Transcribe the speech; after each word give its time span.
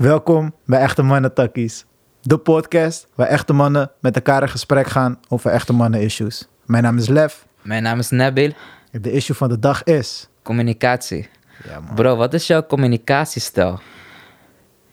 Welkom 0.00 0.54
bij 0.66 0.80
Echte 0.80 1.02
Mannen 1.02 1.34
Takkies. 1.34 1.84
De 2.22 2.38
podcast 2.38 3.06
waar 3.14 3.26
echte 3.26 3.52
mannen 3.52 3.90
met 4.00 4.14
elkaar 4.14 4.42
in 4.42 4.48
gesprek 4.48 4.86
gaan 4.86 5.18
over 5.28 5.50
echte 5.50 5.72
mannen 5.72 6.00
issues. 6.00 6.48
Mijn 6.64 6.82
naam 6.82 6.96
is 6.96 7.08
Lev. 7.08 7.34
Mijn 7.62 7.82
naam 7.82 7.98
is 7.98 8.10
Nabil. 8.10 8.52
De 8.90 9.12
issue 9.12 9.36
van 9.36 9.48
de 9.48 9.58
dag 9.58 9.84
is... 9.84 10.28
Communicatie. 10.42 11.28
Ja, 11.68 11.80
man. 11.80 11.94
Bro, 11.94 12.16
wat 12.16 12.34
is 12.34 12.46
jouw 12.46 12.66
communicatiestijl? 12.66 13.80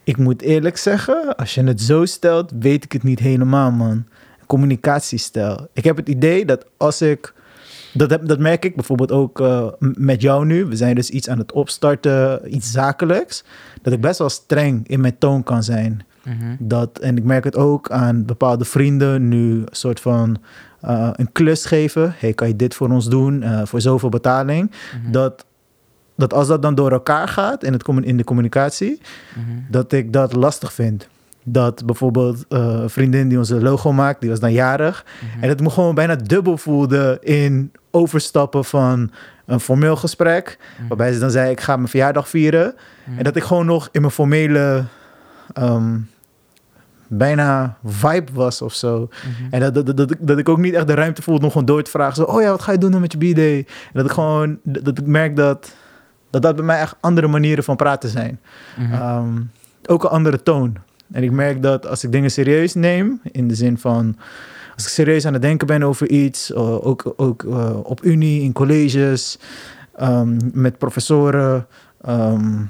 Ik 0.04 0.18
moet 0.18 0.42
eerlijk 0.42 0.78
zeggen, 0.78 1.36
als 1.36 1.56
je 1.56 1.64
het 1.64 1.82
zo 1.82 2.06
stelt, 2.06 2.52
weet 2.60 2.84
ik 2.84 2.92
het 2.92 3.04
niet 3.04 3.20
helemaal, 3.20 3.72
man. 3.72 4.08
Communicatiestijl. 4.46 5.68
Ik 5.74 5.84
heb 5.84 5.98
het 5.98 6.10
idee 6.10 6.46
dat 6.46 6.66
als 6.78 7.02
ik... 7.02 7.34
Dat, 7.94 8.10
heb, 8.10 8.28
dat 8.28 8.40
merk 8.40 8.66
ik 8.66 8.76
bijvoorbeeld 8.76 9.12
ook 9.12 9.40
eh, 9.42 9.68
met 9.80 10.22
jou 10.22 10.46
nu. 10.46 10.66
We 10.66 10.76
zijn 10.76 10.96
dus 10.96 11.10
iets 11.10 11.30
aan 11.30 11.38
het 11.38 11.52
opstarten, 11.52 12.56
iets 12.56 12.72
zakelijks. 12.72 13.44
Dat 13.82 13.94
ik 13.94 14.02
best 14.02 14.20
wel 14.20 14.30
streng 14.30 14.88
in 14.88 15.02
mijn 15.02 15.18
toon 15.18 15.44
kan 15.44 15.64
zijn. 15.64 16.06
Mhm. 16.24 16.56
Dat, 16.60 17.00
en 17.00 17.18
ik 17.18 17.24
merk 17.24 17.44
het 17.44 17.56
ook 17.56 17.92
aan 17.92 18.26
bepaalde 18.26 18.66
vrienden 18.66 19.28
nu 19.28 19.52
een 19.52 19.68
soort 19.72 20.00
van 20.00 20.38
eh, 20.82 21.10
een 21.14 21.32
klus 21.32 21.66
geven. 21.66 22.14
Hey, 22.18 22.34
kan 22.34 22.48
je 22.48 22.56
dit 22.56 22.76
voor 22.76 22.90
ons 22.90 23.10
doen 23.10 23.44
eh, 23.44 23.62
voor 23.66 23.82
zoveel 23.82 24.10
betaling? 24.10 24.72
Mhm. 25.02 25.12
Dat, 25.12 25.46
dat 26.16 26.34
als 26.34 26.48
dat 26.48 26.62
dan 26.62 26.76
door 26.76 26.92
elkaar 26.92 27.28
gaat 27.28 27.64
in, 27.64 27.74
het, 27.74 27.88
in 28.02 28.18
de 28.18 28.24
communicatie, 28.24 29.02
Mhm. 29.36 29.72
dat 29.72 29.92
ik 29.92 30.14
dat 30.14 30.34
lastig 30.34 30.74
vind. 30.74 31.08
Dat 31.50 31.86
bijvoorbeeld 31.86 32.46
eh, 32.50 32.60
een 32.82 32.90
vriendin 32.90 33.28
die 33.30 33.38
onze 33.38 33.62
logo 33.62 33.94
maakt, 33.94 34.22
die 34.22 34.30
was 34.30 34.40
dan 34.40 34.52
jarig. 34.52 35.06
Mhm. 35.20 35.42
En 35.44 35.48
dat 35.50 35.60
ik 35.60 35.66
me 35.66 35.70
gewoon 35.72 35.96
bijna 35.96 36.16
dubbel 36.16 36.58
voelde 36.58 37.18
in 37.22 37.72
overstappen 37.92 38.66
van 38.66 39.12
een 39.46 39.60
formeel 39.60 39.96
gesprek. 39.96 40.58
Mhm. 40.78 40.88
Waarbij 40.88 41.14
ze 41.14 41.20
dan 41.20 41.32
zei, 41.32 41.52
ik 41.52 41.60
ga 41.62 41.76
mijn 41.76 41.88
verjaardag 41.88 42.30
vieren. 42.30 42.76
Mhm. 43.04 43.18
En 43.18 43.24
dat 43.24 43.36
ik 43.36 43.44
gewoon 43.44 43.66
nog 43.66 43.90
in 43.92 44.02
mijn 44.02 44.14
formele 44.14 44.84
ehm, 45.54 45.96
bijna 47.08 47.78
vibe 47.86 48.32
was 48.34 48.62
of 48.62 48.74
zo. 48.74 49.10
Mhm. 49.10 49.54
En 49.54 49.60
dat, 49.60 49.74
dat, 49.74 49.86
dat, 49.86 49.98
dat, 49.98 50.12
ik- 50.12 50.18
dat 50.28 50.38
ik 50.38 50.50
ook 50.50 50.58
niet 50.58 50.74
echt 50.74 50.88
de 50.88 50.94
ruimte 50.94 51.22
voelde 51.22 51.46
om 51.46 51.52
gewoon 51.52 51.66
door 51.66 51.84
te 51.84 51.92
vragen. 51.92 52.16
Zo, 52.16 52.24
oh 52.24 52.42
ja, 52.42 52.50
wat 52.50 52.62
ga 52.62 52.72
je 52.72 52.78
doen 52.78 52.92
dan 52.92 53.02
met 53.02 53.12
je 53.12 53.18
b-day? 53.18 53.58
En 53.58 53.66
dat 53.94 54.06
ik 54.06 54.12
gewoon, 54.12 54.60
dat 54.64 54.86
dat 54.86 54.98
ik 54.98 55.06
merk 55.06 55.36
dat, 55.36 55.74
dat 56.30 56.42
dat 56.42 56.56
bij 56.56 56.66
mij 56.66 56.80
echt 56.80 56.96
andere 57.00 57.28
manieren 57.28 57.64
van 57.64 57.76
praten 57.76 58.10
zijn. 58.10 58.40
Ehm, 58.92 59.42
ook 59.86 60.04
een 60.04 60.10
andere 60.10 60.44
toon. 60.44 60.76
En 61.12 61.24
ik 61.24 61.32
merk 61.32 61.62
dat 61.62 61.88
als 61.88 62.04
ik 62.04 62.12
dingen 62.12 62.32
serieus 62.32 62.74
neem, 62.74 63.22
in 63.32 63.48
de 63.48 63.56
zin 63.56 63.78
van 63.78 64.16
als 64.76 64.86
ik 64.86 64.92
serieus 64.92 65.26
aan 65.26 65.34
het 65.34 65.42
denken 65.42 65.68
ben 65.68 65.84
over 65.84 66.10
iets, 66.10 66.54
eh, 66.54 66.86
ook, 66.88 67.14
ook 67.16 67.44
eh, 67.44 67.80
op 67.84 68.04
unie, 68.04 68.42
in 68.42 68.54
colleges, 68.54 69.40
ehm, 69.96 70.38
met 70.54 70.78
professoren, 70.78 71.68
ehm, 72.02 72.62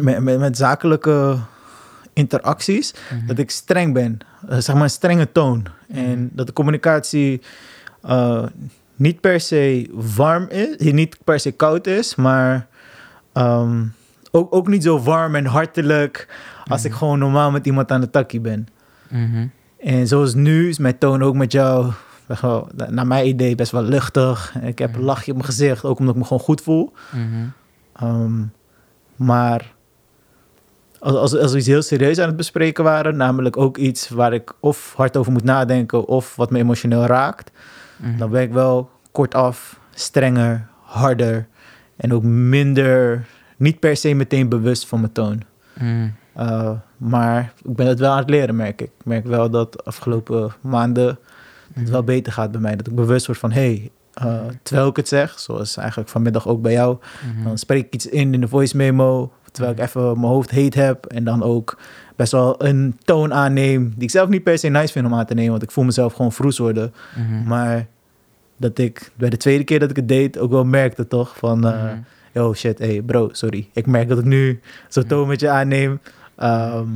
met, 0.00 0.20
met, 0.20 0.38
met 0.38 0.56
zakelijke 0.56 1.36
interacties, 2.12 2.94
Mhm. 3.12 3.26
dat 3.26 3.38
ik 3.38 3.50
streng 3.50 3.92
ben. 3.94 4.18
Eh, 4.48 4.58
zeg 4.58 4.74
maar 4.74 4.84
een 4.84 4.90
strenge 4.90 5.32
toon. 5.32 5.66
En 5.88 6.30
dat 6.32 6.46
de 6.46 6.52
communicatie 6.52 7.42
niet 8.96 9.20
per 9.20 9.40
se 9.40 9.88
warm 9.92 10.48
is, 10.48 10.92
niet 10.92 11.16
per 11.24 11.40
se 11.40 11.50
koud 11.50 11.86
is, 11.86 12.14
maar 12.14 12.66
ehm, 13.32 13.84
ook, 14.30 14.54
ook 14.54 14.68
niet 14.68 14.82
zo 14.82 15.00
warm 15.00 15.34
en 15.34 15.44
hartelijk 15.46 16.28
als 16.68 16.84
ik 16.84 16.92
gewoon 16.92 17.18
normaal 17.18 17.50
met 17.50 17.66
iemand 17.66 17.90
aan 17.90 18.00
de 18.00 18.10
takkie 18.10 18.40
ben. 18.40 18.66
Mhm. 19.08 19.46
En 19.78 20.06
zoals 20.06 20.34
nu 20.34 20.68
is 20.68 20.78
mijn 20.78 20.98
toon 20.98 21.22
ook 21.22 21.34
met 21.34 21.52
jou, 21.52 21.92
wel, 22.26 22.68
naar 22.90 23.06
mijn 23.06 23.26
idee, 23.26 23.54
best 23.54 23.72
wel 23.72 23.82
luchtig. 23.82 24.52
En 24.60 24.66
Ik 24.68 24.78
heb 24.78 24.94
een 24.94 25.02
lachje 25.02 25.30
op 25.30 25.36
mijn 25.36 25.48
gezicht, 25.48 25.84
ook 25.84 25.98
omdat 25.98 26.14
ik 26.14 26.20
me 26.20 26.26
gewoon 26.26 26.42
goed 26.42 26.60
voel. 26.60 26.92
Mhm. 27.10 27.24
Ehm, 27.96 28.42
maar 29.16 29.72
als, 30.98 31.14
als, 31.16 31.36
als 31.36 31.52
we 31.52 31.58
iets 31.58 31.66
heel 31.66 31.82
serieus 31.82 32.18
aan 32.18 32.26
het 32.26 32.36
bespreken 32.36 32.84
waren, 32.84 33.16
namelijk 33.16 33.56
ook 33.56 33.76
iets 33.76 34.08
waar 34.08 34.32
ik 34.32 34.52
of 34.60 34.92
hard 34.96 35.16
over 35.16 35.32
moet 35.32 35.44
nadenken 35.44 36.06
of 36.06 36.36
wat 36.36 36.50
me 36.50 36.58
emotioneel 36.58 37.06
raakt, 37.06 37.50
Mhm. 37.96 38.18
dan 38.18 38.30
ben 38.30 38.42
ik 38.42 38.52
wel 38.52 38.90
kortaf 39.12 39.80
strenger, 39.94 40.66
harder 40.82 41.46
en 41.96 42.12
ook 42.12 42.22
minder, 42.22 43.26
niet 43.56 43.78
per 43.80 43.96
se 43.96 44.14
meteen 44.14 44.48
bewust 44.48 44.86
van 44.86 45.00
mijn 45.00 45.12
toon. 45.12 45.42
Mhm. 45.78 46.08
Uh, 46.38 46.70
maar 46.96 47.52
ik 47.64 47.76
ben 47.76 47.86
het 47.86 47.98
wel 47.98 48.10
aan 48.12 48.18
het 48.18 48.30
leren, 48.30 48.56
merk 48.56 48.80
ik. 48.80 48.86
Ik 48.98 49.04
merk 49.04 49.26
wel 49.26 49.50
dat 49.50 49.72
de 49.72 49.78
afgelopen 49.84 50.50
maanden 50.60 51.18
het 51.72 51.90
wel 51.90 52.02
beter 52.04 52.32
gaat 52.32 52.50
bij 52.50 52.60
mij. 52.60 52.76
Dat 52.76 52.86
ik 52.86 52.94
bewust 52.94 53.26
word 53.26 53.38
van, 53.38 53.52
hé, 53.52 53.60
hey, 53.60 53.90
uh, 54.26 54.40
terwijl 54.62 54.88
ik 54.88 54.96
het 54.96 55.08
zeg, 55.08 55.38
zoals 55.38 55.76
eigenlijk 55.76 56.08
vanmiddag 56.08 56.48
ook 56.48 56.62
bij 56.62 56.72
jou, 56.72 56.96
Mhm. 57.34 57.44
dan 57.44 57.58
spreek 57.58 57.86
ik 57.86 57.94
iets 57.94 58.06
in 58.06 58.34
in 58.34 58.40
de 58.40 58.48
voice 58.48 58.76
memo, 58.76 59.32
terwijl 59.52 59.74
ik 59.74 59.80
even 59.82 60.02
mijn 60.02 60.32
hoofd 60.32 60.50
heet 60.50 60.74
heb 60.74 61.06
en 61.06 61.24
dan 61.24 61.42
ook 61.42 61.78
best 62.16 62.32
wel 62.32 62.64
een 62.64 62.96
toon 63.04 63.34
aanneem 63.34 63.92
die 63.94 64.02
ik 64.02 64.10
zelf 64.10 64.28
niet 64.28 64.42
per 64.42 64.58
se 64.58 64.68
nice 64.68 64.92
vind 64.92 65.06
om 65.06 65.14
aan 65.14 65.26
te 65.26 65.34
nemen, 65.34 65.50
want 65.50 65.62
ik 65.62 65.70
voel 65.70 65.84
mezelf 65.84 66.12
gewoon 66.12 66.32
vroes 66.32 66.58
worden. 66.58 66.92
Mhm. 67.16 67.48
Maar 67.48 67.86
dat 68.56 68.78
ik 68.78 69.10
bij 69.16 69.30
de 69.30 69.36
tweede 69.36 69.64
keer 69.64 69.78
dat 69.80 69.90
ik 69.90 69.96
het 69.96 70.08
deed 70.08 70.38
ook 70.38 70.50
wel 70.50 70.64
merkte 70.64 71.08
toch 71.08 71.36
van, 71.36 71.66
uh, 71.66 71.82
Mhm. 71.82 72.46
oh 72.46 72.54
shit, 72.54 72.78
hey 72.78 73.02
bro, 73.02 73.28
sorry. 73.32 73.68
Ik 73.72 73.86
merk 73.86 74.08
dat 74.08 74.18
ik 74.18 74.24
nu 74.24 74.60
zo'n 74.88 75.06
toon 75.06 75.28
met 75.28 75.40
je 75.40 75.48
aanneem. 75.50 76.00
Ehm, 76.38 76.88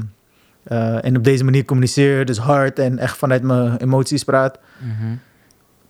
eh, 0.62 1.04
en 1.04 1.16
op 1.16 1.24
deze 1.24 1.44
manier 1.44 1.64
communiceer, 1.64 2.24
dus 2.24 2.38
hard 2.38 2.78
en 2.78 2.98
echt 2.98 3.16
vanuit 3.16 3.42
mijn 3.42 3.76
emoties 3.76 4.24
praat. 4.24 4.58
Mhm. 4.78 5.14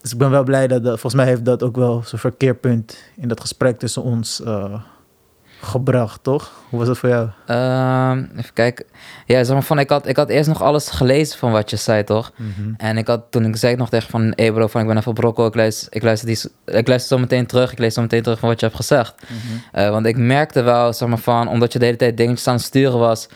Dus 0.01 0.11
ik 0.11 0.17
ben 0.17 0.29
wel 0.29 0.43
blij 0.43 0.67
dat, 0.67 0.83
dat 0.83 0.99
volgens 0.99 1.13
mij 1.13 1.25
heeft 1.25 1.45
dat 1.45 1.63
ook 1.63 1.75
wel 1.75 2.01
zo'n 2.05 2.19
verkeerpunt 2.19 2.97
in 3.15 3.27
dat 3.27 3.39
gesprek 3.39 3.79
tussen 3.79 4.03
ons 4.03 4.43
eh, 4.43 4.81
gebracht, 5.65 6.23
toch? 6.23 6.51
Hoe 6.69 6.79
was 6.79 6.87
dat 6.87 6.97
voor 6.97 7.09
jou? 7.09 7.27
Ehm, 7.45 8.17
even 8.37 8.53
kijken. 8.53 8.85
Ja, 9.25 9.43
zeg 9.43 9.53
maar 9.53 9.63
van, 9.63 9.79
ik 9.79 9.89
had, 9.89 10.07
ik 10.07 10.15
had 10.15 10.29
eerst 10.29 10.47
nog 10.49 10.61
alles 10.61 10.89
gelezen 10.89 11.37
van 11.39 11.51
wat 11.51 11.69
je 11.69 11.75
zei, 11.75 12.03
toch? 12.03 12.31
Mhm. 12.35 12.73
En 12.77 12.97
ik 12.97 13.07
had, 13.07 13.21
toen 13.29 13.45
ik 13.45 13.55
zei 13.55 13.75
nog 13.75 13.89
tegen 13.89 14.09
van, 14.09 14.33
hey 14.35 14.51
bro, 14.51 14.67
van, 14.67 14.81
ik 14.81 14.87
ben 14.87 14.97
even 14.97 15.13
brokkel, 15.13 15.45
ik 15.45 15.55
luister, 15.55 15.87
ik 15.95 16.03
luister, 16.03 16.27
die, 16.27 16.39
ik 16.65 16.87
luister 16.87 17.17
zo 17.17 17.23
meteen 17.23 17.45
terug, 17.45 17.71
ik 17.71 17.77
lees 17.79 17.93
zo 17.93 18.01
meteen 18.01 18.21
terug 18.23 18.39
van 18.39 18.49
wat 18.49 18.59
je 18.59 18.65
hebt 18.65 18.77
gezegd. 18.77 19.15
Mhm. 19.21 19.31
Eh, 19.71 19.89
want 19.89 20.05
ik 20.05 20.17
merkte 20.17 20.61
wel, 20.61 20.93
zeg 20.93 21.07
maar 21.09 21.17
van, 21.17 21.47
omdat 21.47 21.73
je 21.73 21.79
de 21.79 21.85
hele 21.85 21.97
tijd 21.97 22.17
dingetjes 22.17 22.47
aan 22.47 22.55
het 22.55 22.63
sturen 22.63 22.99
was 22.99 23.27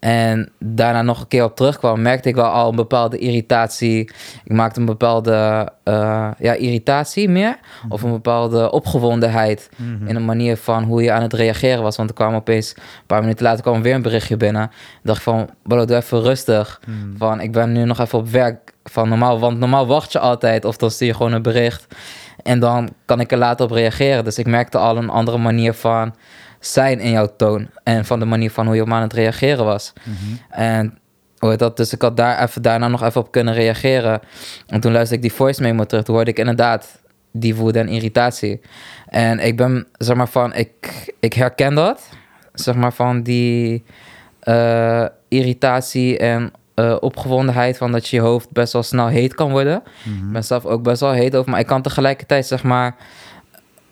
en 0.00 0.50
daarna 0.58 1.02
nog 1.02 1.20
een 1.20 1.28
keer 1.28 1.44
op 1.44 1.56
terugkwam, 1.56 2.02
merkte 2.02 2.28
ik 2.28 2.34
wel 2.34 2.44
al 2.44 2.68
een 2.68 2.76
bepaalde 2.76 3.18
irritatie. 3.18 4.00
Ik 4.44 4.52
maakte 4.52 4.80
een 4.80 4.86
bepaalde 4.86 5.68
eh, 5.84 6.30
ja, 6.38 6.52
irritatie 6.52 7.28
meer, 7.28 7.58
of 7.88 8.02
een 8.02 8.10
bepaalde 8.10 8.70
opgewondenheid 8.70 9.68
Mhm. 9.76 10.06
in 10.08 10.16
een 10.16 10.24
manier 10.24 10.56
van 10.56 10.84
hoe 10.84 11.02
je 11.02 11.12
aan 11.12 11.22
het 11.22 11.32
reageren 11.32 11.75
was. 11.82 11.96
Want 11.96 12.08
er 12.08 12.14
kwam 12.14 12.34
opeens, 12.34 12.74
een 12.76 13.06
paar 13.06 13.20
minuten 13.20 13.44
later 13.44 13.62
kwam 13.62 13.82
weer 13.82 13.94
een 13.94 14.02
berichtje 14.02 14.36
binnen. 14.36 14.62
Ik 14.62 15.00
dacht 15.02 15.22
van, 15.22 15.50
bro, 15.62 15.84
doe 15.84 15.96
even 15.96 16.22
rustig. 16.22 16.80
Mhm. 16.86 17.16
Van, 17.16 17.40
ik 17.40 17.52
ben 17.52 17.72
nu 17.72 17.84
nog 17.84 18.00
even 18.00 18.18
op 18.18 18.28
werk. 18.28 18.74
Van 18.84 19.08
normaal, 19.08 19.38
want 19.38 19.58
normaal 19.58 19.86
wacht 19.86 20.12
je 20.12 20.18
altijd 20.18 20.64
of 20.64 20.76
dan 20.76 20.90
stuur 20.90 21.06
je 21.06 21.14
gewoon 21.14 21.32
een 21.32 21.42
bericht. 21.42 21.86
En 22.42 22.60
dan 22.60 22.88
kan 23.04 23.20
ik 23.20 23.32
er 23.32 23.38
later 23.38 23.64
op 23.64 23.70
reageren. 23.70 24.24
Dus 24.24 24.38
ik 24.38 24.46
merkte 24.46 24.78
al 24.78 24.96
een 24.96 25.10
andere 25.10 25.38
manier 25.38 25.72
van 25.72 26.14
zijn 26.60 27.00
in 27.00 27.10
jouw 27.10 27.36
toon. 27.36 27.68
En 27.82 28.04
van 28.04 28.18
de 28.18 28.24
manier 28.24 28.50
van 28.50 28.66
hoe 28.66 28.74
je 28.74 28.82
op 28.82 28.92
aan 28.92 29.02
het 29.02 29.12
reageren 29.12 29.64
was. 29.64 29.92
Mhm. 30.02 30.60
En 30.60 30.98
hoe 31.38 31.56
dat? 31.56 31.76
Dus 31.76 31.92
ik 31.92 32.02
had 32.02 32.16
daar 32.16 32.42
even, 32.42 32.62
daarna 32.62 32.88
nog 32.88 33.02
even 33.02 33.20
op 33.20 33.30
kunnen 33.30 33.54
reageren. 33.54 34.20
En 34.66 34.80
toen 34.80 34.92
luisterde 34.92 35.22
ik 35.22 35.28
die 35.28 35.38
voice 35.38 35.62
memo 35.62 35.84
terug. 35.84 36.04
Toen 36.04 36.14
hoorde 36.14 36.30
ik 36.30 36.38
inderdaad 36.38 37.00
die 37.32 37.54
woede 37.54 37.78
en 37.78 37.88
irritatie. 37.88 38.60
En 39.08 39.38
ik 39.38 39.56
ben, 39.56 39.86
zeg 39.92 40.16
maar 40.16 40.28
van, 40.28 40.54
ik, 40.54 41.12
ik 41.20 41.32
herken 41.32 41.74
dat. 41.74 42.08
Zeg 42.52 42.74
maar 42.74 42.92
van 42.92 43.22
die 43.22 43.84
eh, 44.40 45.04
irritatie 45.28 46.18
en 46.18 46.52
eh, 46.74 46.96
opgewondenheid 47.00 47.76
van 47.76 47.92
dat 47.92 48.08
je 48.08 48.16
je 48.16 48.22
hoofd 48.22 48.50
best 48.50 48.72
wel 48.72 48.82
snel 48.82 49.06
heet 49.06 49.34
kan 49.34 49.50
worden. 49.50 49.82
Mhm. 50.02 50.26
Ik 50.26 50.32
ben 50.32 50.44
zelf 50.44 50.64
ook 50.64 50.82
best 50.82 51.00
wel 51.00 51.12
heet 51.12 51.36
over, 51.36 51.50
maar 51.50 51.60
ik 51.60 51.66
kan 51.66 51.82
tegelijkertijd 51.82 52.46
zeg 52.46 52.62
maar... 52.62 52.96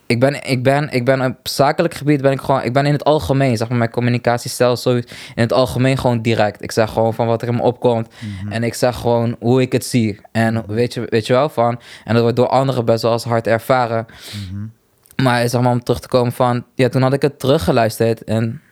Ik 0.06 0.20
ben, 0.20 0.50
ik 0.50 0.62
ben, 0.62 0.90
ik 0.90 1.04
ben 1.04 1.24
op 1.24 1.36
zakelijk 1.42 1.94
gebied 1.94 2.22
ben 2.22 2.32
ik 2.32 2.40
gewoon... 2.40 2.62
Ik 2.62 2.72
ben 2.72 2.86
in 2.86 2.92
het 2.92 3.04
algemeen, 3.04 3.56
zeg 3.56 3.68
maar, 3.68 3.78
mijn 3.78 3.90
communicatiestijl 3.90 4.76
zo 4.76 4.94
in 4.94 5.04
het 5.34 5.52
algemeen 5.52 5.98
gewoon 5.98 6.22
direct. 6.22 6.62
Ik 6.62 6.72
zeg 6.72 6.90
gewoon 6.90 7.14
van 7.14 7.26
wat 7.26 7.42
er 7.42 7.48
in 7.48 7.54
me 7.54 7.62
opkomt. 7.62 8.08
Mhm. 8.20 8.52
En 8.52 8.62
ik 8.62 8.74
zeg 8.74 8.96
gewoon 8.96 9.36
hoe 9.40 9.60
ik 9.60 9.72
het 9.72 9.84
zie. 9.84 10.20
En 10.32 10.64
weet 10.66 10.94
je, 10.94 11.06
weet 11.08 11.26
je 11.26 11.32
wel 11.32 11.48
van... 11.48 11.80
En 12.04 12.12
dat 12.12 12.22
wordt 12.22 12.36
door 12.36 12.48
anderen 12.48 12.84
best 12.84 13.02
wel 13.02 13.12
als 13.12 13.24
hard 13.24 13.46
ervaren. 13.46 14.06
Mhm. 14.50 14.64
Maar 15.16 15.48
zeg 15.48 15.60
maar 15.60 15.72
om 15.72 15.82
terug 15.82 16.00
te 16.00 16.08
komen 16.08 16.32
van... 16.32 16.64
Ja, 16.74 16.88
toen 16.88 17.02
had 17.02 17.12
ik 17.12 17.22
het 17.22 17.38
teruggeluisterd. 17.38 18.24
En 18.24 18.62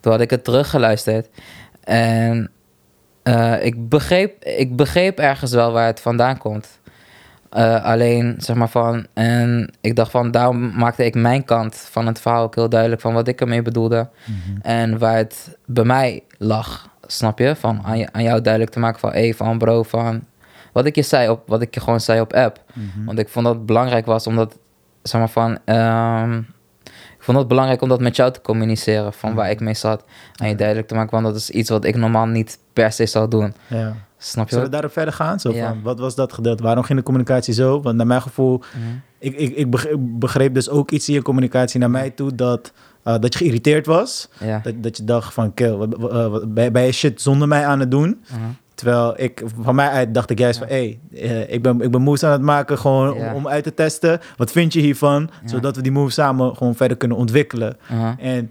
toen 0.00 0.12
had 0.12 0.20
ik 0.20 0.30
het 0.30 0.44
teruggeluisterd. 0.44 1.28
En 1.84 2.50
eh, 3.22 3.64
ik, 3.64 3.88
begreep, 3.88 4.44
ik 4.44 4.76
begreep 4.76 5.18
ergens 5.18 5.52
wel 5.52 5.72
waar 5.72 5.86
het 5.86 6.00
vandaan 6.00 6.38
komt. 6.38 6.78
Eh, 7.50 7.84
alleen, 7.84 8.34
zeg 8.38 8.56
maar 8.56 8.68
van... 8.68 9.06
En 9.12 9.70
ik 9.80 9.96
dacht 9.96 10.10
van, 10.10 10.30
daarom 10.30 10.76
maakte 10.76 11.04
ik 11.04 11.14
mijn 11.14 11.44
kant 11.44 11.76
van 11.76 12.06
het 12.06 12.20
verhaal 12.20 12.42
ook 12.42 12.54
heel 12.54 12.68
duidelijk... 12.68 13.00
van 13.00 13.14
wat 13.14 13.28
ik 13.28 13.40
ermee 13.40 13.62
bedoelde. 13.62 14.08
Mhm. 14.24 14.60
En 14.60 14.98
waar 14.98 15.16
het 15.16 15.58
bij 15.66 15.84
mij 15.84 16.22
lag, 16.38 16.88
snap 17.06 17.38
je? 17.38 17.56
Van 17.56 17.80
aan, 17.84 17.98
je, 17.98 18.12
aan 18.12 18.22
jou 18.22 18.40
duidelijk 18.40 18.72
te 18.72 18.78
maken 18.78 19.00
van... 19.00 19.12
Hé, 19.12 19.32
van 19.32 19.58
bro, 19.58 19.82
van... 19.82 20.24
Wat 20.72 20.86
ik 20.86 20.94
je 20.94 21.02
zei 21.02 21.28
op... 21.28 21.42
Wat 21.46 21.62
ik 21.62 21.74
je 21.74 21.80
gewoon 21.80 22.00
zei 22.00 22.20
op 22.20 22.32
app. 22.32 22.62
Mhm. 22.72 23.04
Want 23.04 23.18
ik 23.18 23.28
vond 23.28 23.44
dat 23.46 23.54
het 23.54 23.66
belangrijk 23.66 24.06
was, 24.06 24.26
omdat... 24.26 24.58
Zeg 25.04 25.20
maar 25.20 25.30
van... 25.30 25.58
ehm, 25.64 26.38
ik 27.16 27.30
vond 27.30 27.38
het 27.38 27.48
belangrijk 27.48 27.82
om 27.82 27.88
dat 27.88 28.00
met 28.00 28.16
jou 28.16 28.32
te 28.32 28.40
communiceren, 28.40 29.12
van 29.12 29.34
waar 29.34 29.50
ik 29.50 29.60
mee 29.60 29.74
zat. 29.74 30.04
En 30.36 30.48
je 30.48 30.54
duidelijk 30.54 30.88
te 30.88 30.94
maken, 30.94 31.10
want 31.10 31.24
dat 31.24 31.34
is 31.36 31.50
iets 31.50 31.70
wat 31.70 31.84
ik 31.84 31.96
normaal 31.96 32.26
niet 32.26 32.58
per 32.72 32.92
se 32.92 33.06
zou 33.06 33.28
doen. 33.28 33.54
Ja. 33.66 33.94
Snap 34.18 34.44
je 34.44 34.50
Zullen 34.50 34.64
we 34.66 34.72
daarop 34.72 34.92
verder 34.92 35.14
gaan? 35.14 35.40
Zo 35.40 35.52
Ja. 35.52 35.68
van, 35.68 35.82
wat 35.82 35.98
was 35.98 36.14
dat 36.14 36.32
gedeelte? 36.32 36.62
Waarom 36.62 36.84
ging 36.84 36.98
de 36.98 37.04
communicatie 37.04 37.54
zo? 37.54 37.80
Want 37.80 37.96
naar 37.96 38.06
mijn 38.06 38.22
gevoel, 38.22 38.58
Mhm. 38.58 38.94
ik, 39.18 39.36
ik, 39.36 39.56
ik 39.56 39.66
begreep, 40.18 40.54
dus 40.54 40.68
ook 40.68 40.90
iets 40.90 41.08
in 41.08 41.14
je 41.14 41.22
communicatie 41.22 41.80
naar 41.80 41.90
mij 41.90 42.10
toe 42.10 42.34
dat, 42.34 42.72
eh, 43.02 43.18
dat 43.18 43.32
je 43.32 43.38
geïrriteerd 43.38 43.86
was. 43.86 44.28
Ja. 44.40 44.60
Dat, 44.62 44.82
dat 44.82 44.96
je 44.96 45.04
dacht 45.04 45.34
van, 45.34 45.54
kill, 45.54 45.88
ben 46.72 46.84
je 46.86 46.92
shit 46.92 47.20
zonder 47.22 47.48
mij 47.48 47.66
aan 47.66 47.80
het 47.80 47.90
doen? 47.90 48.24
Mhm. 48.30 48.40
Terwijl 48.74 49.14
ik, 49.20 49.42
van 49.62 49.74
mij 49.74 49.88
uit 49.88 50.14
dacht 50.14 50.30
ik 50.30 50.38
juist 50.38 50.58
Ja. 50.60 50.66
van, 50.66 50.76
hé, 50.76 50.98
hey, 51.14 51.42
ik, 51.44 51.62
ben, 51.62 51.80
ik 51.80 51.90
ben 51.90 52.02
moves 52.02 52.22
aan 52.24 52.32
het 52.32 52.40
maken 52.42 52.78
gewoon 52.78 53.14
Ja. 53.18 53.28
om, 53.30 53.34
om 53.34 53.48
uit 53.48 53.64
te 53.64 53.74
testen. 53.74 54.20
Wat 54.36 54.52
vind 54.52 54.72
je 54.72 54.80
hiervan? 54.80 55.30
Ja. 55.42 55.48
Zodat 55.48 55.76
we 55.76 55.82
die 55.82 55.92
moves 55.92 56.14
samen 56.14 56.56
gewoon 56.56 56.74
verder 56.74 56.96
kunnen 56.96 57.16
ontwikkelen. 57.16 57.76
En 58.18 58.50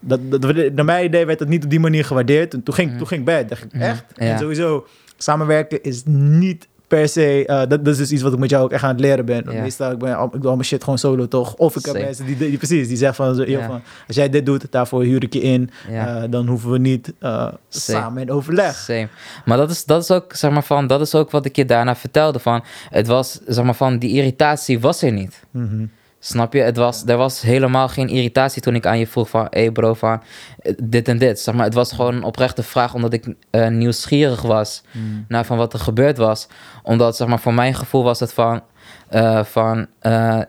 dat, 0.00 0.20
dat, 0.30 0.72
naar 0.74 0.84
mijn 0.84 1.04
idee 1.04 1.26
werd 1.26 1.38
dat 1.38 1.48
niet 1.48 1.64
op 1.64 1.70
die 1.70 1.80
manier 1.80 2.04
gewaardeerd. 2.04 2.54
En 2.54 2.62
toen 2.62 2.74
ging, 2.74 2.88
Mhm. 2.88 2.98
toen 2.98 3.06
ging 3.06 3.20
ik 3.20 3.26
bad. 3.26 3.48
Dacht 3.48 3.64
ik, 3.64 3.72
Mhm. 3.72 3.82
echt? 3.82 4.04
En 4.16 4.38
sowieso, 4.38 4.86
samenwerken 5.16 5.82
is 5.82 6.02
niet 6.06 6.68
per 6.88 7.08
se... 7.08 7.46
eh, 7.46 7.58
dat, 7.58 7.68
dat 7.68 7.86
is 7.88 7.96
dus 7.96 8.10
iets 8.10 8.22
wat 8.22 8.32
ik 8.32 8.38
met 8.38 8.50
jou 8.50 8.64
ook 8.64 8.72
echt 8.72 8.82
aan 8.82 8.90
het 8.90 9.00
leren 9.00 9.24
ben. 9.24 9.44
Meestal, 9.46 9.92
ik, 9.92 9.98
ben, 9.98 10.30
ik 10.32 10.32
doe 10.32 10.50
al 10.50 10.54
mijn 10.54 10.64
shit 10.64 10.84
gewoon 10.84 10.98
solo, 10.98 11.28
toch? 11.28 11.54
Of 11.54 11.76
ik 11.76 11.84
heb 11.84 11.94
Same. 11.94 12.06
mensen 12.06 12.26
die, 12.26 12.36
die, 12.36 12.56
precies, 12.56 12.88
die 12.88 12.96
zeggen 12.96 13.24
van, 13.24 13.34
zo, 13.34 13.60
van... 13.66 13.82
Als 14.06 14.16
jij 14.16 14.28
dit 14.28 14.46
doet, 14.46 14.66
daarvoor 14.70 15.02
huur 15.02 15.22
ik 15.22 15.32
je 15.32 15.40
in. 15.40 15.70
Eh, 15.90 16.22
dan 16.30 16.46
hoeven 16.46 16.70
we 16.70 16.78
niet 16.78 17.12
eh, 17.18 17.48
samen 17.68 18.22
in 18.22 18.30
overleg. 18.30 18.74
Same. 18.74 19.08
Maar 19.44 19.56
dat 19.56 19.70
is, 19.70 19.84
dat 19.84 20.02
is 20.02 20.10
ook, 20.10 20.32
zeg 20.34 20.50
maar 20.50 20.64
van, 20.64 20.86
dat 20.86 21.00
is 21.00 21.14
ook 21.14 21.30
wat 21.30 21.44
ik 21.44 21.56
je 21.56 21.64
daarna 21.64 21.96
vertelde 21.96 22.38
van, 22.38 22.64
het 22.88 23.06
was, 23.06 23.40
zeg 23.46 23.64
maar 23.64 23.74
van, 23.74 23.98
die 23.98 24.10
irritatie 24.10 24.80
was 24.80 25.02
er 25.02 25.12
niet. 25.12 25.44
Mhm. 25.50 25.84
Snap 26.20 26.52
je? 26.52 26.60
Het 26.60 26.76
was, 26.76 27.02
er 27.06 27.16
was 27.16 27.42
helemaal 27.42 27.88
geen 27.88 28.08
irritatie 28.08 28.62
toen 28.62 28.74
ik 28.74 28.86
aan 28.86 28.98
je 28.98 29.06
vroeg 29.06 29.28
van... 29.28 29.46
Hé 29.50 29.60
hey 29.60 29.70
bro, 29.70 29.94
van 29.94 30.22
eh, 30.58 30.72
dit 30.82 31.08
en 31.08 31.18
dit. 31.18 31.40
Zeg 31.40 31.54
maar, 31.54 31.64
het 31.64 31.74
was 31.74 31.92
gewoon 31.92 32.14
een 32.14 32.22
oprechte 32.22 32.62
vraag 32.62 32.94
omdat 32.94 33.12
ik 33.12 33.34
eh, 33.50 33.68
nieuwsgierig 33.68 34.42
was... 34.42 34.82
Mhm. 34.92 35.04
naar 35.28 35.44
van 35.44 35.56
wat 35.56 35.72
er 35.72 35.78
gebeurd 35.78 36.16
was. 36.16 36.48
Omdat, 36.82 37.16
zeg 37.16 37.28
maar, 37.28 37.40
voor 37.40 37.54
mijn 37.54 37.74
gevoel 37.74 38.02
was 38.02 38.20
het 38.20 38.32
van... 38.32 38.60
eh, 39.08 39.44
van 39.44 39.86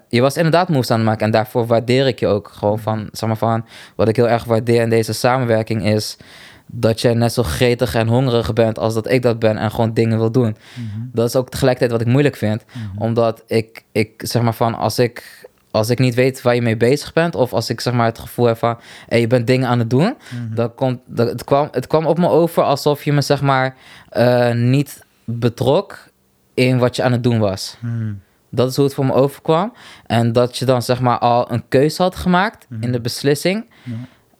je 0.10 0.22
was 0.22 0.38
inderdaad 0.38 0.70
moves 0.70 0.92
aan 0.92 0.98
het 0.98 1.08
maken 1.08 1.26
en 1.26 1.32
daarvoor 1.32 1.66
waardeer 1.66 2.08
ik 2.08 2.20
je 2.20 2.28
ook. 2.28 2.48
Gewoon 2.54 2.80
van, 2.80 3.10
zeg 3.12 3.28
maar 3.30 3.38
van... 3.38 3.66
Wat 3.96 4.08
ik 4.08 4.16
heel 4.16 4.30
erg 4.30 4.44
waardeer 4.44 4.82
in 4.82 4.90
deze 4.90 5.14
samenwerking 5.14 5.86
is... 5.86 6.18
dat 6.66 7.02
je 7.02 7.10
net 7.10 7.34
zo 7.34 7.44
gretig 7.44 7.96
en 7.96 8.08
hongerig 8.08 8.54
bent 8.54 8.80
als 8.80 8.94
dat 8.94 9.12
ik 9.12 9.22
dat 9.22 9.40
ben... 9.40 9.58
en 9.58 9.72
gewoon 9.72 9.94
dingen 9.94 10.18
wil 10.18 10.32
doen. 10.32 10.58
Mhm. 10.76 11.06
Dat 11.14 11.28
is 11.28 11.36
ook 11.36 11.50
tegelijkertijd 11.50 11.92
wat 11.92 12.02
ik 12.02 12.08
moeilijk 12.08 12.36
vind. 12.36 12.64
Omdat 12.98 13.44
ik, 13.48 13.84
ik 13.92 14.12
zeg 14.18 14.42
maar 14.42 14.54
van, 14.54 14.76
als 14.76 15.00
ik, 15.00 15.48
als 15.72 15.90
ik 15.90 16.00
niet 16.00 16.16
weet 16.16 16.42
waar 16.42 16.56
je 16.56 16.62
mee 16.62 16.78
bezig 16.78 17.14
bent... 17.14 17.36
of 17.36 17.54
als 17.54 17.70
ik 17.70 17.82
zeg 17.82 17.94
maar 17.94 18.06
het 18.06 18.20
gevoel 18.20 18.46
heb 18.46 18.58
van, 18.58 18.80
hey, 19.08 19.20
je 19.20 19.28
bent 19.28 19.48
dingen 19.48 19.68
aan 19.68 19.80
het 19.80 19.90
doen... 19.90 20.16
Mhm. 20.30 20.56
dan 20.56 20.76
komt, 20.76 21.00
dat, 21.06 21.28
het, 21.28 21.44
kwam, 21.44 21.68
het 21.72 21.88
kwam 21.88 22.06
op 22.06 22.18
me 22.18 22.30
over 22.30 22.64
alsof 22.64 23.04
je 23.04 23.14
me 23.14 23.22
zeg 23.22 23.42
maar 23.42 23.76
eh, 24.10 24.52
niet 24.54 25.04
betrok... 25.24 26.08
in 26.54 26.78
wat 26.78 26.96
je 26.96 27.04
aan 27.04 27.12
het 27.12 27.24
doen 27.24 27.40
was. 27.40 27.78
Mhm. 27.80 28.14
Dat 28.50 28.70
is 28.70 28.76
hoe 28.76 28.86
het 28.86 28.94
voor 28.94 29.06
me 29.06 29.14
overkwam. 29.14 29.74
En 30.06 30.32
dat 30.32 30.58
je 30.58 30.66
dan 30.66 30.82
zeg 30.82 31.00
maar 31.00 31.20
al 31.20 31.52
een 31.52 31.64
keuze 31.68 32.02
had 32.02 32.16
gemaakt 32.16 32.66
Mhm. 32.70 32.84
in 32.84 32.92
de 32.92 33.02
beslissing. 33.02 33.66
Ja. 33.84 33.94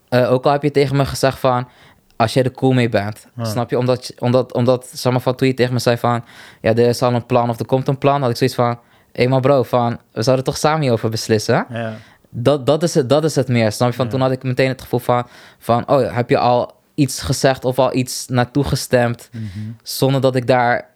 Eh, 0.10 0.32
ook 0.32 0.46
al 0.46 0.52
heb 0.52 0.64
je 0.64 0.72
tegen 0.72 0.96
me 0.96 1.06
gezegd 1.06 1.40
van... 1.40 1.68
Als 2.16 2.34
jij 2.34 2.44
er 2.44 2.52
cool 2.52 2.72
mee 2.72 2.90
bent. 2.90 3.28
Ja. 3.36 3.44
Snap 3.44 3.70
je? 3.70 3.78
Omdat, 3.78 4.14
omdat, 4.20 4.54
omdat 4.54 4.90
zeg 4.94 5.12
maar, 5.12 5.22
van 5.22 5.36
toen 5.36 5.48
je 5.48 5.54
tegen 5.54 5.74
me 5.74 5.80
zei 5.80 5.98
van... 5.98 6.24
Ja, 6.62 6.70
er 6.70 6.78
is 6.88 7.02
al 7.02 7.14
een 7.14 7.26
plan 7.26 7.50
of 7.50 7.60
er 7.60 7.66
komt 7.66 7.88
een 7.88 7.98
plan. 7.98 8.22
Had 8.22 8.30
ik 8.30 8.38
zoiets 8.38 8.56
van... 8.56 8.80
Maar 9.28 9.40
bro, 9.40 9.64
van, 9.64 10.00
we 10.12 10.22
zouden 10.22 10.46
toch 10.46 10.58
samen 10.58 10.82
hierover 10.82 11.10
beslissen? 11.10 11.66
Ja. 11.70 11.98
Dat, 12.30 12.66
dat, 12.66 12.84
is 12.84 12.94
het, 12.94 13.10
dat 13.10 13.24
is 13.24 13.36
het 13.36 13.48
meer. 13.48 13.72
Snap 13.72 13.90
je? 13.90 13.96
Van, 13.96 14.06
Ja. 14.06 14.12
Toen 14.12 14.22
had 14.22 14.32
ik 14.32 14.44
meteen 14.44 14.68
het 14.68 14.82
gevoel 14.82 15.00
van, 15.00 15.28
van... 15.60 15.90
Oh, 15.90 16.16
heb 16.16 16.30
je 16.30 16.38
al 16.38 16.74
iets 16.96 17.22
gezegd 17.22 17.66
of 17.66 17.80
al 17.80 17.96
iets 17.96 18.28
naartoe 18.28 18.64
gestemd... 18.64 19.30
Mhm. 19.32 19.44
zonder 19.84 20.22
dat 20.22 20.36
ik 20.36 20.48
daar 20.48 20.88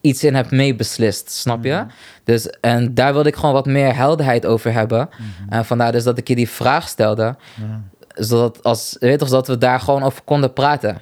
iets 0.00 0.24
in 0.24 0.34
heb 0.34 0.50
meebeslist, 0.50 1.30
snap 1.30 1.64
je? 1.64 1.72
Mhm. 1.72 1.86
Dus, 2.24 2.50
en 2.50 2.94
daar 2.94 3.12
wilde 3.12 3.28
ik 3.28 3.36
gewoon 3.36 3.52
wat 3.52 3.66
meer 3.66 3.94
helderheid 3.94 4.46
over 4.46 4.72
hebben. 4.72 5.08
Mhm. 5.10 5.52
En 5.52 5.64
vandaar 5.64 5.92
dus 5.92 6.04
dat 6.04 6.18
ik 6.18 6.28
je 6.28 6.34
die 6.34 6.48
vraag 6.48 6.88
stelde. 6.88 7.36
Ja. 7.54 7.82
Zodat, 8.14 8.62
als, 8.62 8.96
weet 9.00 9.18
toch, 9.18 9.28
zodat 9.28 9.46
we 9.46 9.58
daar 9.58 9.80
gewoon 9.80 10.02
over 10.02 10.22
konden 10.22 10.52
praten. 10.52 11.00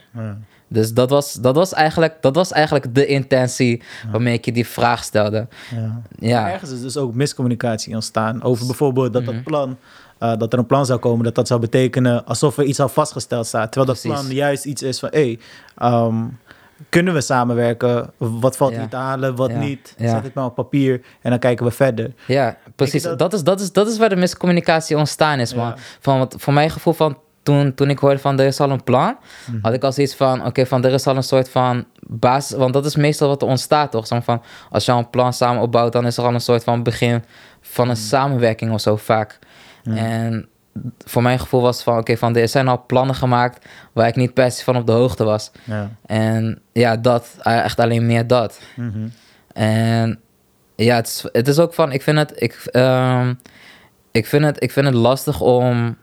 Dus 0.69 0.93
dat 0.93 1.11
was, 1.11 1.33
dat 1.33 1.55
was, 1.55 1.73
eigenlijk, 1.73 2.17
dat 2.21 2.35
was 2.35 2.53
eigenlijk 2.53 2.95
de 2.95 3.07
intentie 3.07 3.83
waarmee 4.11 4.35
ik 4.35 4.45
je 4.45 4.53
die 4.53 4.67
vraag 4.67 5.05
stelde. 5.05 5.47
Ja. 5.71 6.01
Ja, 6.19 6.51
Ergens 6.53 6.71
is 6.71 6.81
dus 6.81 6.97
ook 6.97 7.15
miscommunicatie 7.15 7.95
ontstaan 7.95 8.43
over 8.43 8.67
bijvoorbeeld 8.67 9.13
dat 9.13 9.23
Mhm. 9.23 9.33
dat 9.35 9.43
plan, 9.45 9.77
eh, 10.19 10.37
dat 10.37 10.53
er 10.53 10.59
een 10.59 10.67
plan 10.67 10.87
zou 10.87 10.99
komen, 10.99 11.25
dat 11.25 11.35
dat 11.35 11.47
zou 11.47 11.61
betekenen 11.61 12.25
alsof 12.27 12.57
er 12.59 12.65
iets 12.65 12.81
al 12.81 12.89
vastgesteld 12.89 13.47
staat. 13.47 13.73
Terwijl 13.73 13.95
dat 13.95 14.03
plan 14.03 14.27
juist 14.35 14.65
iets 14.65 14.83
is 14.83 14.99
van, 14.99 15.09
hé, 15.13 15.21
hey, 15.21 15.39
ehm, 15.77 16.15
kunnen 16.89 17.15
we 17.15 17.21
samenwerken? 17.21 18.11
Wat 18.17 18.57
valt 18.57 18.73
Ja. 18.73 18.79
hier 18.79 18.89
te 18.89 18.97
halen, 18.97 19.35
wat 19.37 19.51
Ja. 19.51 19.59
niet? 19.59 19.95
Ja. 19.99 20.11
Zet 20.11 20.23
het 20.25 20.35
maar 20.35 20.45
op 20.45 20.55
papier 20.55 21.01
en 21.23 21.31
dan 21.31 21.39
kijken 21.39 21.65
we 21.67 21.71
verder. 21.73 22.13
ja 22.27 22.57
precies. 22.77 23.03
dat- 23.03 23.19
Dat... 23.19 23.33
is, 23.33 23.43
dat, 23.43 23.61
is, 23.61 23.73
dat 23.73 23.89
is 23.89 23.99
waar 23.99 24.09
de 24.09 24.17
miscommunicatie 24.17 24.97
ontstaan 24.97 25.39
is, 25.41 25.55
man. 25.55 25.75
Van, 26.01 26.19
wat, 26.19 26.35
voor 26.39 26.53
mijn 26.53 26.71
gevoel 26.71 26.93
van 26.93 27.19
toen, 27.45 27.75
toen 27.75 27.91
ik 27.91 27.99
hoorde 27.99 28.19
van 28.19 28.39
er 28.41 28.47
is 28.47 28.61
al 28.61 28.71
een 28.71 28.85
plan, 28.85 29.17
Mhm. 29.47 29.59
had 29.63 29.73
ik 29.73 29.85
al 29.85 29.93
zoiets 29.93 30.15
van, 30.15 30.47
oké, 30.47 30.67
van 30.67 30.85
er 30.85 30.93
is 30.93 31.07
al 31.07 31.17
een 31.17 31.23
soort 31.23 31.49
van 31.49 31.85
basis, 32.07 32.57
want 32.59 32.73
dat 32.73 32.85
is 32.87 32.97
meestal 32.97 33.29
wat 33.29 33.43
er 33.43 33.49
ontstaat, 33.49 33.91
toch? 33.91 34.11
Maar 34.11 34.23
van, 34.23 34.43
als 34.71 34.85
je 34.85 34.93
al 34.93 34.99
een 34.99 35.11
plan 35.11 35.33
samen 35.33 35.63
opbouwt, 35.63 35.93
dan 35.93 36.07
is 36.07 36.17
er 36.17 36.25
al 36.25 36.35
een 36.35 36.41
soort 36.41 36.65
van 36.65 36.83
begin 36.83 37.25
van 37.61 37.89
een 37.89 37.97
samenwerking 37.97 38.73
of 38.73 38.81
zo 38.81 38.97
vaak. 38.97 39.39
En 39.85 40.49
voor 41.05 41.23
mijn 41.23 41.39
gevoel 41.39 41.61
was 41.63 41.83
van, 41.83 41.99
oké, 41.99 42.17
van 42.17 42.37
er 42.37 42.49
zijn 42.49 42.69
al 42.69 42.85
plannen 42.87 43.15
gemaakt 43.15 43.67
waar 43.93 44.07
ik 44.09 44.17
niet 44.17 44.35
per 44.35 44.51
se 44.51 44.65
van 44.65 44.77
op 44.77 44.87
de 44.87 44.93
hoogte 44.93 45.25
was. 45.25 45.51
Ja. 45.65 45.91
En 46.07 46.61
ja, 46.73 46.97
dat, 46.97 47.37
echt 47.43 47.81
alleen 47.81 48.07
meer 48.07 48.27
dat. 48.27 48.61
Mhm. 48.77 49.09
En 49.53 50.21
ja, 50.77 50.97
het 50.97 51.07
is, 51.07 51.25
het 51.33 51.49
is 51.49 51.59
ook 51.59 51.75
van, 51.75 51.93
ik 51.93 52.03
vind 52.03 52.19
het, 52.19 52.33
ik, 52.37 52.53
ehm, 52.71 53.35
ik, 54.11 54.27
vind 54.27 54.45
het, 54.45 54.63
ik 54.63 54.71
vind 54.71 54.87
het 54.87 54.95
lastig 54.95 55.41
om. 55.41 55.97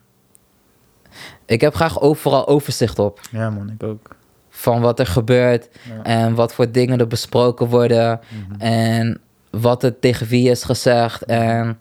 Ik 1.45 1.61
heb 1.61 1.75
graag 1.75 2.01
overal 2.01 2.47
overzicht 2.47 2.99
op 2.99 3.19
ja, 3.31 3.49
man, 3.49 3.69
ik 3.79 3.83
ook. 3.83 4.09
van 4.49 4.81
wat 4.81 4.99
er 4.99 5.07
gebeurt 5.07 5.69
Ja. 5.95 6.03
en 6.03 6.35
wat 6.35 6.53
voor 6.53 6.71
dingen 6.71 6.99
er 6.99 7.07
besproken 7.07 7.67
worden 7.67 8.19
Mhm. 8.29 8.61
en 8.61 9.21
wat 9.49 9.83
er 9.83 9.99
tegen 9.99 10.27
wie 10.27 10.49
is 10.49 10.63
gezegd 10.63 11.23
en 11.25 11.79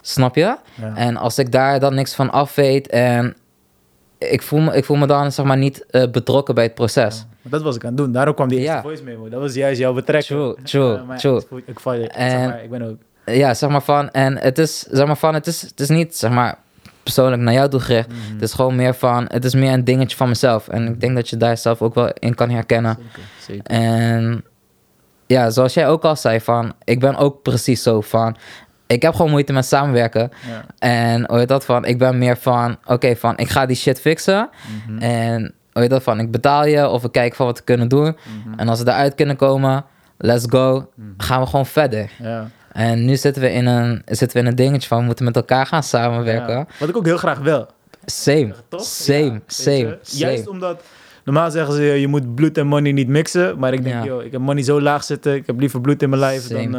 snap 0.00 0.34
je? 0.34 0.56
Ja. 0.74 0.96
En 0.96 1.16
als 1.16 1.38
ik 1.38 1.52
daar 1.52 1.80
dan 1.80 1.94
niks 1.94 2.14
van 2.14 2.30
af 2.30 2.54
weet 2.54 2.88
en 2.88 3.36
ik 4.18 4.42
voel 4.42 4.60
me, 4.60 4.76
ik 4.76 4.84
voel 4.84 4.96
me 4.96 5.06
dan 5.06 5.32
zeg 5.32 5.44
maar 5.46 5.56
niet 5.56 5.86
eh, 5.90 6.10
betrokken 6.10 6.54
bij 6.54 6.64
het 6.64 6.74
proces. 6.74 7.24
Dat 7.42 7.62
was 7.62 7.76
ik 7.76 7.82
aan 7.82 7.88
het 7.88 7.96
doen. 7.96 8.12
Daarom 8.12 8.34
kwam 8.34 8.48
die 8.48 8.58
eerste 8.58 8.74
Ja. 8.74 8.82
voice 8.82 9.02
memo. 9.02 9.28
Dat 9.28 9.40
was 9.40 9.54
juist 9.54 9.78
jouw 9.78 9.92
betrekking. 9.92 10.56
True, 10.64 11.16
true. 11.16 11.42
Ik, 11.66 11.80
val 11.80 11.92
je- 11.94 12.08
En- 12.08 12.30
zeg 12.30 12.48
maar, 12.48 12.62
ik 12.62 12.70
ben 12.70 12.82
ook... 12.82 12.96
Ja, 13.26 13.54
zeg 13.54 13.70
maar 13.70 13.82
van. 13.82 14.10
En 14.10 14.36
het 14.38 14.58
is, 14.58 14.78
zeg 14.80 15.06
maar 15.06 15.16
van, 15.16 15.34
het 15.34 15.46
is, 15.46 15.62
het 15.62 15.80
is 15.80 15.88
niet, 15.88 16.16
zeg 16.16 16.30
maar, 16.30 16.58
persoonlijk 17.04 17.42
naar 17.42 17.52
jou 17.52 17.68
toe 17.68 17.80
gericht. 17.80 18.08
Mhm. 18.08 18.32
Het 18.32 18.42
is 18.42 18.52
gewoon 18.52 18.76
meer 18.76 18.94
van, 18.94 19.24
het 19.28 19.44
is 19.44 19.54
meer 19.54 19.72
een 19.72 19.84
dingetje 19.84 20.16
van 20.16 20.28
mezelf. 20.28 20.68
En 20.68 20.86
ik 20.86 21.00
denk 21.00 21.14
dat 21.14 21.28
je 21.28 21.36
daar 21.36 21.56
zelf 21.56 21.82
ook 21.82 21.94
wel 21.94 22.10
in 22.18 22.34
kan 22.34 22.50
herkennen. 22.50 22.96
Zeker, 22.98 23.22
zeker. 23.40 23.64
En 23.64 24.44
ja, 25.26 25.50
zoals 25.50 25.74
jij 25.74 25.88
ook 25.88 26.04
al 26.04 26.16
zei, 26.16 26.40
van, 26.40 26.72
ik 26.84 27.00
ben 27.00 27.16
ook 27.16 27.42
precies 27.42 27.82
zo 27.82 28.00
van. 28.00 28.36
Ik 28.86 29.02
heb 29.02 29.14
gewoon 29.14 29.30
moeite 29.30 29.52
met 29.52 29.64
samenwerken. 29.64 30.30
Ja. 30.48 30.64
En 30.78 31.24
hoe 31.28 31.38
heet 31.38 31.48
dat 31.48 31.64
van? 31.64 31.84
Ik 31.84 31.98
ben 31.98 32.18
meer 32.18 32.36
van, 32.36 32.76
oké, 32.84 33.16
van, 33.16 33.36
ik 33.36 33.48
ga 33.48 33.66
die 33.66 33.76
shit 33.76 34.00
fixen. 34.00 34.48
Mhm. 34.86 34.98
En 34.98 35.54
hoe 35.72 35.82
heet 35.82 35.90
dat 35.90 36.02
van? 36.02 36.20
Ik 36.20 36.30
betaal 36.30 36.66
je 36.66 36.88
of 36.88 37.02
we 37.02 37.10
kijken 37.10 37.36
van 37.36 37.46
wat 37.46 37.58
we 37.58 37.64
kunnen 37.64 37.88
doen. 37.88 38.16
Mhm. 38.44 38.58
En 38.58 38.68
als 38.68 38.82
we 38.82 38.90
eruit 38.90 39.14
kunnen 39.14 39.36
komen, 39.36 39.84
let's 40.18 40.44
go. 40.48 40.90
Gaan 41.16 41.40
we 41.40 41.46
gewoon 41.46 41.66
verder. 41.66 42.10
Ja. 42.18 42.50
En 42.74 43.04
nu 43.04 43.16
zitten 43.16 43.42
we 43.42 43.52
in 43.52 43.66
een, 43.66 44.02
zitten 44.06 44.36
we 44.36 44.38
in 44.38 44.46
een 44.46 44.56
dingetje 44.56 44.88
van 44.88 44.98
we 44.98 45.04
moeten 45.04 45.24
met 45.24 45.36
elkaar 45.36 45.66
gaan 45.66 45.82
samenwerken. 45.82 46.54
Ja. 46.54 46.66
Wat 46.78 46.88
ik 46.88 46.96
ook 46.96 47.04
heel 47.04 47.16
graag 47.16 47.38
wil. 47.38 47.66
Same, 48.04 48.54
Toch? 48.68 48.84
same, 48.84 49.32
Ja, 49.32 49.40
same, 49.46 49.76
je? 49.76 49.98
Juist 50.02 50.38
same. 50.38 50.50
omdat... 50.50 50.82
Normaal 51.24 51.50
zeggen 51.50 51.74
ze, 51.74 51.82
je 51.82 52.08
moet 52.08 52.34
bloed 52.34 52.58
en 52.58 52.66
money 52.66 52.92
niet 52.92 53.08
mixen. 53.08 53.58
Maar 53.58 53.72
ik 53.72 53.82
denk, 53.82 53.94
Ja. 53.94 54.04
joh, 54.04 54.22
ik 54.22 54.32
heb 54.32 54.40
money 54.40 54.62
zo 54.62 54.80
laag 54.80 55.04
zitten. 55.04 55.34
Ik 55.34 55.46
heb 55.46 55.60
liever 55.60 55.80
bloed 55.80 56.02
in 56.02 56.08
mijn 56.08 56.20
lijf 56.20 56.46
dan, 56.48 56.74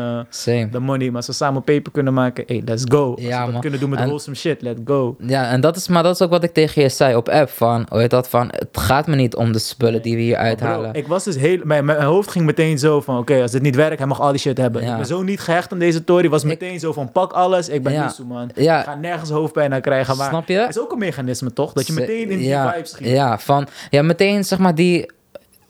eh, 0.45 0.71
dan 0.71 0.81
money. 0.81 1.07
Maar 1.07 1.15
als 1.15 1.27
we 1.27 1.33
samen 1.33 1.63
paper 1.63 1.91
kunnen 1.91 2.13
maken, 2.13 2.43
hey, 2.47 2.61
let's 2.65 2.83
go. 2.87 3.11
Als 3.11 3.21
Ja, 3.21 3.45
we 3.45 3.51
dat 3.51 3.61
kunnen 3.61 3.79
doen 3.79 3.89
met 3.89 3.99
En- 3.99 4.05
wholesome 4.05 4.35
shit, 4.35 4.61
let's 4.61 4.79
go. 4.85 5.15
Ja, 5.19 5.49
en 5.49 5.61
dat 5.61 5.75
is, 5.75 5.87
maar 5.87 6.03
dat 6.03 6.13
is 6.15 6.21
ook 6.21 6.29
wat 6.29 6.43
ik 6.43 6.53
tegen 6.53 6.81
je 6.81 6.89
zei 6.89 7.15
op 7.15 7.29
app. 7.29 7.49
Van, 7.49 7.85
hoe 7.89 7.99
heet 7.99 8.09
dat? 8.09 8.29
Van, 8.29 8.47
het 8.51 8.67
gaat 8.71 9.07
me 9.07 9.15
niet 9.15 9.35
om 9.35 9.51
de 9.51 9.59
spullen 9.59 10.01
die 10.01 10.15
we 10.15 10.21
hier 10.21 10.35
uithalen. 10.37 10.91
Bro, 10.91 10.99
ik 10.99 11.07
was 11.07 11.23
dus 11.23 11.35
heel... 11.35 11.59
Mijn, 11.63 11.85
mijn 11.85 12.01
hoofd 12.03 12.31
ging 12.31 12.45
meteen 12.45 12.79
zo 12.79 13.01
van, 13.01 13.17
oké, 13.17 13.41
als 13.41 13.51
dit 13.51 13.61
niet 13.61 13.75
werkt, 13.75 13.97
hij 13.97 14.07
mag 14.07 14.19
al 14.21 14.31
die 14.31 14.39
shit 14.39 14.57
hebben. 14.57 14.83
Ja. 14.83 14.91
Ik 14.91 14.97
ben 14.97 15.05
zo 15.05 15.23
niet 15.23 15.39
gehecht 15.39 15.71
aan 15.71 15.79
deze 15.79 16.03
tory. 16.03 16.29
was 16.29 16.41
Ik- 16.43 16.47
meteen 16.47 16.79
zo 16.79 16.93
van, 16.93 17.11
pak 17.11 17.31
alles. 17.33 17.69
Ik 17.69 17.83
ben 17.83 17.93
Ja. 17.93 18.03
Yusu, 18.03 18.23
man. 18.23 18.49
Ja. 18.55 18.79
Ik 18.79 18.85
ga 18.85 18.95
nergens 18.95 19.29
hoofdpijn 19.29 19.73
aan 19.73 19.81
krijgen. 19.81 20.17
Maar 20.17 20.29
Snap 20.29 20.47
je? 20.47 20.57
het 20.57 20.69
is 20.69 20.79
ook 20.79 20.91
een 20.91 20.97
mechanisme, 20.97 21.53
toch? 21.53 21.73
Dat 21.73 21.87
je 21.87 21.93
meteen 21.93 22.29
in 22.29 22.37
die 22.37 22.47
ja, 22.47 22.71
vibe 22.73 22.87
schiet. 22.87 23.07
Ja, 23.07 23.39
van, 23.39 23.67
ja, 23.89 24.01
meteen 24.01 24.34
zeg 24.43 24.59
maar 24.59 24.75
die... 24.75 25.13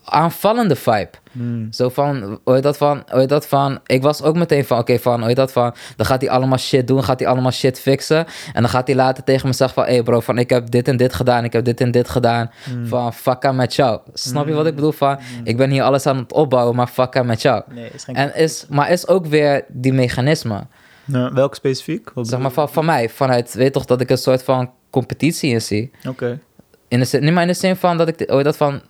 aanvallende 0.06 0.76
vibe. 0.76 1.10
Mm. 1.32 1.68
Zo 1.74 1.90
van, 1.90 2.40
hoe 2.44 2.54
heet 2.54 2.64
dat 2.64 2.78
van, 2.78 3.04
hoe 3.10 3.20
heet 3.20 3.30
dat 3.30 3.48
van, 3.48 3.80
ik 3.86 4.02
was 4.02 4.22
ook 4.22 4.36
meteen 4.36 4.66
van, 4.66 4.80
oké, 4.80 5.00
van, 5.00 5.20
hoe 5.20 5.28
heet 5.28 5.36
dat 5.36 5.52
van, 5.52 5.74
dan 5.96 6.06
gaat 6.06 6.22
hij 6.22 6.30
allemaal 6.30 6.58
shit 6.58 6.88
doen, 6.88 7.04
gaat 7.04 7.20
hij 7.20 7.28
allemaal 7.28 7.52
shit 7.52 7.80
fixen. 7.80 8.26
En 8.54 8.62
dan 8.62 8.70
gaat 8.70 8.88
hij 8.88 8.96
later 8.96 9.24
tegen 9.24 9.48
me 9.48 9.54
zeggen 9.54 9.76
van, 9.76 9.86
hé 9.86 9.94
hey 9.94 10.04
bro, 10.04 10.20
van, 10.20 10.38
ik 10.38 10.50
heb 10.50 10.70
dit 10.70 10.88
en 10.88 10.98
dit 10.98 11.14
gedaan, 11.14 11.44
ik 11.44 11.54
heb 11.54 11.66
dit 11.66 11.82
en 11.82 11.92
dit 11.92 12.10
gedaan. 12.10 12.52
Van, 12.84 13.14
fuck 13.14 13.46
aan 13.46 13.56
met 13.56 13.76
jou. 13.76 14.00
Snap 14.14 14.48
je 14.48 14.54
wat 14.54 14.66
ik 14.66 14.76
bedoel? 14.76 14.92
Van, 14.92 15.20
ik 15.44 15.58
ben 15.58 15.70
hier 15.70 15.84
alles 15.84 16.06
aan 16.06 16.18
het 16.18 16.34
opbouwen, 16.34 16.76
maar 16.76 16.88
fuck 16.88 17.18
aan 17.18 17.26
met 17.26 17.42
jou. 17.42 17.64
Nee, 17.74 17.90
is 17.94 18.04
geen... 18.04 18.16
En 18.16 18.36
is, 18.36 18.66
maar 18.70 18.92
is 18.92 19.08
ook 19.08 19.26
weer 19.26 19.66
die 19.68 19.94
mechanisme. 19.94 20.68
Nou, 21.06 21.34
welk 21.34 21.56
specifiek? 21.56 22.12
Wat 22.14 22.28
Zeg 22.28 22.40
maar 22.40 22.52
van, 22.52 22.70
van 22.70 22.86
mij, 22.86 23.10
vanuit, 23.10 23.54
weet 23.54 23.74
toch, 23.74 23.86
dat 23.86 24.02
ik 24.02 24.10
een 24.10 24.18
soort 24.18 24.44
van 24.44 24.72
competitie 24.90 25.52
in 25.52 25.62
zie. 25.62 25.92
Oké. 26.08 26.40
In 26.88 27.00
de 27.00 27.06
zin, 27.06 27.22
nee, 27.24 27.32
maar 27.32 27.42
in 27.42 27.48
de 27.48 27.54
zin 27.54 27.76
van 27.76 27.98
dat 27.98 28.08
ik, 28.08 28.24
hoe 28.28 28.36
heet 28.36 28.46
dat 28.46 28.58
van, 28.58 28.82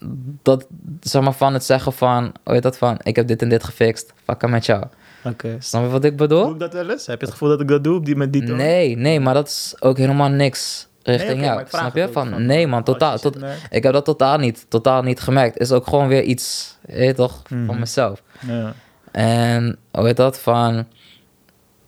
dat, 0.43 0.67
zeg 1.01 1.21
maar 1.21 1.33
van 1.33 1.53
het 1.53 1.63
zeggen 1.63 1.93
van, 1.93 2.31
heet 2.43 2.63
dat 2.63 2.77
van, 2.77 2.97
ik 3.03 3.15
heb 3.15 3.27
dit 3.27 3.41
en 3.41 3.49
dit 3.49 3.63
gefixt, 3.63 4.13
fuck 4.23 4.47
met 4.49 4.65
jou. 4.65 4.83
Oké. 5.23 5.55
Snap 5.59 5.83
je 5.83 5.89
wat 5.89 6.03
ik 6.03 6.17
Doe 6.17 6.27
bedoel? 6.27 6.51
ik 6.51 6.59
dat 6.59 6.73
wel 6.73 6.89
eens? 6.89 7.05
Heb 7.05 7.19
je 7.19 7.25
het 7.25 7.33
gevoel 7.33 7.49
dat 7.49 7.61
ik 7.61 7.67
dat 7.67 7.83
doe 7.83 7.95
op 7.97 8.05
die, 8.05 8.15
met 8.15 8.33
die 8.33 8.43
toon? 8.45 8.57
Nee, 8.57 8.97
nee, 8.97 9.19
maar 9.19 9.33
dat 9.33 9.47
is 9.47 9.75
ook 9.79 9.97
helemaal 9.97 10.29
niks 10.29 10.87
richting 11.03 11.35
maar 11.39 11.45
jou. 11.45 11.63
Snap 11.67 11.95
je? 11.95 12.09
Van, 12.11 12.29
van, 12.29 12.45
nee 12.45 12.67
man, 12.67 12.83
totaal. 12.83 13.17
Tot, 13.17 13.37
ik 13.69 13.83
heb 13.83 13.93
dat 13.93 14.05
totaal 14.05 14.37
niet, 14.37 14.65
totaal 14.69 15.01
niet 15.01 15.19
gemerkt. 15.19 15.57
Is 15.57 15.71
ook 15.71 15.87
gewoon 15.87 16.07
weer 16.07 16.23
iets, 16.23 16.77
weet 16.81 17.07
je 17.07 17.13
toch, 17.13 17.41
Mhm. 17.49 17.65
van 17.65 17.79
mezelf. 17.79 18.21
Ja. 18.47 18.73
En 19.11 19.77
hoe 19.91 20.05
heet 20.05 20.17
dat 20.17 20.39
van, 20.39 20.87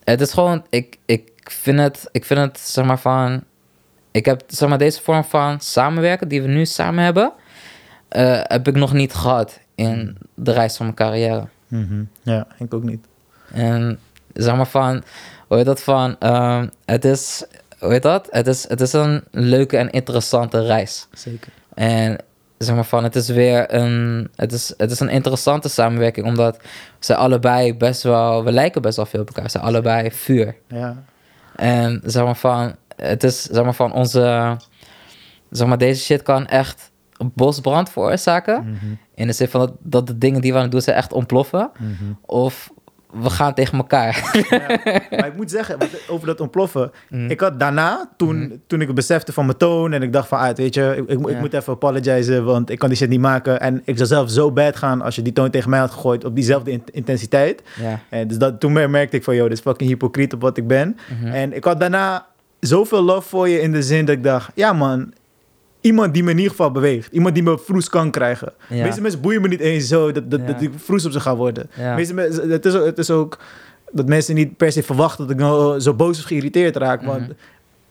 het 0.04 0.22
is 0.22 0.34
gewoon, 0.34 0.66
ik, 0.70 0.98
ik 1.06 1.32
vind 1.44 1.80
het, 1.80 2.10
ik 2.12 2.26
vind 2.26 2.40
het, 2.40 2.60
zeg 2.60 2.86
maar 2.86 3.00
van, 3.00 3.44
ik 4.18 4.26
heb, 4.26 4.44
zeg 4.48 4.70
maar, 4.70 4.78
deze 4.78 5.02
vorm 5.02 5.24
van 5.24 5.60
samenwerken 5.60 6.28
die 6.28 6.42
we 6.42 6.48
nu 6.48 6.66
samen 6.66 7.04
hebben, 7.04 7.32
eh, 8.08 8.40
heb 8.44 8.68
ik 8.68 8.76
nog 8.76 8.94
niet 8.94 9.14
gehad 9.14 9.60
in 9.76 10.18
de 10.34 10.52
reis 10.52 10.76
van 10.76 10.86
mijn 10.86 10.98
carrière. 10.98 11.48
Mhm. 11.68 12.04
Ja, 12.22 12.48
ik 12.60 12.74
ook 12.74 12.84
niet. 12.84 13.06
En 13.54 14.00
zeg 14.34 14.56
maar 14.56 14.68
van, 14.68 15.04
hoe 15.48 15.58
heet 15.58 15.66
dat 15.66 15.82
van, 15.82 16.16
ehm, 16.20 16.68
het 16.86 17.06
is, 17.06 17.46
hoe 17.80 17.92
heet 17.92 18.04
dat? 18.04 18.28
Het 18.30 18.48
is, 18.48 18.70
het 18.70 18.82
is 18.82 18.94
een 18.94 19.24
leuke 19.32 19.78
en 19.78 19.90
interessante 19.90 20.66
reis. 20.66 21.08
Zeker. 21.14 21.52
En 21.74 22.18
zeg 22.58 22.76
maar 22.76 22.86
van, 22.86 23.04
het 23.04 23.16
is 23.16 23.30
weer 23.30 23.74
een, 23.74 24.30
het 24.36 24.52
is, 24.52 24.74
het 24.78 24.92
is 24.92 25.00
een 25.00 25.10
interessante 25.10 25.70
samenwerking, 25.70 26.26
omdat 26.26 26.60
ze 27.00 27.16
allebei 27.16 27.74
best 27.74 28.04
wel, 28.04 28.44
we 28.44 28.52
lijken 28.52 28.82
best 28.82 28.96
wel 28.96 29.06
veel 29.06 29.22
op 29.22 29.28
elkaar. 29.28 29.44
Ze 29.44 29.50
zijn 29.50 29.64
allebei 29.64 30.12
vuur. 30.12 30.56
Ja. 30.68 31.04
En 31.56 32.02
zeg 32.06 32.24
maar 32.24 32.36
van, 32.36 32.76
het 32.98 33.24
is 33.24 33.44
zeg 33.44 33.64
maar 33.64 33.74
van 33.74 33.94
onze, 33.94 34.56
zeg 35.50 35.68
maar 35.68 35.78
deze 35.78 36.04
shit 36.04 36.22
kan 36.22 36.48
echt 36.48 36.92
bosbrand 37.34 37.90
veroorzaken. 37.90 38.64
Mhm. 38.64 38.86
In 39.16 39.28
de 39.28 39.34
zin 39.34 39.48
van 39.48 39.60
dat, 39.60 39.74
dat 39.80 40.08
de 40.08 40.18
dingen 40.18 40.42
die 40.42 40.52
we 40.52 40.58
aan 40.58 40.64
het 40.64 40.72
doen 40.72 40.82
zijn 40.82 40.96
echt 40.96 41.14
ontploffen. 41.14 41.70
Mhm. 41.80 42.12
Of 42.26 42.70
we 43.22 43.30
gaan 43.30 43.54
tegen 43.54 43.78
elkaar. 43.78 44.46
Ja, 44.50 44.60
maar 45.18 45.28
ik 45.28 45.36
moet 45.36 45.52
zeggen, 45.52 45.78
over 46.10 46.28
dat 46.28 46.40
ontploffen. 46.42 46.92
Mm. 47.10 47.30
Ik 47.30 47.40
had 47.40 47.60
daarna, 47.60 48.10
toen, 48.18 48.38
Mhm. 48.40 48.56
toen 48.68 48.82
ik 48.82 48.88
het 48.88 48.96
besefte 48.96 49.34
van 49.34 49.46
mijn 49.46 49.58
toon... 49.58 49.94
en 49.94 50.02
ik 50.02 50.14
dacht 50.14 50.28
van, 50.28 50.38
ah, 50.40 50.56
weet 50.56 50.74
je, 50.74 50.94
ik, 50.98 51.10
ik, 51.20 51.28
ik 51.28 51.40
moet 51.40 51.54
even 51.54 51.74
apologizen... 51.74 52.46
want 52.46 52.70
ik 52.70 52.80
kan 52.80 52.90
die 52.90 52.98
shit 52.98 53.10
niet 53.10 53.20
maken. 53.20 53.60
En 53.60 53.82
ik 53.86 53.96
zou 53.96 54.08
zelf 54.08 54.30
zo 54.30 54.52
bad 54.52 54.76
gaan 54.76 55.02
als 55.02 55.16
je 55.16 55.22
die 55.22 55.34
toon 55.34 55.50
tegen 55.50 55.70
mij 55.70 55.80
had 55.80 55.92
gegooid... 55.92 56.24
op 56.26 56.36
diezelfde 56.36 56.72
in- 56.72 56.84
intensiteit. 56.92 57.62
ja. 57.82 58.00
En 58.10 58.28
dus 58.28 58.38
dat, 58.38 58.60
toen 58.60 58.72
mer- 58.72 58.90
merkte 58.90 59.18
ik 59.18 59.24
van, 59.24 59.36
joh, 59.36 59.44
dit 59.48 59.58
is 59.58 59.64
fucking 59.64 59.90
hypocriet 59.90 60.34
op 60.34 60.42
wat 60.42 60.58
ik 60.58 60.68
ben. 60.68 60.98
Mhm. 61.22 61.28
En 61.34 61.54
ik 61.56 61.64
had 61.64 61.80
daarna 61.80 62.26
zoveel 62.60 63.02
love 63.04 63.30
voor 63.30 63.50
je 63.50 63.62
in 63.62 63.72
de 63.72 63.84
zin 63.84 64.06
dat 64.06 64.16
ik 64.16 64.24
dacht... 64.24 64.52
ja 64.56 64.74
man, 64.74 65.14
iemand 65.82 66.14
die 66.14 66.24
me 66.24 66.30
in 66.32 66.36
ieder 66.38 66.52
geval 66.52 66.72
beweegt. 66.72 67.12
Iemand 67.14 67.34
die 67.34 67.44
me 67.44 67.58
vroes 67.60 67.90
kan 67.90 68.12
krijgen. 68.12 68.54
Ja. 68.70 68.84
Meeste 68.84 69.02
mensen 69.02 69.22
boeien 69.22 69.42
me 69.42 69.48
niet 69.48 69.60
eens 69.60 69.88
zo 69.88 70.12
dat, 70.12 70.32
dat, 70.32 70.40
Ja. 70.40 70.46
dat 70.46 70.62
ik 70.62 70.72
vroes 70.76 71.06
op 71.06 71.12
ze 71.12 71.20
ga 71.20 71.36
worden. 71.36 71.70
Ja. 71.78 71.96
Meeste 71.96 72.14
mensen, 72.14 72.50
het, 72.50 72.66
is, 72.66 72.76
ook- 72.76 72.86
het 72.86 72.98
is 72.98 73.10
ook 73.12 73.38
dat 73.92 74.08
mensen 74.08 74.36
niet 74.36 74.58
per 74.58 74.72
se 74.72 74.84
verwachten 74.84 75.28
dat 75.28 75.36
ik 75.36 75.42
nou 75.42 75.80
zo 75.80 75.94
boos 75.94 76.20
of 76.20 76.26
geïrriteerd 76.26 76.76
raak. 76.76 77.04
Want 77.04 77.22
Mhm. 77.22 77.32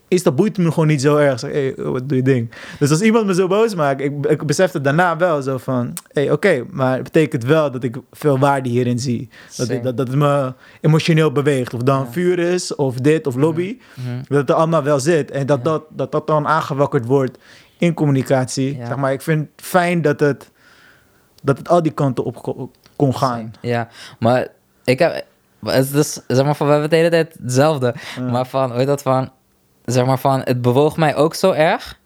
Is 0.08 0.22
dat 0.22 0.36
boeit 0.36 0.58
me 0.58 0.68
gewoon 0.72 0.86
niet 0.86 1.00
zo 1.00 1.16
erg. 1.16 1.38
Zeg, 1.38 1.50
hey, 1.52 1.74
wat 1.76 2.08
doe 2.08 2.16
je 2.16 2.22
ding? 2.24 2.50
Dus 2.78 2.90
als 2.90 3.00
iemand 3.00 3.26
me 3.26 3.34
zo 3.34 3.46
boos 3.46 3.74
maakt, 3.74 4.00
ik, 4.00 4.26
ik 4.26 4.46
besefte 4.46 4.80
daarna 4.80 5.16
wel 5.16 5.42
zo 5.42 5.58
van... 5.58 5.92
hey, 6.12 6.30
oké, 6.30 6.64
maar 6.70 6.92
het 6.94 7.02
betekent 7.02 7.44
wel 7.44 7.70
dat 7.70 7.82
ik 7.84 7.96
veel 8.12 8.38
waarde 8.38 8.68
hierin 8.68 8.98
zie. 8.98 9.28
Dat, 9.56 9.68
dat, 9.68 9.82
dat 9.96 10.08
het 10.08 10.16
me 10.16 10.52
emotioneel 10.80 11.32
beweegt. 11.32 11.74
Of 11.74 11.82
dan 11.82 12.00
Ja. 12.04 12.10
vuur 12.12 12.38
is, 12.38 12.74
of 12.74 12.94
dit, 12.96 13.26
of 13.26 13.34
lobby. 13.34 13.78
Mhm. 13.94 14.16
Dat 14.28 14.38
het 14.38 14.48
er 14.48 14.54
allemaal 14.54 14.82
wel 14.82 15.00
zit. 15.00 15.30
En 15.30 15.46
dat, 15.46 15.64
dat, 15.64 15.82
dat 15.90 16.12
dat 16.12 16.26
dan 16.26 16.46
aangewakkerd 16.46 17.04
wordt 17.06 17.38
in 17.78 17.94
communicatie. 17.94 18.78
Zeg 18.86 18.96
maar, 18.96 19.12
ik 19.12 19.22
vind 19.22 19.48
het 19.56 19.66
fijn 19.66 20.02
dat 20.02 20.20
het, 20.20 20.50
dat 21.42 21.58
het 21.58 21.68
al 21.68 21.82
die 21.82 21.92
kanten 21.92 22.24
op 22.24 22.42
ko- 22.42 22.70
kon 22.96 23.16
gaan. 23.16 23.52
Ja, 23.60 23.88
maar 24.18 24.48
ik 24.84 24.98
heb, 24.98 25.24
het 25.64 25.92
is 25.92 26.20
zeg 26.26 26.44
maar 26.44 26.54
van, 26.56 26.66
we 26.66 26.72
hebben 26.72 26.80
het 26.82 26.90
de 26.90 26.96
hele 26.96 27.10
tijd 27.10 27.36
hetzelfde. 27.42 27.94
Maar 28.30 28.46
van, 28.46 28.72
hoe 28.72 28.84
dat 28.84 29.02
van, 29.02 29.30
zeg 29.86 30.06
maar 30.06 30.18
van, 30.18 30.40
het 30.44 30.62
bewoog 30.62 30.96
mij 30.96 31.14
ook 31.16 31.34
zo 31.34 31.52
erg. 31.52 31.98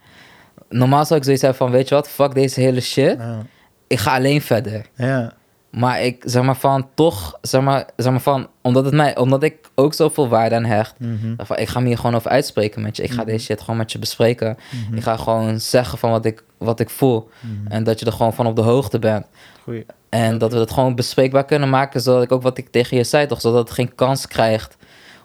Normaal 0.69 1.05
zou 1.05 1.19
ik 1.19 1.25
zoiets 1.25 1.43
hebben 1.43 1.61
van, 1.61 1.71
weet 1.71 1.89
je 1.89 1.95
wat, 1.95 2.09
fuck 2.09 2.35
deze 2.35 2.61
hele 2.61 2.81
shit. 2.81 3.19
Ja. 3.19 3.39
Ik 3.87 3.99
ga 3.99 4.15
alleen 4.15 4.43
verder. 4.43 4.87
ja. 4.95 5.33
Maar 5.71 6.03
ik, 6.03 6.23
zeg 6.27 6.43
maar 6.43 6.57
van, 6.57 6.89
toch, 6.95 7.39
zeg 7.43 7.61
maar, 7.61 7.87
zeg 7.97 8.11
maar 8.13 8.21
van, 8.21 8.49
omdat, 8.63 8.85
het 8.85 8.95
mij, 8.95 9.17
omdat 9.17 9.43
ik 9.43 9.57
ook 9.75 9.95
zoveel 9.95 10.29
waarde 10.29 10.55
aan 10.55 10.65
hecht. 10.65 10.99
Mhm. 10.99 11.35
Van, 11.37 11.57
ik 11.57 11.69
ga 11.69 11.81
me 11.81 11.87
hier 11.87 11.97
gewoon 11.97 12.15
over 12.15 12.31
uitspreken 12.31 12.83
met 12.83 12.97
je. 12.97 13.03
Ik 13.03 13.11
ga 13.11 13.17
Mhm. 13.17 13.27
deze 13.27 13.45
shit 13.45 13.61
gewoon 13.61 13.77
met 13.77 13.93
je 13.93 13.99
bespreken. 13.99 14.57
Mhm. 14.87 14.97
Ik 14.97 15.03
ga 15.03 15.17
gewoon 15.17 15.61
zeggen 15.61 15.99
van 15.99 16.11
wat 16.11 16.25
ik, 16.25 16.45
wat 16.59 16.81
ik 16.81 16.91
voel. 16.91 17.29
Mhm. 17.41 17.73
En 17.73 17.85
dat 17.85 18.01
je 18.01 18.07
er 18.07 18.13
gewoon 18.13 18.35
van 18.35 18.47
op 18.47 18.57
de 18.57 18.63
hoogte 18.63 18.99
bent. 18.99 19.27
Goeie. 19.63 19.87
En 20.09 20.39
dat 20.39 20.53
we 20.53 20.59
het 20.59 20.71
gewoon 20.71 20.95
bespreekbaar 20.95 21.45
kunnen 21.45 21.71
maken, 21.71 22.01
zodat 22.01 22.23
ik 22.23 22.33
ook 22.33 22.43
wat 22.43 22.59
ik 22.59 22.69
tegen 22.69 22.97
je 22.97 23.05
zei, 23.05 23.27
toch? 23.27 23.41
Zodat 23.41 23.59
het 23.65 23.71
geen 23.71 23.95
kans 23.95 24.27
krijgt 24.27 24.77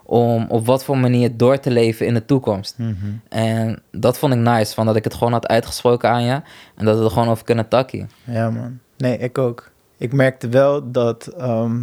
om 0.06 0.46
op 0.48 0.66
wat 0.66 0.84
voor 0.84 0.98
manier 0.98 1.36
door 1.36 1.58
te 1.60 1.70
leven 1.70 2.06
in 2.06 2.14
de 2.14 2.24
toekomst. 2.24 2.74
Mhm. 2.78 2.94
En 3.28 3.82
dat 3.92 4.18
vond 4.18 4.32
ik 4.32 4.38
nice, 4.38 4.74
van 4.74 4.86
dat 4.86 4.96
ik 4.96 5.04
het 5.04 5.14
gewoon 5.14 5.32
had 5.32 5.46
uitgesproken 5.46 6.10
aan 6.10 6.22
je. 6.24 6.40
En 6.74 6.84
dat 6.84 6.98
we 6.98 7.04
er 7.04 7.10
gewoon 7.10 7.28
over 7.28 7.44
kunnen 7.44 7.68
takkie. 7.68 8.06
Ja, 8.24 8.50
man. 8.50 8.78
Nee, 8.96 9.18
ik 9.18 9.38
ook. 9.38 9.70
Ik 9.98 10.12
merkte 10.12 10.48
wel 10.48 10.90
dat, 10.90 11.26
ehm, 11.26 11.82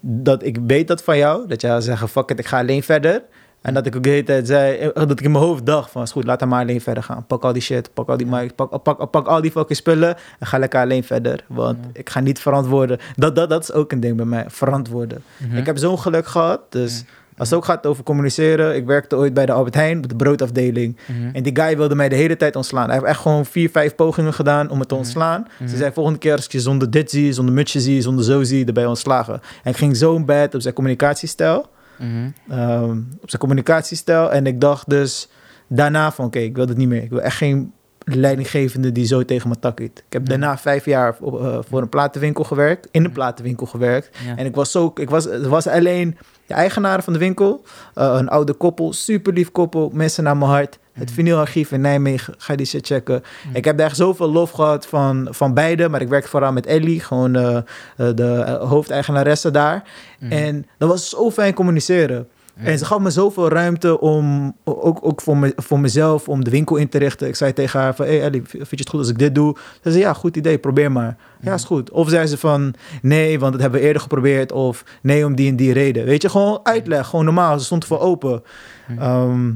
dat 0.00 0.42
ik 0.42 0.58
weet 0.66 0.88
dat 0.88 1.02
van 1.02 1.16
jou. 1.16 1.46
Dat 1.46 1.60
jij 1.60 1.80
zeggen, 1.80 2.08
fuck 2.08 2.30
it, 2.30 2.38
ik 2.38 2.46
ga 2.46 2.58
alleen 2.58 2.82
verder. 2.82 3.22
En 3.60 3.74
dat 3.74 3.86
ik 3.86 3.96
ook 3.96 4.02
de 4.02 4.08
hele 4.08 4.22
tijd 4.22 4.46
zei, 4.46 4.76
eh, 4.76 4.88
dat 4.94 5.10
ik 5.10 5.20
in 5.20 5.30
mijn 5.30 5.44
hoofd 5.44 5.66
dacht 5.66 5.90
van, 5.90 6.02
is 6.02 6.10
goed, 6.12 6.24
laat 6.24 6.40
hem 6.40 6.48
maar 6.48 6.60
alleen 6.62 6.80
verder 6.80 7.02
gaan. 7.02 7.26
Pak 7.26 7.42
al 7.44 7.52
die 7.52 7.62
shit, 7.62 7.94
pak 7.94 8.08
al 8.08 8.16
die 8.16 8.26
mic, 8.26 8.54
pak, 8.54 8.82
pak, 8.82 9.10
pak 9.10 9.26
al 9.26 9.40
die 9.40 9.50
fucking 9.50 9.78
spullen 9.78 10.16
en 10.38 10.46
ga 10.46 10.58
lekker 10.58 10.80
alleen 10.80 11.04
verder. 11.04 11.44
Want 11.48 11.78
Ja. 11.82 11.90
ik 11.92 12.10
ga 12.10 12.20
niet 12.20 12.38
verantwoorden. 12.40 12.98
Dat, 13.16 13.36
dat, 13.36 13.50
dat 13.50 13.62
is 13.62 13.72
ook 13.72 13.92
een 13.92 14.00
ding 14.00 14.16
bij 14.16 14.24
mij, 14.26 14.44
verantwoorden. 14.48 15.22
Mhm. 15.36 15.56
Ik 15.56 15.66
heb 15.66 15.78
zo'n 15.78 15.98
geluk 15.98 16.26
gehad, 16.26 16.60
dus 16.68 17.04
als 17.42 17.50
het 17.50 17.58
ook 17.58 17.64
gaat 17.64 17.86
over 17.86 18.04
communiceren. 18.04 18.76
Ik 18.76 18.86
werkte 18.86 19.16
ooit 19.16 19.34
bij 19.34 19.46
de 19.46 19.52
Albert 19.52 19.74
Heijn, 19.74 19.98
op 19.98 20.08
de 20.08 20.16
broodafdeling. 20.16 20.96
Mhm. 21.06 21.34
En 21.34 21.42
die 21.42 21.56
guy 21.56 21.76
wilde 21.76 21.94
mij 21.94 22.08
de 22.08 22.16
hele 22.16 22.36
tijd 22.36 22.56
ontslaan. 22.56 22.84
Hij 22.84 22.94
heeft 22.94 23.06
echt 23.06 23.20
gewoon 23.20 23.46
vier, 23.46 23.70
vijf 23.70 23.94
pogingen 23.94 24.34
gedaan 24.34 24.70
om 24.70 24.78
me 24.78 24.86
te 24.86 24.94
Mhm. 24.94 25.02
ontslaan. 25.02 25.46
Mhm. 25.58 25.68
Ze 25.68 25.76
zei, 25.76 25.92
volgende 25.92 26.18
keer 26.18 26.32
als 26.36 26.44
ik 26.44 26.52
je 26.52 26.60
zonder 26.60 26.90
dit 26.90 27.10
zie, 27.10 27.32
zonder 27.32 27.54
mutsje 27.54 27.80
zie, 27.80 28.00
zonder 28.00 28.24
zo 28.24 28.42
zie, 28.42 28.72
je 28.74 28.88
ontslagen. 28.88 29.40
En 29.62 29.70
ik 29.70 29.76
ging 29.76 29.96
zo 29.96 30.24
bad 30.24 30.54
op 30.54 30.60
zijn 30.60 30.74
communicatiestijl. 30.74 31.66
Mhm. 31.98 32.08
ehm, 32.48 32.90
op 33.20 33.28
zijn 33.28 33.40
communicatiestijl. 33.40 34.32
En 34.32 34.46
ik 34.46 34.60
dacht 34.60 34.88
dus 34.90 35.28
daarna 35.68 36.12
van, 36.12 36.24
oké, 36.24 36.38
ik 36.38 36.56
wil 36.56 36.66
dit 36.66 36.76
niet 36.76 36.88
meer. 36.88 37.02
Ik 37.02 37.10
wil 37.10 37.20
echt 37.20 37.36
geen 37.36 37.72
leidinggevende 38.04 38.92
die 38.92 39.06
zo 39.06 39.24
tegen 39.24 39.48
me 39.48 39.58
takkiet. 39.58 39.98
Ik 40.06 40.12
heb 40.12 40.22
Ja. 40.22 40.28
daarna 40.28 40.58
vijf 40.58 40.84
jaar 40.84 41.16
eh, 41.24 41.58
voor 41.68 41.82
een 41.82 41.88
platenwinkel 41.88 42.44
gewerkt. 42.44 42.88
In 42.90 43.04
een 43.04 43.12
platenwinkel 43.12 43.66
gewerkt. 43.66 44.16
Ja. 44.26 44.36
En 44.36 44.46
ik 44.46 44.54
was 44.54 44.70
zo, 44.70 44.92
ik 44.94 45.10
was, 45.10 45.24
het 45.24 45.46
was 45.46 45.66
alleen 45.66 46.16
de 46.46 46.54
eigenaren 46.54 47.02
van 47.04 47.12
de 47.12 47.18
winkel, 47.18 47.62
eh, 47.94 48.14
een 48.18 48.28
oude 48.28 48.52
koppel, 48.52 48.92
super 48.92 49.32
lief 49.32 49.50
koppel, 49.52 49.90
mensen 49.94 50.24
naar 50.24 50.36
mijn 50.36 50.50
hart. 50.50 50.78
Het 50.92 51.04
Mhm. 51.04 51.14
vinylarchief 51.14 51.72
in 51.72 51.80
Nijmegen, 51.80 52.34
ga 52.38 52.54
die 52.56 52.66
shit 52.66 52.86
checken. 52.86 53.22
Mhm. 53.46 53.56
Ik 53.56 53.64
heb 53.64 53.76
daar 53.78 53.86
echt 53.86 53.96
zoveel 53.96 54.30
lof 54.32 54.50
gehad 54.50 54.86
van, 54.86 55.28
van 55.30 55.54
beide, 55.54 55.88
maar 55.88 56.00
ik 56.00 56.08
werkte 56.08 56.28
vooral 56.30 56.52
met 56.52 56.66
Ellie, 56.66 57.00
gewoon 57.00 57.36
eh, 57.36 57.58
de 57.96 58.58
hoofdeigenaresse 58.60 59.50
daar. 59.50 59.82
Mhm. 60.20 60.32
En 60.32 60.66
dat 60.78 60.88
was 60.88 61.08
zo 61.08 61.30
fijn 61.30 61.54
communiceren. 61.54 62.28
En 62.54 62.78
ze 62.78 62.84
gaf 62.84 62.98
me 62.98 63.10
zoveel 63.10 63.48
ruimte 63.48 64.00
om, 64.00 64.54
ook, 64.64 64.98
ook 65.02 65.20
voor, 65.20 65.36
me, 65.36 65.52
voor 65.56 65.80
mezelf, 65.80 66.28
om 66.28 66.44
de 66.44 66.50
winkel 66.50 66.76
in 66.76 66.88
te 66.88 66.98
richten. 66.98 67.28
Ik 67.28 67.36
zei 67.36 67.52
tegen 67.52 67.80
haar 67.80 67.94
van, 67.94 68.06
hey 68.06 68.22
Ellie, 68.22 68.42
vind 68.44 68.70
je 68.70 68.76
het 68.76 68.88
goed 68.88 68.98
als 68.98 69.08
ik 69.08 69.18
dit 69.18 69.34
doe? 69.34 69.56
Ze 69.82 69.90
zei, 69.90 70.02
ja, 70.02 70.12
goed 70.12 70.36
idee, 70.36 70.58
probeer 70.58 70.92
maar. 70.92 71.16
Ja, 71.40 71.54
is 71.54 71.64
goed. 71.64 71.90
Of 71.90 72.08
zei 72.08 72.26
ze 72.26 72.38
van, 72.38 72.74
nee, 73.02 73.38
want 73.38 73.52
dat 73.52 73.60
hebben 73.60 73.80
we 73.80 73.86
eerder 73.86 74.02
geprobeerd. 74.02 74.52
Of 74.52 74.84
nee, 75.02 75.26
om 75.26 75.34
die 75.34 75.48
en 75.48 75.56
die 75.56 75.72
reden. 75.72 76.04
Weet 76.04 76.22
je, 76.22 76.28
gewoon 76.28 76.60
uitleg, 76.62 77.06
gewoon 77.06 77.24
normaal. 77.24 77.58
Ze 77.58 77.64
stond 77.64 77.84
voor 77.84 78.00
open. 78.00 78.42
Mhm. 78.88 79.52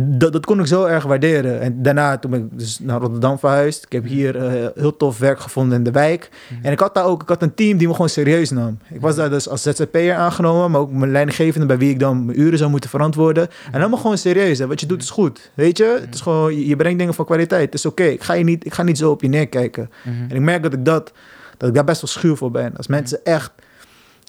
Dat, 0.00 0.32
dat 0.32 0.46
kon 0.46 0.60
ik 0.60 0.66
zo 0.66 0.84
erg 0.84 1.04
waarderen. 1.04 1.60
En 1.60 1.82
daarna, 1.82 2.18
toen 2.18 2.30
ben 2.30 2.40
ik 2.40 2.58
dus 2.58 2.78
naar 2.78 3.00
Rotterdam 3.00 3.38
verhuisd. 3.38 3.84
Ik 3.84 3.92
heb 3.92 4.04
hier 4.04 4.36
eh, 4.36 4.66
heel 4.74 4.96
tof 4.96 5.18
werk 5.18 5.40
gevonden 5.40 5.78
in 5.78 5.84
de 5.84 5.90
wijk. 5.90 6.30
En 6.62 6.72
ik 6.72 6.78
had 6.80 6.94
daar 6.94 7.04
ook 7.04 7.22
ik 7.22 7.28
had 7.28 7.42
een 7.42 7.54
team 7.54 7.78
die 7.78 7.86
me 7.86 7.92
gewoon 7.92 8.08
serieus 8.08 8.50
nam. 8.50 8.78
Ik 8.90 9.00
was 9.00 9.16
daar 9.16 9.30
dus 9.30 9.48
als 9.48 9.62
ZZP'er 9.62 10.14
aangenomen, 10.14 10.70
maar 10.70 10.80
ook 10.80 10.92
mijn 10.92 11.10
leidinggevende 11.12 11.66
bij 11.66 11.78
wie 11.78 11.90
ik 11.90 11.98
dan 12.00 12.24
mijn 12.24 12.40
uren 12.40 12.58
zou 12.58 12.70
moeten 12.70 12.90
verantwoorden. 12.90 13.48
En 13.72 13.80
allemaal 13.80 13.98
gewoon 13.98 14.18
serieus. 14.18 14.58
Hè. 14.58 14.66
Wat 14.66 14.80
je 14.80 14.86
doet 14.86 15.02
is 15.02 15.10
goed. 15.10 15.50
Weet 15.54 15.78
je? 15.78 15.98
Het 16.00 16.14
is 16.14 16.20
gewoon, 16.20 16.54
je- 16.56 16.66
je 16.66 16.76
brengt 16.76 16.98
dingen 16.98 17.14
van 17.14 17.24
kwaliteit. 17.24 17.64
Het 17.64 17.74
is 17.74 17.86
oké. 17.86 18.02
Ik 18.04 18.22
ga 18.22 18.32
je 18.34 18.44
niet, 18.44 18.66
ik 18.66 18.74
ga 18.74 18.82
niet 18.82 18.98
zo 18.98 19.10
op 19.10 19.22
je 19.22 19.28
neerkijken. 19.28 19.90
En 20.28 20.36
ik 20.36 20.40
merk 20.42 20.62
dat 20.62 20.72
ik 20.72 20.84
dat, 20.84 21.12
dat 21.56 21.68
ik 21.68 21.74
daar 21.74 21.84
best 21.84 22.00
wel 22.00 22.10
schuw 22.10 22.36
voor 22.36 22.50
ben. 22.50 22.76
Als 22.76 22.86
mensen 22.86 23.18
echt 23.24 23.50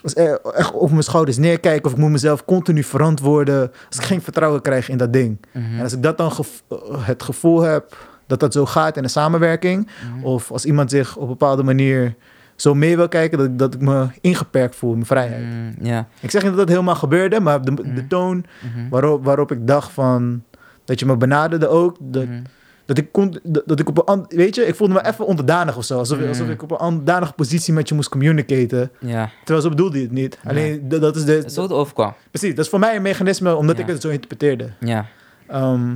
er 0.03 0.39
echt 0.41 0.73
over 0.73 0.91
mijn 0.91 1.03
schouders 1.03 1.37
neerkijken 1.37 1.85
of 1.85 1.91
ik 1.91 1.97
moet 1.97 2.11
mezelf 2.11 2.45
continu 2.45 2.83
verantwoorden 2.83 3.71
als 3.87 3.97
ik 3.97 4.03
geen 4.03 4.21
vertrouwen 4.21 4.61
krijg 4.61 4.89
in 4.89 4.97
dat 4.97 5.13
ding. 5.13 5.37
En 5.51 5.81
als 5.83 5.93
ik 5.93 6.03
dat 6.03 6.17
dan 6.17 6.31
eh, 6.69 6.77
het 6.99 7.23
gevoel 7.23 7.61
heb 7.61 7.97
dat 8.27 8.39
dat 8.39 8.53
zo 8.53 8.65
gaat 8.65 8.97
in 8.97 9.03
een 9.03 9.09
samenwerking 9.09 9.87
of 10.21 10.51
als 10.51 10.65
iemand 10.65 10.89
zich 10.89 11.15
op 11.15 11.21
een 11.21 11.27
bepaalde 11.27 11.63
manier 11.63 12.15
zo 12.55 12.73
mee 12.75 12.95
wil 12.95 13.07
kijken 13.07 13.37
dat, 13.37 13.47
ik- 13.47 13.57
dat 13.59 13.73
ik 13.73 13.81
me 13.81 14.07
ingeperkt 14.21 14.75
voel 14.75 14.89
in 14.89 14.95
mijn 14.95 15.07
vrijheid. 15.07 15.43
Mm, 15.43 15.75
ja. 15.85 16.07
Ik 16.19 16.31
zeg 16.31 16.41
niet 16.41 16.51
dat 16.51 16.59
dat 16.59 16.69
helemaal 16.69 16.95
gebeurde, 16.95 17.39
maar 17.39 17.61
de, 17.61 17.93
de 17.93 18.07
toon 18.07 18.45
Mhm. 18.75 18.89
waarop, 18.89 19.23
waarop 19.25 19.51
ik 19.51 19.67
dacht 19.67 19.91
van 19.91 20.43
dat 20.85 20.99
je 20.99 21.05
me 21.05 21.17
benaderde 21.17 21.67
ook, 21.67 21.97
dat, 21.99 22.25
Mhm. 22.25 22.41
Dat 22.89 22.97
ik 22.97 23.11
kon, 23.11 23.39
dat, 23.43 23.63
dat 23.65 23.79
ik 23.79 23.89
op 23.89 24.09
een, 24.09 24.25
weet 24.29 24.55
je, 24.55 24.65
ik 24.65 24.75
voelde 24.75 24.93
me 24.93 25.05
even 25.05 25.25
onderdanig 25.25 25.77
of 25.77 25.83
zo, 25.83 25.97
alsof, 25.97 26.17
Mm. 26.19 26.27
alsof 26.27 26.47
ik 26.49 26.63
op 26.63 26.71
een 26.71 26.79
onderdanige 26.79 27.33
positie 27.33 27.73
met 27.73 27.89
je 27.89 27.95
moest 27.95 28.09
communicaten. 28.09 28.91
ja. 28.99 29.29
Terwijl 29.39 29.61
zo 29.61 29.69
bedoelde 29.69 29.97
je 29.97 30.03
het 30.03 30.11
niet. 30.13 30.37
Alleen 30.47 30.89
dat, 30.89 31.01
dat 31.01 31.15
is 31.15 31.25
de. 31.25 31.43
Zo 31.47 31.61
het 31.61 31.71
overkwam. 31.71 32.13
Precies, 32.31 32.55
dat 32.55 32.65
is 32.65 32.69
voor 32.71 32.79
mij 32.79 32.95
een 32.95 33.01
mechanisme 33.01 33.55
omdat 33.55 33.77
Ja. 33.77 33.83
ik 33.83 33.89
het 33.89 34.01
zo 34.01 34.09
interpreteerde. 34.09 34.69
Ja. 34.79 35.05
Ehm, 35.47 35.95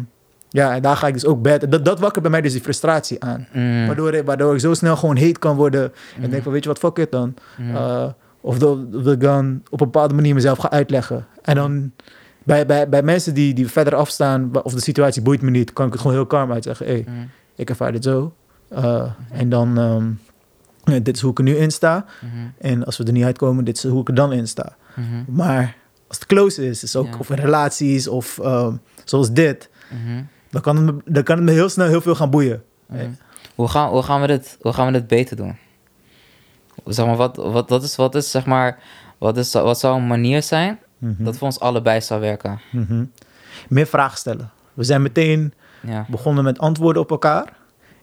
ja, 0.49 0.75
en 0.75 0.81
daar 0.81 0.95
ga 0.95 1.07
ik 1.07 1.13
dus 1.13 1.25
ook 1.25 1.41
bad. 1.41 1.71
Dat, 1.71 1.85
dat 1.85 1.99
wakkert 1.99 2.21
bij 2.21 2.31
mij 2.31 2.41
dus 2.41 2.51
die 2.51 2.61
frustratie 2.61 3.23
aan. 3.23 3.47
Mm, 3.53 3.85
Waardoor, 3.87 4.13
ik, 4.13 4.25
waardoor 4.25 4.53
ik 4.53 4.59
zo 4.59 4.73
snel 4.73 4.95
gewoon 4.95 5.15
heet 5.15 5.39
kan 5.39 5.55
worden. 5.55 5.91
En 6.21 6.29
denk 6.29 6.43
van, 6.43 6.51
weet 6.51 6.63
je 6.63 6.69
wat, 6.69 6.79
fuck 6.79 6.97
it 6.97 7.11
dan. 7.11 7.33
mm, 7.57 7.75
Eh, 7.75 8.05
of 8.41 8.57
dat, 8.59 8.91
dat 8.91 9.07
ik 9.13 9.19
dan 9.21 9.61
op 9.69 9.79
een 9.81 9.85
bepaalde 9.91 10.13
manier 10.13 10.33
mezelf 10.33 10.57
ga 10.57 10.71
uitleggen. 10.71 11.25
En 11.41 11.55
dan 11.55 11.91
bij, 12.43 12.65
bij, 12.65 12.89
bij 12.89 13.03
mensen 13.03 13.33
die, 13.33 13.53
die 13.53 13.67
verder 13.67 13.95
afstaan, 13.95 14.63
of 14.63 14.73
de 14.73 14.81
situatie 14.81 15.21
boeit 15.21 15.41
me 15.41 15.49
niet, 15.49 15.73
kan 15.73 15.85
ik 15.85 15.91
het 15.91 16.01
gewoon 16.01 16.15
heel 16.17 16.25
kalm 16.25 16.51
uitzeggen. 16.51 16.85
Hé, 16.85 16.91
hey, 16.91 17.05
mm, 17.07 17.29
ik 17.55 17.69
ervaar 17.69 17.91
dit 17.91 18.03
zo. 18.03 18.33
Eh, 18.69 19.11
En 19.31 19.49
dan, 19.49 19.77
ehm, 19.77 21.03
dit 21.03 21.15
is 21.15 21.21
hoe 21.21 21.31
ik 21.31 21.37
er 21.37 21.43
nu 21.43 21.55
in 21.55 21.71
sta. 21.71 22.05
mhm, 22.21 22.47
En 22.57 22.85
als 22.85 22.97
we 22.97 23.03
er 23.03 23.11
niet 23.11 23.23
uitkomen, 23.23 23.63
dit 23.65 23.77
is 23.77 23.83
hoe 23.83 24.01
ik 24.01 24.07
er 24.07 24.15
dan 24.15 24.33
in 24.33 24.47
sta. 24.47 24.75
mhm, 24.95 25.23
Maar 25.27 25.75
als 26.07 26.17
het 26.17 26.27
close 26.27 26.67
is, 26.69 26.83
is 26.83 26.95
ook, 26.95 27.05
Ja. 27.07 27.17
of 27.17 27.29
in 27.29 27.35
relaties 27.35 28.07
of 28.07 28.39
ehm, 28.39 28.75
zoals 29.03 29.31
dit, 29.31 29.69
mhm, 29.91 30.23
dan 30.49 30.61
kan, 30.61 30.75
het 30.75 30.85
me, 30.85 31.01
dan 31.13 31.23
kan 31.23 31.35
het 31.35 31.45
me 31.45 31.51
heel 31.51 31.69
snel 31.69 31.87
heel 31.87 32.01
veel 32.01 32.15
gaan 32.15 32.29
boeien. 32.29 32.63
Hoe 33.55 33.67
gaan, 33.67 33.89
hoe, 33.89 34.03
gaan 34.03 34.21
we 34.21 34.27
dit, 34.27 34.57
hoe 34.61 34.73
gaan 34.73 34.85
we 34.85 34.91
dit 34.91 35.07
beter 35.07 35.35
doen? 35.35 35.55
Zeg 36.85 37.05
maar, 37.05 37.15
wat, 37.15 37.35
wat, 37.35 37.69
wat, 37.69 37.83
is, 37.83 37.95
wat 37.95 38.15
is, 38.15 38.31
zeg 38.31 38.45
maar, 38.45 38.79
wat, 39.17 39.37
is, 39.37 39.53
wat 39.53 39.79
zou 39.79 39.97
een 39.97 40.07
manier 40.07 40.43
zijn 40.43 40.79
Mhm. 41.03 41.23
dat 41.23 41.37
voor 41.37 41.47
ons 41.47 41.59
allebei 41.59 42.01
zou 42.01 42.21
werken? 42.21 42.59
Mhm. 42.71 43.03
Meer 43.69 43.85
vragen 43.85 44.17
stellen. 44.17 44.49
We 44.73 44.83
zijn 44.83 45.01
meteen 45.01 45.53
Ja. 45.81 46.05
begonnen 46.09 46.43
met 46.43 46.59
antwoorden 46.59 47.01
op 47.01 47.11
elkaar, 47.11 47.45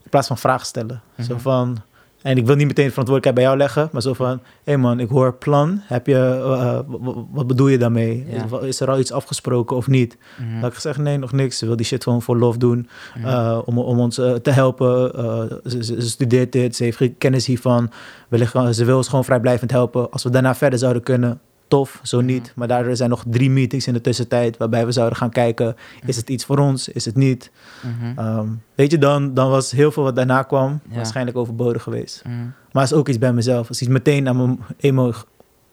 in 0.02 0.10
plaats 0.10 0.26
van 0.26 0.38
vragen 0.38 0.66
stellen. 0.66 1.00
Zo 1.20 1.32
Mhm. 1.34 1.42
van, 1.42 1.76
en 2.22 2.36
ik 2.36 2.46
wil 2.46 2.56
niet 2.56 2.66
meteen 2.66 2.84
de 2.86 2.90
verantwoordelijkheid 2.90 3.34
bij 3.34 3.44
jou 3.44 3.56
leggen, 3.56 3.88
maar 3.92 4.02
zo 4.02 4.12
van, 4.12 4.28
hé 4.36 4.40
hey 4.64 4.76
man, 4.76 5.00
ik 5.00 5.08
hoor 5.08 5.34
plan, 5.34 5.80
heb 5.84 6.06
je, 6.06 6.16
eh, 6.16 6.78
w- 6.86 7.16
wat 7.30 7.46
bedoel 7.46 7.68
je 7.68 7.78
daarmee? 7.78 8.26
Ja. 8.50 8.60
Is 8.60 8.80
er 8.80 8.90
al 8.90 8.98
iets 8.98 9.12
afgesproken 9.12 9.76
of 9.76 9.86
niet? 9.86 10.16
Dat 10.60 10.68
ik 10.68 10.74
gezegd, 10.74 10.98
nee, 10.98 11.18
nog 11.18 11.32
niks. 11.32 11.58
Ze 11.58 11.66
wil 11.66 11.76
die 11.76 11.86
shit 11.86 12.02
gewoon 12.02 12.22
voor 12.22 12.36
love 12.36 12.58
doen. 12.58 12.88
eh, 13.24 13.58
om, 13.64 13.78
om 13.78 13.98
ons 14.00 14.18
eh, 14.18 14.32
te 14.32 14.50
helpen. 14.50 15.14
Eh, 15.14 15.70
ze, 15.80 16.00
studeert 16.00 16.52
dit, 16.52 16.76
ze 16.76 16.84
heeft 16.84 16.96
geen 16.96 17.18
kennis 17.18 17.46
hiervan. 17.46 17.90
Wellicht, 18.28 18.74
ze 18.74 18.84
wil 18.84 18.96
ons 18.96 19.08
gewoon 19.08 19.24
vrijblijvend 19.24 19.70
helpen. 19.70 20.10
Als 20.10 20.22
we 20.22 20.30
daarna 20.30 20.54
verder 20.54 20.78
zouden 20.78 21.02
kunnen, 21.02 21.40
tof, 21.70 22.00
zo 22.02 22.20
niet. 22.20 22.52
Maar 22.56 22.68
daardoor 22.68 22.96
zijn 22.96 23.10
nog 23.10 23.24
drie 23.26 23.50
meetings 23.50 23.86
in 23.86 23.92
de 23.92 24.00
tussentijd... 24.00 24.56
waarbij 24.56 24.86
we 24.86 24.92
zouden 24.92 25.18
gaan 25.18 25.30
kijken, 25.30 25.76
is 26.06 26.16
het 26.16 26.28
iets 26.30 26.44
voor 26.44 26.58
ons, 26.58 26.88
is 26.88 27.04
het 27.04 27.16
niet? 27.16 27.50
mhm, 27.82 28.18
Ehm, 28.18 28.48
weet 28.74 28.90
je, 28.90 28.98
dan, 28.98 29.34
dan 29.34 29.50
was 29.50 29.70
heel 29.70 29.92
veel 29.92 30.02
wat 30.02 30.16
daarna 30.16 30.42
kwam... 30.42 30.80
Ja. 30.88 30.96
waarschijnlijk 30.96 31.36
overbodig 31.36 31.82
geweest. 31.82 32.22
mhm. 32.24 32.34
Maar 32.72 32.82
is 32.84 32.92
ook 32.92 33.08
iets 33.08 33.18
bij 33.18 33.32
mezelf. 33.32 33.68
Als 33.68 33.80
iets 33.80 33.90
meteen 33.90 34.28
aan 34.28 34.36
mijn 34.36 34.58
emo, 34.76 35.12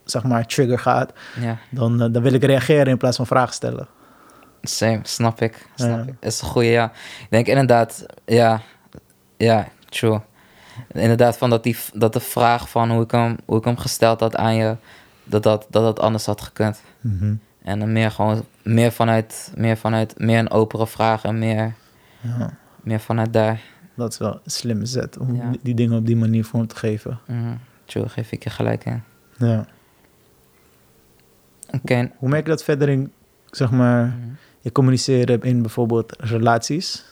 zeg 0.04 0.24
maar, 0.24 0.46
trigger 0.46 0.80
gaat... 0.80 1.13
Ja, 1.39 1.58
dan, 1.72 2.01
eh, 2.01 2.08
dan 2.12 2.22
wil 2.22 2.34
ik 2.34 2.44
reageren 2.44 2.88
in 2.88 2.98
plaats 2.98 3.18
van 3.18 3.27
vragen 3.27 3.54
stellen. 3.54 3.88
same, 4.62 5.00
snap 5.04 5.42
ik. 5.42 5.68
Snap 5.75 6.06
Ja. 6.06 6.12
ik. 6.12 6.13
Is 6.20 6.42
een 6.42 6.48
goeie, 6.48 6.72
ja. 6.72 6.86
Ik 7.22 7.27
denk 7.30 7.48
inderdaad, 7.48 8.06
ja, 8.25 8.62
ja, 9.38 9.68
true. 9.89 10.20
Inderdaad, 10.92 11.38
van 11.38 11.50
dat, 11.50 11.63
die, 11.63 11.77
dat 11.94 12.13
de 12.13 12.20
vraag 12.20 12.70
van 12.70 12.92
hoe 12.92 13.04
ik, 13.04 13.12
hem, 13.12 13.38
hoe 13.46 13.58
ik 13.58 13.63
hem 13.63 13.77
gesteld 13.77 14.20
had 14.20 14.36
aan 14.36 14.56
je, 14.56 14.77
dat 15.29 15.44
dat, 15.44 15.68
dat, 15.70 15.83
dat 15.83 16.00
anders 16.00 16.25
had 16.25 16.42
gekund. 16.42 16.81
Mhm. 17.01 17.35
En 17.63 17.79
dan 17.79 17.92
meer 17.92 18.11
gewoon, 18.11 18.44
meer 18.63 18.92
vanuit, 18.92 19.51
meer 19.55 19.77
vanuit, 19.77 20.20
meer 20.20 20.40
een 20.40 20.50
opere 20.50 20.87
vraag 20.87 21.24
en 21.24 21.40
meer, 21.40 21.74
Ja. 22.22 22.57
meer 22.83 23.00
vanuit 23.00 23.33
daar. 23.33 23.61
Dat 23.96 24.11
is 24.11 24.18
wel 24.18 24.33
een 24.33 24.51
slimme 24.51 24.85
zet 24.85 25.18
om 25.18 25.35
Ja. 25.35 25.51
die- 25.61 25.74
dingen 25.74 25.98
op 25.98 26.05
die 26.05 26.16
manier 26.16 26.46
vorm 26.46 26.68
te 26.68 26.75
geven. 26.75 27.20
Mhm. 27.27 27.55
True, 27.85 28.09
geef 28.09 28.31
ik 28.31 28.44
je 28.44 28.50
gelijk 28.50 28.85
in. 28.85 29.03
Ja. 29.37 29.66
Oké. 31.72 32.11
Hoe 32.18 32.29
merk 32.29 32.44
je 32.44 32.50
dat 32.51 32.63
verder 32.63 32.90
in, 32.90 33.11
zeg 33.50 33.72
maar, 33.72 34.05
Mhm. 34.05 34.29
je 34.61 34.72
communiceren 34.72 35.42
in 35.42 35.61
bijvoorbeeld 35.61 36.13
relaties? 36.18 37.05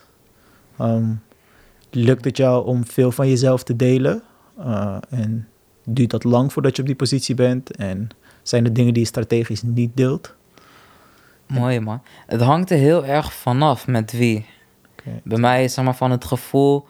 Ehm, 0.78 1.06
lukt 1.92 2.26
het 2.26 2.38
jou 2.38 2.66
om 2.66 2.86
veel 2.86 3.12
van 3.12 3.28
jezelf 3.30 3.64
te 3.64 3.76
delen? 3.76 4.22
Uh, 4.60 4.98
en 5.10 5.48
duurt 5.86 6.10
dat 6.10 6.24
lang 6.24 6.54
voordat 6.54 6.76
je 6.76 6.82
op 6.82 6.88
die 6.88 6.98
positie 6.98 7.36
bent? 7.36 7.76
En 7.76 8.10
zijn 8.44 8.66
er 8.66 8.74
dingen 8.74 8.94
die 8.94 9.02
je 9.02 9.08
strategisch 9.08 9.62
niet 9.62 9.92
deelt? 9.94 10.34
Mooi 11.48 11.80
man. 11.80 12.02
Het 12.26 12.42
hangt 12.42 12.72
er 12.72 12.78
heel 12.78 13.06
erg 13.06 13.34
vanaf 13.34 13.88
met 13.88 14.12
wie. 14.12 14.46
Bij 15.24 15.38
mij 15.38 15.64
is 15.64 15.74
zeg 15.74 15.86
maar 15.86 15.96
van 15.96 16.12
het 16.12 16.26
gevoel 16.26 16.88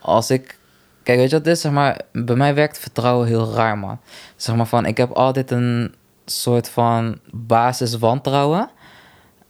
als 0.00 0.30
ik. 0.30 0.58
Kijk, 1.02 1.18
weet 1.18 1.30
je 1.30 1.36
wat 1.36 1.46
is? 1.46 1.60
Zeg 1.60 1.72
maar, 1.72 2.00
bij 2.12 2.36
mij 2.36 2.54
werkt 2.54 2.78
vertrouwen 2.78 3.26
heel 3.26 3.52
raar, 3.52 3.78
man. 3.78 3.98
Zeg 4.36 4.56
maar 4.56 4.66
van, 4.66 4.86
ik 4.86 4.96
heb 4.96 5.10
altijd 5.10 5.50
een 5.50 5.94
soort 6.24 6.68
van 6.68 7.18
basis 7.30 7.98
wantrouwen. 7.98 8.70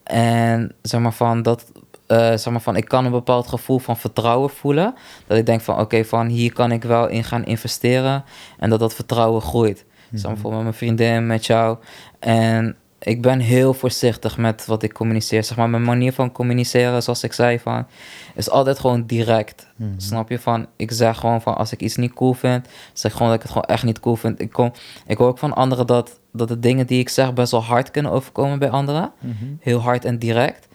En 0.02 0.74
zeg 0.82 1.00
maar 1.00 1.12
van 1.12 1.42
dat. 1.42 1.72
Eh, 2.06 2.18
zeg 2.18 2.48
maar 2.50 2.60
van, 2.60 2.76
ik 2.76 2.84
kan 2.84 3.04
een 3.04 3.10
bepaald 3.10 3.46
gevoel 3.46 3.78
van 3.78 3.96
vertrouwen 3.96 4.50
voelen. 4.50 4.94
Dat 5.26 5.38
ik 5.38 5.46
denk 5.46 5.60
van, 5.60 5.80
oké, 5.80 6.04
van 6.04 6.26
hier 6.26 6.52
kan 6.52 6.72
ik 6.72 6.82
wel 6.82 7.08
in 7.08 7.24
gaan 7.24 7.44
investeren. 7.44 8.24
En 8.58 8.70
dat 8.70 8.80
dat 8.80 8.94
vertrouwen 8.94 9.42
groeit. 9.42 9.84
Zeg 10.12 10.30
maar 10.30 10.40
voor 10.40 10.52
met 10.52 10.62
mijn 10.62 10.74
vriendin, 10.74 11.26
met 11.26 11.46
jou. 11.46 11.76
En 12.18 12.76
ik 12.98 13.22
ben 13.22 13.40
heel 13.40 13.74
voorzichtig 13.74 14.36
met 14.36 14.66
wat 14.66 14.82
ik 14.82 14.92
communiceer. 14.92 15.44
Zeg 15.44 15.56
maar, 15.56 15.70
mijn 15.70 15.82
manier 15.82 16.12
van 16.12 16.32
communiceren, 16.32 17.02
zoals 17.02 17.22
ik 17.22 17.32
zei, 17.32 17.58
van, 17.58 17.86
is 18.34 18.50
altijd 18.50 18.78
gewoon 18.78 19.06
direct. 19.06 19.66
Snap 19.96 20.28
je? 20.28 20.38
Van, 20.38 20.66
ik 20.76 20.92
zeg 20.92 21.18
gewoon 21.18 21.42
van, 21.42 21.56
als 21.56 21.72
ik 21.72 21.80
iets 21.80 21.96
niet 21.96 22.12
cool 22.12 22.32
vind, 22.32 22.66
zeg 22.92 23.12
gewoon 23.12 23.28
dat 23.28 23.36
ik 23.36 23.42
het 23.42 23.52
gewoon 23.52 23.66
echt 23.66 23.84
niet 23.84 24.00
cool 24.00 24.16
vind. 24.16 24.40
Ik, 24.40 24.50
kom, 24.52 24.72
ik 25.06 25.18
hoor 25.18 25.28
ook 25.28 25.38
van 25.38 25.54
anderen 25.54 25.86
dat, 25.86 26.20
dat 26.32 26.48
de 26.48 26.58
dingen 26.58 26.86
die 26.86 27.00
ik 27.00 27.08
zeg 27.08 27.32
best 27.32 27.50
wel 27.50 27.62
hard 27.62 27.90
kunnen 27.90 28.12
overkomen 28.12 28.58
bij 28.58 28.70
anderen. 28.70 29.12
Heel 29.60 29.80
hard 29.80 30.04
en 30.04 30.18
direct. 30.18 30.65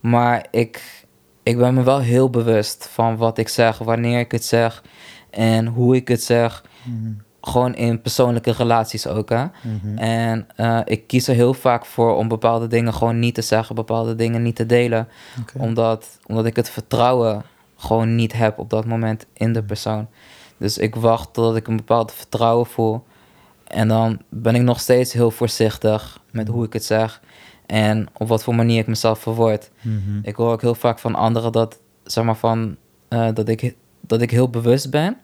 Maar 0.00 0.46
ik, 0.50 1.04
ik 1.42 1.58
ben 1.58 1.74
me 1.74 1.82
wel 1.82 2.00
heel 2.00 2.30
bewust 2.30 2.88
van 2.92 3.16
wat 3.16 3.38
ik 3.38 3.48
zeg, 3.48 3.78
wanneer 3.78 4.18
ik 4.18 4.32
het 4.32 4.44
zeg 4.44 4.82
en 5.30 5.66
hoe 5.66 5.96
ik 5.96 6.08
het 6.08 6.22
zeg. 6.22 6.64
Gewoon 7.42 7.74
in 7.74 8.00
persoonlijke 8.00 8.52
relaties 8.52 9.06
ook, 9.06 9.28
hè. 9.28 9.44
En 9.96 10.48
eh, 10.56 10.80
ik 10.84 11.06
kies 11.06 11.28
er 11.28 11.34
heel 11.34 11.54
vaak 11.54 11.86
voor 11.86 12.16
om 12.16 12.28
bepaalde 12.28 12.66
dingen 12.66 12.94
gewoon 12.94 13.18
niet 13.18 13.34
te 13.34 13.42
zeggen, 13.42 13.74
bepaalde 13.74 14.14
dingen 14.14 14.42
niet 14.42 14.56
te 14.56 14.66
delen. 14.66 15.08
Omdat, 15.56 16.18
omdat 16.26 16.46
ik 16.46 16.56
het 16.56 16.70
vertrouwen 16.70 17.42
gewoon 17.76 18.14
niet 18.14 18.32
heb 18.32 18.58
op 18.58 18.70
dat 18.70 18.84
moment 18.84 19.26
in 19.32 19.52
de 19.52 19.62
persoon. 19.62 20.08
Dus 20.56 20.78
ik 20.78 20.94
wacht 20.94 21.32
totdat 21.32 21.56
ik 21.56 21.66
een 21.66 21.76
bepaald 21.76 22.12
vertrouwen 22.12 22.66
voel. 22.66 23.04
En 23.64 23.88
dan 23.88 24.20
ben 24.28 24.54
ik 24.54 24.62
nog 24.62 24.80
steeds 24.80 25.12
heel 25.12 25.30
voorzichtig 25.30 26.20
met 26.30 26.48
hoe 26.48 26.64
ik 26.64 26.72
het 26.72 26.84
zeg. 26.84 27.20
En 27.70 28.06
op 28.12 28.28
wat 28.28 28.42
voor 28.42 28.54
manier 28.54 28.78
ik 28.78 28.86
mezelf 28.86 29.18
verwoord. 29.18 29.70
Mhm. 29.80 30.18
Ik 30.22 30.34
hoor 30.34 30.52
ook 30.52 30.60
heel 30.60 30.74
vaak 30.74 30.98
van 30.98 31.14
anderen 31.14 31.52
dat, 31.52 31.78
zeg 32.04 32.24
maar 32.24 32.36
van, 32.36 32.76
eh, 33.08 33.28
dat, 33.34 33.48
ik, 33.48 33.74
dat 34.00 34.20
ik 34.20 34.30
heel 34.30 34.50
bewust 34.50 34.90
ben 34.90 35.16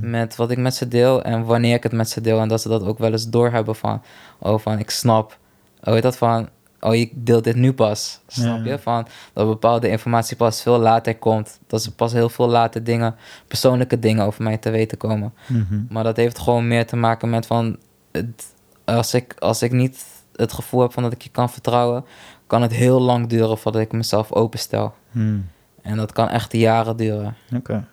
met 0.00 0.36
wat 0.36 0.50
ik 0.50 0.58
met 0.58 0.74
ze 0.74 0.88
deel 0.88 1.22
en 1.22 1.44
wanneer 1.44 1.74
ik 1.74 1.82
het 1.82 1.92
met 1.92 2.08
ze 2.08 2.20
deel. 2.20 2.40
En 2.40 2.48
dat 2.48 2.60
ze 2.60 2.68
dat 2.68 2.84
ook 2.84 2.98
wel 2.98 3.12
eens 3.12 3.30
doorhebben 3.30 3.76
van, 3.76 4.02
oh 4.38 4.58
van 4.58 4.78
ik 4.78 4.90
snap, 4.90 5.38
oh 5.82 5.92
weet 5.92 6.02
dat 6.02 6.16
van, 6.16 6.48
oh 6.80 6.94
je 6.94 7.08
deelt 7.12 7.44
dit 7.44 7.56
nu 7.56 7.72
pas, 7.72 8.20
snap 8.26 8.64
Ja. 8.64 8.70
je? 8.70 8.78
Van 8.78 9.06
dat 9.32 9.46
bepaalde 9.46 9.88
informatie 9.88 10.36
pas 10.36 10.62
veel 10.62 10.78
later 10.78 11.16
komt, 11.16 11.58
dat 11.66 11.82
ze 11.82 11.94
pas 11.94 12.12
heel 12.12 12.28
veel 12.28 12.48
later 12.48 12.84
dingen, 12.84 13.14
persoonlijke 13.46 13.98
dingen 13.98 14.24
over 14.24 14.42
mij 14.42 14.58
te 14.58 14.70
weten 14.70 14.98
komen. 14.98 15.32
Mhm. 15.46 15.82
Maar 15.88 16.04
dat 16.04 16.16
heeft 16.16 16.38
gewoon 16.38 16.68
meer 16.68 16.86
te 16.86 16.96
maken 16.96 17.30
met 17.30 17.46
van, 17.46 17.76
het, 18.12 18.46
als, 18.84 19.14
ik, 19.14 19.34
als 19.38 19.62
ik 19.62 19.72
niet 19.72 20.04
het 20.36 20.52
gevoel 20.52 20.80
heb 20.80 20.92
van 20.92 21.02
dat 21.02 21.12
ik 21.12 21.22
je 21.22 21.30
kan 21.30 21.50
vertrouwen, 21.50 22.04
kan 22.46 22.62
het 22.62 22.72
heel 22.72 23.00
lang 23.00 23.28
duren 23.28 23.58
voordat 23.58 23.82
ik 23.82 23.92
mezelf 23.92 24.32
openstel. 24.32 24.94
Hmm. 25.10 25.48
En 25.82 25.96
dat 25.96 26.12
kan 26.12 26.28
echt 26.28 26.52
jaren 26.52 26.96
duren. 26.96 27.36
Oké. 27.56 27.86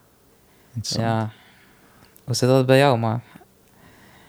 Ja. 0.81 1.31
Hoe 2.23 2.35
zit 2.35 2.49
dat 2.49 2.65
bij 2.65 2.77
jou, 2.77 2.97
man? 2.97 3.21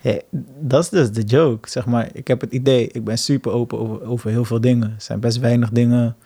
Ja, 0.01 0.21
dat 0.61 0.83
is 0.83 0.89
dus 0.89 1.13
de 1.13 1.23
joke, 1.23 1.71
zeg 1.71 1.87
maar. 1.87 2.09
Ik 2.13 2.29
heb 2.29 2.41
het 2.41 2.53
idee, 2.53 2.89
ik 2.89 3.05
ben 3.05 3.19
super 3.19 3.53
open 3.53 3.79
over, 3.79 4.07
over 4.07 4.31
heel 4.31 4.45
veel 4.45 4.61
dingen. 4.61 4.91
Er 4.91 5.03
zijn 5.03 5.21
best 5.21 5.39
weinig 5.39 5.71
dingen 5.71 6.17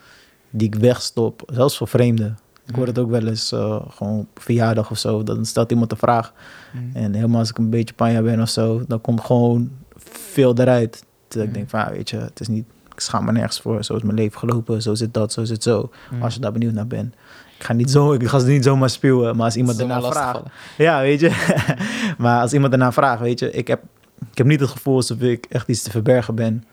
die 0.51 0.66
ik 0.66 0.75
wegstop, 0.75 1.42
zelfs 1.53 1.77
voor 1.77 1.88
vreemden. 1.88 2.38
Ik 2.66 2.75
hoor 2.75 2.87
het 2.87 2.99
ook 2.99 3.11
wel 3.11 3.27
eens, 3.27 3.53
eh, 3.53 3.81
gewoon 3.88 4.18
op 4.18 4.40
verjaardag 4.42 4.90
of 4.90 4.99
zo. 4.99 5.22
Dan 5.22 5.44
stelt 5.44 5.70
iemand 5.70 5.92
een 5.92 5.99
vraag. 5.99 6.33
Mm. 6.72 6.90
En 6.94 7.14
helemaal 7.14 7.38
als 7.38 7.51
ik 7.51 7.59
een 7.59 7.70
beetje 7.70 7.94
panja 7.94 8.22
ben 8.22 8.40
of 8.40 8.49
zo, 8.49 8.85
dan 8.87 9.01
komt 9.01 9.20
gewoon 9.20 9.70
veel 10.11 10.55
eruit. 10.59 11.05
Dat 11.29 11.43
ik 11.43 11.49
Mm. 11.49 11.55
denk 11.55 11.69
van, 11.71 11.81
ja, 11.81 11.91
weet 11.91 12.11
je, 12.11 12.17
het 12.17 12.41
is 12.41 12.49
niet, 12.49 12.65
ik 12.95 13.01
schaam 13.01 13.25
me 13.25 13.33
nergens 13.33 13.61
voor. 13.61 13.85
Zo 13.85 13.95
is 13.97 14.03
mijn 14.03 14.17
leven 14.17 14.39
gelopen, 14.39 14.83
zo 14.83 14.95
zit 14.95 15.15
dat, 15.15 15.33
zo 15.33 15.45
zit 15.45 15.62
zo. 15.62 15.91
Mm. 16.11 16.23
Als 16.23 16.35
je 16.35 16.41
daar 16.41 16.53
benieuwd 16.53 16.73
naar 16.73 16.87
bent. 16.87 17.15
Ik 17.59 17.65
ga, 17.65 17.73
niet 17.73 17.91
zo, 17.91 18.12
ik 18.12 18.27
ga 18.29 18.39
ze 18.39 18.47
niet 18.47 18.65
zomaar 18.65 18.91
spuwen, 18.91 19.37
maar 19.37 19.45
als 19.45 19.57
iemand 19.57 19.81
ernaar 19.81 20.03
vraagt... 20.03 20.41
Ja, 20.77 21.01
weet 21.01 21.21
je. 21.21 21.31
maar 22.19 22.41
als 22.41 22.53
iemand 22.53 22.73
ernaar 22.73 22.93
vraagt, 22.93 23.21
weet 23.21 23.39
je, 23.39 23.51
ik 23.51 23.69
heb, 23.69 23.83
ik 24.31 24.39
heb 24.39 24.47
niet 24.47 24.61
het 24.61 24.69
gevoel 24.71 24.97
alsof 24.97 25.21
ik 25.21 25.47
echt 25.49 25.69
iets 25.69 25.83
te 25.83 25.91
verbergen 25.91 26.35
ben. 26.35 26.65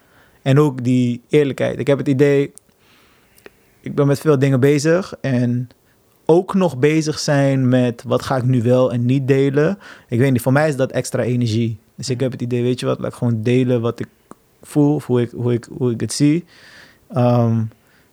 En 0.41 0.59
ook 0.59 0.83
die 0.83 1.21
eerlijkheid. 1.29 1.79
Ik 1.79 1.87
heb 1.87 1.97
het 1.97 2.07
idee, 2.07 2.53
ik 3.81 3.95
ben 3.95 4.07
met 4.07 4.19
veel 4.19 4.39
dingen 4.39 4.59
bezig 4.59 5.13
en 5.21 5.69
ook 6.25 6.53
nog 6.53 6.77
bezig 6.77 7.19
zijn 7.19 7.67
met 7.69 8.03
wat 8.07 8.21
ga 8.23 8.35
ik 8.37 8.43
nu 8.43 8.61
wel 8.61 8.91
en 8.93 9.05
niet 9.05 9.27
delen. 9.27 9.77
Ik 10.07 10.19
weet 10.19 10.31
niet, 10.31 10.41
voor 10.41 10.51
mij 10.53 10.67
is 10.67 10.75
dat 10.75 10.91
extra 10.91 11.23
energie. 11.23 11.77
Dus 11.95 12.09
ik 12.09 12.19
heb 12.19 12.31
het 12.31 12.41
idee, 12.41 12.61
weet 12.63 12.79
je 12.79 12.85
wat, 12.85 12.99
laat 12.99 13.11
ik 13.11 13.17
gewoon 13.17 13.41
delen 13.41 13.81
wat 13.81 13.99
ik 13.99 14.07
voel, 14.63 14.95
of 14.95 15.05
hoe 15.05 15.21
ik, 15.21 15.31
hoe 15.35 15.53
ik, 15.53 15.67
hoe 15.77 15.91
ik 15.91 15.99
het 16.01 16.13
zie. 16.13 16.45
Ehm 17.13 17.61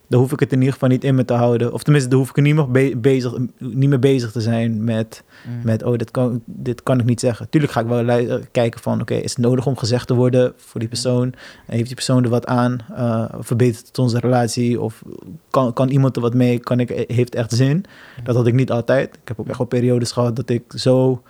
dan 0.07 0.19
hoef 0.19 0.31
ik 0.31 0.39
het 0.39 0.51
in 0.51 0.57
ieder 0.57 0.73
geval 0.73 0.89
niet 0.89 1.03
in 1.03 1.15
me 1.15 1.25
te 1.25 1.33
houden. 1.33 1.73
Of 1.73 1.83
tenminste, 1.83 2.09
dan 2.09 2.19
hoef 2.19 2.29
ik 2.29 2.35
er 2.37 2.41
niet 2.43 2.55
meer, 2.55 2.71
be- 2.71 2.93
bezig, 2.97 3.33
niet 3.57 3.89
meer 3.89 3.99
bezig 3.99 4.31
te 4.31 4.41
zijn 4.41 4.83
met 4.83 5.23
Mm. 5.47 5.59
met, 5.63 5.83
oh, 5.83 5.97
dit 5.97 6.11
kan, 6.11 6.41
dit 6.45 6.83
kan 6.83 6.99
ik 6.99 7.05
niet 7.05 7.19
zeggen. 7.19 7.49
Tuurlijk 7.49 7.73
ga 7.73 7.79
ik 7.79 7.87
wel 7.87 8.07
eh, 8.09 8.35
kijken 8.51 8.79
van, 8.81 9.01
oké, 9.01 9.13
is 9.13 9.29
het 9.31 9.39
nodig 9.45 9.65
om 9.65 9.77
gezegd 9.77 10.07
te 10.07 10.13
worden 10.13 10.53
voor 10.57 10.79
die 10.79 10.89
persoon? 10.89 11.23
En 11.67 11.73
heeft 11.75 11.85
die 11.85 11.95
persoon 11.95 12.23
er 12.23 12.29
wat 12.29 12.45
aan? 12.45 12.77
Eh, 12.95 13.25
verbetert 13.39 13.87
het 13.87 13.97
onze 13.99 14.19
relatie? 14.19 14.81
Of 14.81 15.01
kan, 15.49 15.73
kan 15.73 15.89
iemand 15.89 16.15
er 16.15 16.21
wat 16.21 16.33
mee? 16.33 16.59
Kan 16.59 16.79
ik, 16.79 16.89
eh, 16.89 17.15
heeft 17.15 17.35
echt 17.35 17.51
zin? 17.53 17.85
Dat 18.23 18.35
had 18.35 18.47
ik 18.47 18.53
niet 18.53 18.71
altijd. 18.71 19.15
Ik 19.21 19.27
heb 19.27 19.39
ook 19.39 19.47
echt 19.47 19.57
wel 19.57 19.67
periodes 19.67 20.11
gehad 20.11 20.35
dat 20.35 20.49
ik 20.49 20.63
zo 20.75 21.21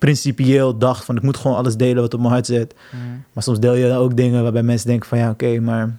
principieel 0.00 0.78
dacht 0.78 1.04
van, 1.04 1.16
ik 1.16 1.22
moet 1.22 1.36
gewoon 1.36 1.56
alles 1.56 1.76
delen 1.76 2.02
wat 2.02 2.14
op 2.14 2.20
mijn 2.20 2.32
hart 2.32 2.46
zit. 2.46 2.74
Mm. 2.92 3.24
Maar 3.32 3.42
soms 3.42 3.60
deel 3.60 3.74
je 3.74 3.88
dan 3.88 3.96
ook 3.96 4.16
dingen 4.16 4.42
waarbij 4.42 4.62
mensen 4.62 4.88
denken 4.88 5.08
van, 5.08 5.18
ja, 5.18 5.30
oké, 5.30 5.60
maar... 5.60 5.96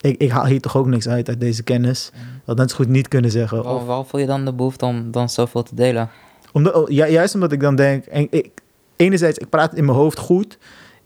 Ik, 0.00 0.18
ik 0.18 0.30
haal 0.30 0.46
hier 0.46 0.60
toch 0.60 0.76
ook 0.76 0.86
niks 0.86 1.08
uit 1.08 1.28
uit 1.28 1.40
deze 1.40 1.62
kennis. 1.62 2.12
Dat 2.44 2.56
net 2.56 2.70
zo 2.70 2.76
goed 2.76 2.88
niet 2.88 3.08
kunnen 3.08 3.30
zeggen. 3.30 3.62
Waar, 3.62 3.74
Of, 3.74 3.84
waar 3.86 4.04
voel 4.04 4.20
je 4.20 4.26
dan 4.26 4.44
de 4.44 4.52
behoefte 4.52 4.84
om 4.86 5.10
dan 5.10 5.28
zoveel 5.28 5.62
te 5.62 5.74
delen? 5.74 6.08
Omdat, 6.52 6.74
oh, 6.74 6.88
ja, 6.88 7.08
juist 7.08 7.34
omdat 7.34 7.52
ik 7.52 7.60
dan 7.60 7.76
denk, 7.76 8.04
en 8.04 8.26
ik, 8.30 8.50
enerzijds, 8.96 9.38
ik 9.38 9.48
praat 9.48 9.74
in 9.74 9.84
mijn 9.84 9.96
hoofd 9.96 10.18
goed, 10.18 10.58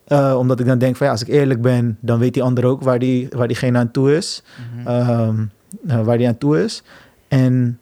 eh, 0.04 0.35
omdat 0.38 0.61
ik 0.61 0.66
dan 0.66 0.78
denk 0.78 0.96
van 0.96 1.06
ja, 1.06 1.12
als 1.12 1.22
ik 1.22 1.28
eerlijk 1.28 1.61
ben, 1.62 1.98
dan 2.00 2.18
weet 2.18 2.35
die 2.35 2.42
ander 2.42 2.64
ook 2.64 2.82
waar, 2.82 2.98
die, 2.98 3.28
waar 3.37 3.46
diegene 3.48 3.78
aan 3.78 3.90
toe 3.90 4.16
is, 4.16 4.42
Mhm. 4.74 4.88
Ehm, 4.88 5.44
eh, 5.87 6.04
waar 6.04 6.18
die 6.18 6.26
aan 6.28 6.38
toe 6.38 6.62
is. 6.62 6.82
En, 7.28 7.78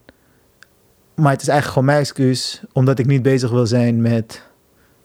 maar 1.20 1.32
het 1.32 1.40
is 1.42 1.48
eigenlijk 1.48 1.78
gewoon 1.78 1.84
mijn 1.84 1.98
excuus, 1.98 2.60
omdat 2.72 2.98
ik 2.98 3.06
niet 3.06 3.22
bezig 3.22 3.50
wil 3.50 3.66
zijn 3.66 4.00
met, 4.00 4.42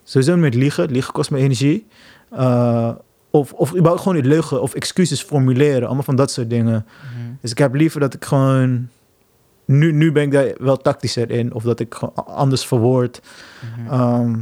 sowieso 0.04 0.38
met 0.38 0.56
liegen, 0.56 0.92
liegen 0.92 1.14
kost 1.14 1.32
me 1.32 1.38
energie, 1.38 1.88
Eh, 2.32 2.90
of, 3.30 3.54
of 3.54 3.70
überhaupt 3.72 4.02
gewoon 4.02 4.16
niet 4.18 4.26
leugen 4.26 4.62
of 4.62 4.74
excuses 4.74 5.22
formuleren, 5.22 5.86
allemaal 5.86 6.04
van 6.04 6.16
dat 6.16 6.32
soort 6.32 6.50
dingen. 6.50 6.86
Mhm. 6.86 7.32
Dus 7.42 7.52
ik 7.52 7.58
heb 7.58 7.74
liever 7.74 8.00
dat 8.00 8.14
ik 8.14 8.26
gewoon. 8.26 8.88
Nu, 9.66 9.92
nu 9.92 10.12
ben 10.12 10.24
ik 10.24 10.32
daar 10.32 10.54
wel 10.58 10.78
tactischer 10.78 11.32
in. 11.32 11.54
Of 11.54 11.64
dat 11.64 11.80
ik 11.80 11.94
gewoon 11.94 12.14
anders 12.16 12.66
verwoord. 12.66 13.22
Mhm. 13.78 13.94
ehm, 13.94 14.36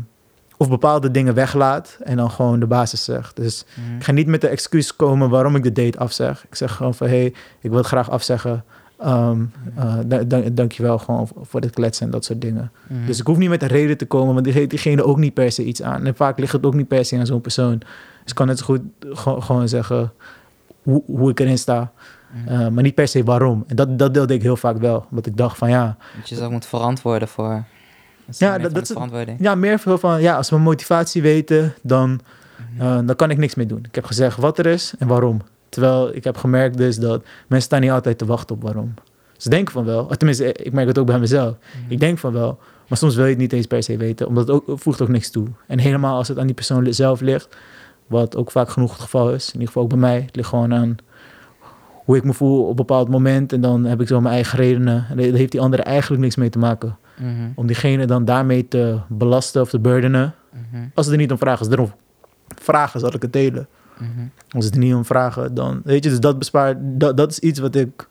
of 0.58 0.70
bepaalde 0.70 1.12
dingen 1.12 1.34
weglaat. 1.34 1.98
En 2.04 2.18
dan 2.18 2.32
gewoon 2.32 2.60
de 2.60 2.68
basis 2.68 3.04
zeg. 3.04 3.34
Dus 3.34 3.66
Mhm. 3.76 3.96
ik 3.98 4.04
ga 4.04 4.12
niet 4.12 4.28
met 4.28 4.42
de 4.42 4.48
excuus 4.48 4.96
komen 4.96 5.30
waarom 5.30 5.56
ik 5.56 5.64
de 5.64 5.72
date 5.72 5.98
afzeg. 5.98 6.46
Ik 6.50 6.56
zeg 6.56 6.72
gewoon 6.76 6.94
van 6.96 7.08
hé, 7.08 7.18
hey, 7.20 7.34
ik 7.62 7.70
wil 7.70 7.78
het 7.78 7.88
graag 7.88 8.10
afzeggen. 8.10 8.64
Ehm 9.04 9.42
eh, 9.76 9.96
da- 10.06 10.24
da- 10.24 10.50
dankjewel 10.52 10.98
gewoon 10.98 11.28
voor- 11.42 11.62
dit 11.62 11.74
kletsen 11.74 12.06
en 12.06 12.12
dat 12.12 12.26
soort 12.26 12.42
dingen. 12.42 12.72
Mhm. 12.88 13.06
Dus 13.06 13.20
ik 13.20 13.26
hoef 13.28 13.38
niet 13.38 13.50
met 13.50 13.62
een 13.62 13.68
reden 13.68 13.98
te 13.98 14.06
komen, 14.06 14.34
want 14.34 14.46
die 14.46 14.54
geeft 14.54 14.70
diegene 14.70 15.04
ook 15.04 15.18
niet 15.18 15.34
per 15.34 15.52
se 15.52 15.64
iets 15.64 15.82
aan. 15.82 16.06
En 16.06 16.16
vaak 16.16 16.40
ligt 16.40 16.52
het 16.52 16.66
ook 16.66 16.74
niet 16.74 16.88
per 16.88 17.06
se 17.06 17.18
aan 17.18 17.26
zo'n 17.26 17.42
persoon. 17.42 17.78
Dus 17.78 18.32
ik 18.32 18.36
kan 18.36 18.58
zo 18.58 18.66
goed 18.66 18.82
gewoon- 19.44 19.68
zeggen 19.68 20.12
hoe, 20.84 21.04
hoe 21.06 21.30
ik 21.30 21.40
erin 21.40 21.58
sta. 21.58 21.92
Mhm. 22.46 22.54
Uh, 22.62 22.68
maar 22.68 22.84
niet 22.84 22.96
per 22.96 23.08
se 23.08 23.24
waarom. 23.24 23.64
En 23.68 23.76
dat, 23.76 24.00
dat 24.00 24.14
deelde 24.14 24.34
ik 24.34 24.42
heel 24.42 24.58
vaak 24.58 24.78
wel. 24.78 25.06
Want 25.10 25.26
ik 25.26 25.38
dacht 25.38 25.58
van 25.58 25.70
ja, 25.70 25.98
Dat 26.20 26.30
je 26.30 26.36
zelf 26.36 26.52
moet 26.52 26.66
verantwoorden 26.66 27.28
voor... 27.28 27.64
Dat 28.26 28.38
Ja, 28.38 28.50
meer 28.52 28.62
dat- 28.62 28.74
dat 28.74 28.88
verantwoording. 28.88 29.38
ja 29.42 29.56
meer 29.56 29.80
veel 29.80 29.98
van 29.98 30.22
ja, 30.22 30.36
als 30.36 30.50
we 30.50 30.58
motivatie 30.58 31.22
weten, 31.22 31.74
dan, 31.82 32.20
Mhm. 32.76 32.84
uh, 32.86 33.00
dan 33.08 33.16
kan 33.16 33.30
ik 33.30 33.38
niks 33.38 33.56
meer 33.56 33.68
doen. 33.68 33.86
Ik 33.88 33.96
heb 33.96 34.06
gezegd 34.06 34.38
wat 34.38 34.58
er 34.60 34.66
is 34.66 34.94
en 35.00 35.08
waarom. 35.08 35.42
Terwijl 35.74 36.16
ik 36.16 36.24
heb 36.24 36.38
gemerkt 36.38 36.78
dus 36.78 36.98
dat 36.98 37.24
mensen 37.48 37.68
staan 37.68 37.82
niet 37.82 37.92
altijd 37.92 38.18
te 38.18 38.26
wachten 38.26 38.56
op 38.56 38.62
waarom. 38.62 38.94
Ze 39.38 39.50
denken 39.50 39.74
van 39.74 39.86
wel, 39.86 40.08
tenminste, 40.08 40.54
ik 40.54 40.74
merk 40.74 40.88
het 40.88 40.98
ook 40.98 41.06
bij 41.06 41.20
mezelf. 41.20 41.56
Mhm. 41.58 41.92
Ik 41.92 42.00
denk 42.00 42.18
van 42.18 42.34
wel, 42.34 42.60
maar 42.88 42.98
soms 42.98 43.16
wil 43.16 43.24
je 43.24 43.30
het 43.30 43.40
niet 43.40 43.54
eens 43.54 43.66
per 43.66 43.84
se 43.84 43.98
weten, 43.98 44.28
omdat 44.28 44.48
het 44.48 44.56
ook, 44.56 44.80
voegt 44.80 45.02
ook 45.02 45.08
niks 45.08 45.30
toe. 45.30 45.48
En 45.68 45.80
helemaal 45.80 46.18
als 46.18 46.28
het 46.28 46.40
aan 46.40 46.46
die 46.46 46.56
persoon 46.56 46.94
zelf 46.94 47.22
ligt, 47.22 47.56
wat 48.08 48.36
ook 48.36 48.52
vaak 48.52 48.70
genoeg 48.70 48.92
het 48.92 49.02
geval 49.02 49.34
is, 49.34 49.48
in 49.48 49.54
ieder 49.54 49.68
geval 49.68 49.84
ook 49.84 49.90
bij 49.90 49.98
mij, 49.98 50.22
het 50.22 50.36
ligt 50.36 50.50
gewoon 50.50 50.74
aan 50.74 50.96
hoe 52.06 52.18
ik 52.18 52.24
me 52.24 52.34
voel 52.34 52.64
op 52.64 52.70
een 52.70 52.76
bepaald 52.76 53.10
moment 53.10 53.54
en 53.54 53.62
dan 53.62 53.84
heb 53.84 54.02
ik 54.02 54.08
zo 54.08 54.22
mijn 54.22 54.34
eigen 54.34 54.58
redenen. 54.60 55.06
En 55.10 55.18
daar 55.18 55.26
heeft 55.26 55.52
die 55.52 55.62
andere 55.62 55.84
eigenlijk 55.84 56.22
niks 56.22 56.36
mee 56.36 56.50
te 56.50 56.60
maken. 56.60 56.98
Mhm. 57.18 57.30
Om 57.56 57.68
diegene 57.68 58.06
dan 58.06 58.26
daarmee 58.26 58.68
te 58.68 59.00
belasten 59.08 59.62
of 59.62 59.70
te 59.70 59.80
burdenen. 59.80 60.36
Mhm. 60.52 60.84
Als 60.94 61.06
het 61.06 61.16
er 61.16 61.22
niet 61.22 61.32
om 61.32 61.38
vragen 61.38 61.66
is, 61.66 61.72
erom 61.72 61.92
vragen 62.62 63.00
zal 63.00 63.14
ik 63.14 63.22
het 63.22 63.34
delen. 63.34 63.68
Mhm. 64.00 64.28
Als 64.50 64.66
het 64.66 64.74
er 64.74 64.80
niet 64.80 64.94
om 64.94 65.06
vragen, 65.06 65.54
dan 65.54 65.82
weet 65.84 66.04
je, 66.04 66.10
dus 66.10 66.20
dat 66.20 66.40
bespaart, 66.40 66.78
dat, 66.82 67.18
dat 67.18 67.32
is 67.32 67.40
iets 67.40 67.60
wat 67.60 67.76
ik 67.76 68.08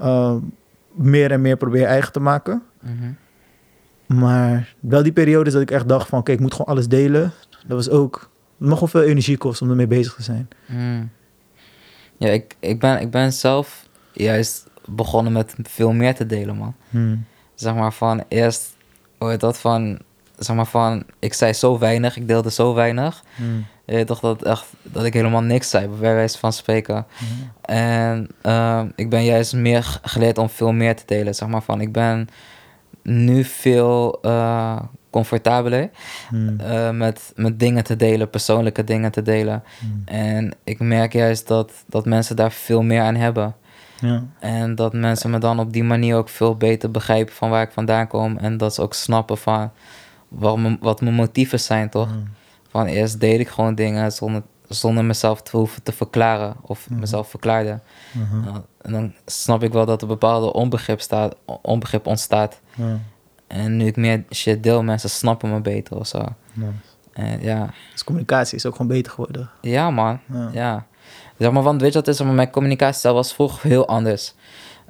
uh, 0.00 0.34
meer 0.94 1.30
en 1.30 1.40
meer 1.40 1.56
probeer 1.56 1.84
eigen 1.84 2.12
te 2.12 2.20
maken. 2.20 2.62
Mhm. 2.80 3.12
Maar 4.20 4.74
wel 4.80 5.02
die 5.02 5.12
periodes 5.12 5.52
dat 5.52 5.62
ik 5.62 5.70
echt 5.70 5.88
dacht 5.88 6.08
van, 6.08 6.18
oké, 6.18 6.32
ik 6.32 6.40
moet 6.40 6.52
gewoon 6.52 6.66
alles 6.66 6.88
delen. 6.88 7.32
Dat 7.66 7.76
was 7.76 7.88
ook, 7.88 8.30
het 8.58 8.68
mag 8.68 8.78
wel 8.78 8.88
veel 8.88 9.02
energie 9.02 9.36
kosten 9.36 9.66
om 9.66 9.70
ermee 9.72 9.86
bezig 9.86 10.14
te 10.14 10.22
zijn. 10.22 10.48
Mm. 10.66 11.10
Ja, 12.16 12.28
ik, 12.28 12.56
ik, 12.60 12.80
ben, 12.80 13.00
ik 13.00 13.10
ben 13.10 13.32
zelf 13.32 13.88
juist 14.12 14.66
begonnen 14.84 15.32
met 15.32 15.54
veel 15.62 15.92
meer 15.92 16.14
te 16.14 16.26
delen, 16.26 16.56
man. 16.56 16.74
Hmm. 16.90 17.24
Zeg 17.54 17.74
maar 17.74 17.92
van 17.92 18.24
eerst, 18.28 18.76
heet 19.18 19.40
dat 19.40 19.58
van, 19.58 19.98
zeg 20.38 20.56
maar 20.56 20.66
van, 20.66 21.04
ik 21.18 21.34
zei 21.34 21.52
zo 21.52 21.78
weinig, 21.78 22.16
ik 22.16 22.28
deelde 22.28 22.50
zo 22.50 22.74
weinig. 22.74 23.22
Hmm. 23.34 23.66
Je 23.88 23.94
weet 23.94 24.06
toch 24.06 24.20
dat, 24.20 24.42
echt, 24.42 24.66
dat 24.82 25.04
ik 25.04 25.12
helemaal 25.12 25.42
niks 25.42 25.70
zei, 25.70 25.88
bij 25.88 26.14
wijze 26.14 26.38
van 26.38 26.52
spreken. 26.52 27.06
Hmm. 27.18 27.50
En 27.60 28.28
ehm, 28.42 28.88
ik 28.94 29.10
ben 29.10 29.24
juist 29.24 29.54
meer 29.54 30.00
geleerd 30.02 30.38
om 30.38 30.48
veel 30.48 30.72
meer 30.72 30.96
te 30.96 31.02
delen. 31.06 31.34
Zeg 31.34 31.48
maar 31.48 31.62
van, 31.62 31.80
ik 31.80 31.92
ben 31.92 32.28
nu 33.02 33.44
veel 33.44 34.18
eh, 34.22 34.80
comfortabeler 35.10 35.90
Hmm. 36.28 36.60
eh, 36.60 36.90
met, 36.90 37.32
met 37.36 37.60
dingen 37.60 37.84
te 37.84 37.96
delen, 37.96 38.30
persoonlijke 38.30 38.84
dingen 38.84 39.10
te 39.10 39.22
delen. 39.22 39.62
Hmm. 39.78 40.02
En 40.04 40.52
ik 40.64 40.78
merk 40.80 41.12
juist 41.12 41.46
dat, 41.46 41.72
dat 41.86 42.04
mensen 42.06 42.36
daar 42.36 42.52
veel 42.52 42.82
meer 42.82 43.02
aan 43.02 43.14
hebben. 43.14 43.54
Ja. 44.00 44.22
En 44.38 44.74
dat 44.74 44.92
mensen 44.92 45.30
me 45.30 45.38
dan 45.38 45.60
op 45.60 45.72
die 45.72 45.84
manier 45.84 46.16
ook 46.16 46.28
veel 46.28 46.56
beter 46.56 46.90
begrijpen 46.90 47.34
van 47.34 47.50
waar 47.50 47.62
ik 47.62 47.72
vandaan 47.72 48.06
kom. 48.06 48.36
En 48.36 48.56
dat 48.56 48.74
ze 48.74 48.82
ook 48.82 48.94
snappen 48.94 49.38
van 49.38 49.70
wat 50.28 50.58
mijn, 50.58 50.78
wat 50.80 51.00
mijn 51.00 51.14
motieven 51.14 51.60
zijn, 51.60 51.88
toch? 51.88 52.08
Van 52.78 52.86
eerst 52.86 53.20
deed 53.20 53.40
ik 53.40 53.48
gewoon 53.48 53.74
dingen 53.74 54.12
zonder, 54.12 54.42
zonder 54.68 55.04
mezelf 55.04 55.42
te 55.42 55.56
hoeven 55.56 55.82
te 55.82 55.92
verklaren. 55.92 56.56
Of 56.62 56.90
Mhm. 56.90 57.00
mezelf 57.00 57.28
verklaarde. 57.28 57.80
Mhm. 58.12 58.56
En 58.82 58.92
dan 58.92 59.12
snap 59.26 59.62
ik 59.62 59.72
wel 59.72 59.86
dat 59.86 60.02
er 60.02 60.08
bepaalde 60.08 60.52
onbegrip, 60.52 61.00
staat, 61.00 61.34
onbegrip 61.62 62.06
ontstaat. 62.06 62.60
Ja. 62.74 62.98
En 63.46 63.76
nu 63.76 63.86
ik 63.86 63.96
meer 63.96 64.24
shit 64.34 64.62
deel, 64.62 64.82
mensen 64.82 65.10
snappen 65.10 65.50
me 65.50 65.60
beter 65.60 65.96
of 65.98 66.06
zo. 66.06 66.18
Ja. 66.52 66.70
En 67.12 67.40
ja, 67.40 67.70
Dus 67.92 68.04
communicatie 68.04 68.56
is 68.56 68.66
ook 68.66 68.72
gewoon 68.76 68.86
beter 68.88 69.12
geworden. 69.12 69.50
ja 69.60 69.90
man. 69.90 70.20
Ja. 70.32 70.48
Ja. 70.52 70.86
Zeg 71.38 71.50
maar, 71.52 71.62
want 71.62 71.80
weet 71.80 71.92
je 71.92 71.98
wat 71.98 72.08
is? 72.08 72.22
Mijn 72.22 72.50
communicatiestijl 72.50 73.14
was 73.14 73.34
vroeger 73.34 73.68
heel 73.70 73.86
anders. 73.88 74.34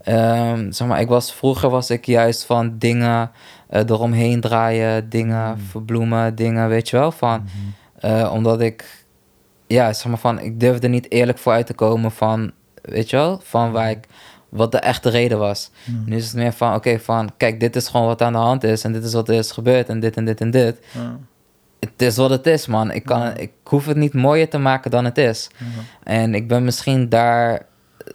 Ehm, 0.08 0.70
zeg 0.70 0.88
maar, 0.88 1.00
ik 1.00 1.08
was, 1.08 1.32
vroeger 1.32 1.70
was 1.70 1.90
ik 1.90 2.06
juist 2.06 2.44
van 2.44 2.78
dingen 2.78 3.30
eh, 3.68 3.80
eromheen 3.86 4.40
draaien, 4.40 5.08
dingen 5.08 5.50
Mm. 5.50 5.58
verbloemen, 5.70 6.34
dingen, 6.34 6.68
weet 6.68 6.88
je 6.88 6.96
wel. 6.96 7.12
Van, 7.12 7.48
eh, 7.98 8.30
omdat 8.34 8.60
ik, 8.60 9.04
ja, 9.66 9.92
zeg 9.92 10.06
maar 10.06 10.18
van, 10.18 10.40
ik 10.40 10.60
durfde 10.60 10.88
niet 10.88 11.10
eerlijk 11.10 11.38
vooruit 11.38 11.66
te 11.66 11.74
komen 11.74 12.10
van, 12.10 12.52
weet 12.82 13.10
je 13.10 13.16
wel, 13.16 13.40
van 13.42 13.72
waar 13.72 13.90
ik, 13.90 14.06
wat 14.48 14.72
de 14.72 14.78
echte 14.78 15.08
reden 15.08 15.38
was. 15.38 15.70
Hmm. 15.84 16.02
Nu 16.06 16.16
is 16.16 16.24
het 16.24 16.34
meer 16.34 16.52
van, 16.52 16.74
oké, 16.74 16.98
van, 16.98 17.30
kijk, 17.36 17.60
dit 17.60 17.76
is 17.76 17.88
gewoon 17.88 18.06
wat 18.06 18.22
aan 18.22 18.32
de 18.32 18.38
hand 18.38 18.64
is 18.64 18.84
en 18.84 18.92
dit 18.92 19.04
is 19.04 19.12
wat 19.12 19.28
er 19.28 19.34
is 19.34 19.50
gebeurd 19.52 19.88
en 19.88 20.00
dit 20.00 20.16
en 20.16 20.24
dit 20.24 20.40
en 20.40 20.50
dit. 20.50 20.78
Het 21.80 22.02
is 22.02 22.16
wat 22.16 22.30
het 22.30 22.46
is, 22.46 22.66
man. 22.66 22.90
Ik, 22.92 23.04
kan, 23.04 23.36
ik 23.36 23.50
hoef 23.64 23.86
het 23.86 23.96
niet 23.96 24.14
mooier 24.14 24.48
te 24.48 24.58
maken 24.58 24.90
dan 24.90 25.04
het 25.04 25.18
is. 25.18 25.50
En 26.02 26.34
ik 26.34 26.48
ben 26.48 26.64
misschien 26.64 27.08
daar 27.08 27.66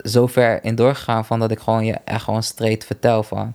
zo 0.04 0.28
ver 0.28 0.64
in 0.64 0.76
doorgegaan 0.76 1.26
van 1.26 1.40
dat 1.40 1.52
ik 1.52 1.60
gewoon 1.60 1.86
je 1.86 1.94
echt 2.06 2.24
gewoon 2.24 2.44
straight 2.44 2.86
vertel 2.86 3.24
van. 3.24 3.54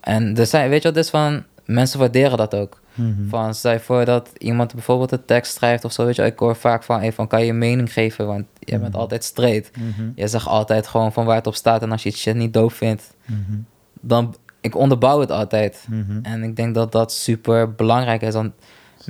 En 0.00 0.36
er 0.36 0.46
zijn, 0.46 0.70
weet 0.70 0.82
je 0.82 0.88
wat, 0.88 0.96
dus 0.96 1.10
van 1.10 1.44
mensen 1.64 1.98
waarderen 1.98 2.36
dat 2.38 2.54
ook. 2.54 2.80
Mhm. 2.94 3.28
Van 3.28 3.54
stel 3.54 3.72
je 3.72 3.80
voor 3.80 4.04
dat 4.04 4.30
iemand 4.38 4.74
bijvoorbeeld 4.74 5.12
een 5.12 5.24
tekst 5.24 5.54
schrijft 5.54 5.84
of 5.84 5.92
zo, 5.92 6.04
weet 6.04 6.16
je, 6.16 6.22
ik 6.24 6.38
hoor 6.38 6.56
vaak 6.56 6.82
van, 6.82 7.00
hey, 7.00 7.12
van 7.12 7.26
kan 7.26 7.40
je 7.40 7.46
je 7.46 7.52
mening 7.52 7.92
geven, 7.92 8.26
want 8.26 8.44
je 8.58 8.78
bent 8.78 8.92
Mhm. 8.92 9.00
altijd 9.00 9.24
straight. 9.24 9.76
Mhm. 9.76 10.10
Je 10.14 10.28
zegt 10.28 10.46
altijd 10.46 10.86
gewoon 10.86 11.12
van 11.12 11.24
waar 11.24 11.36
het 11.36 11.46
op 11.46 11.54
staat 11.54 11.82
en 11.82 11.92
als 11.92 12.02
je 12.02 12.08
het 12.08 12.18
shit 12.18 12.34
niet 12.34 12.52
doof 12.52 12.74
vindt, 12.74 13.14
dan 14.00 14.34
ik 14.60 14.74
onderbouw 14.76 15.20
het 15.20 15.30
altijd. 15.30 15.86
En 16.22 16.42
ik 16.42 16.56
denk 16.56 16.74
dat 16.74 16.92
dat 16.92 17.12
super 17.12 17.74
belangrijk 17.74 18.22
is, 18.22 18.34
want 18.34 18.52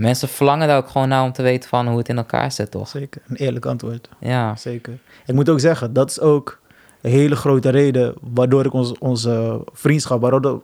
mensen 0.00 0.28
verlangen 0.28 0.68
daar 0.68 0.76
ook 0.76 0.88
gewoon 0.88 1.08
naar 1.08 1.22
om 1.24 1.32
te 1.32 1.42
weten 1.42 1.68
van 1.68 1.88
hoe 1.88 1.98
het 1.98 2.08
in 2.08 2.16
elkaar 2.16 2.52
zit, 2.52 2.70
toch? 2.70 2.88
Zeker, 2.88 3.22
een 3.28 3.36
eerlijk 3.36 3.66
antwoord. 3.66 4.08
Ja. 4.20 4.56
Zeker. 4.56 4.98
Ik 5.26 5.34
moet 5.34 5.48
ook 5.48 5.60
zeggen, 5.60 5.92
dat 5.92 6.10
is 6.10 6.20
ook 6.20 6.60
een 7.00 7.10
hele 7.10 7.36
grote 7.36 7.68
reden 7.68 8.14
waardoor 8.20 8.64
ik 8.64 8.72
ons, 8.72 8.98
onze 8.98 9.60
vriendschap, 9.72 10.20
waardoor 10.20 10.40
dat 10.40 10.60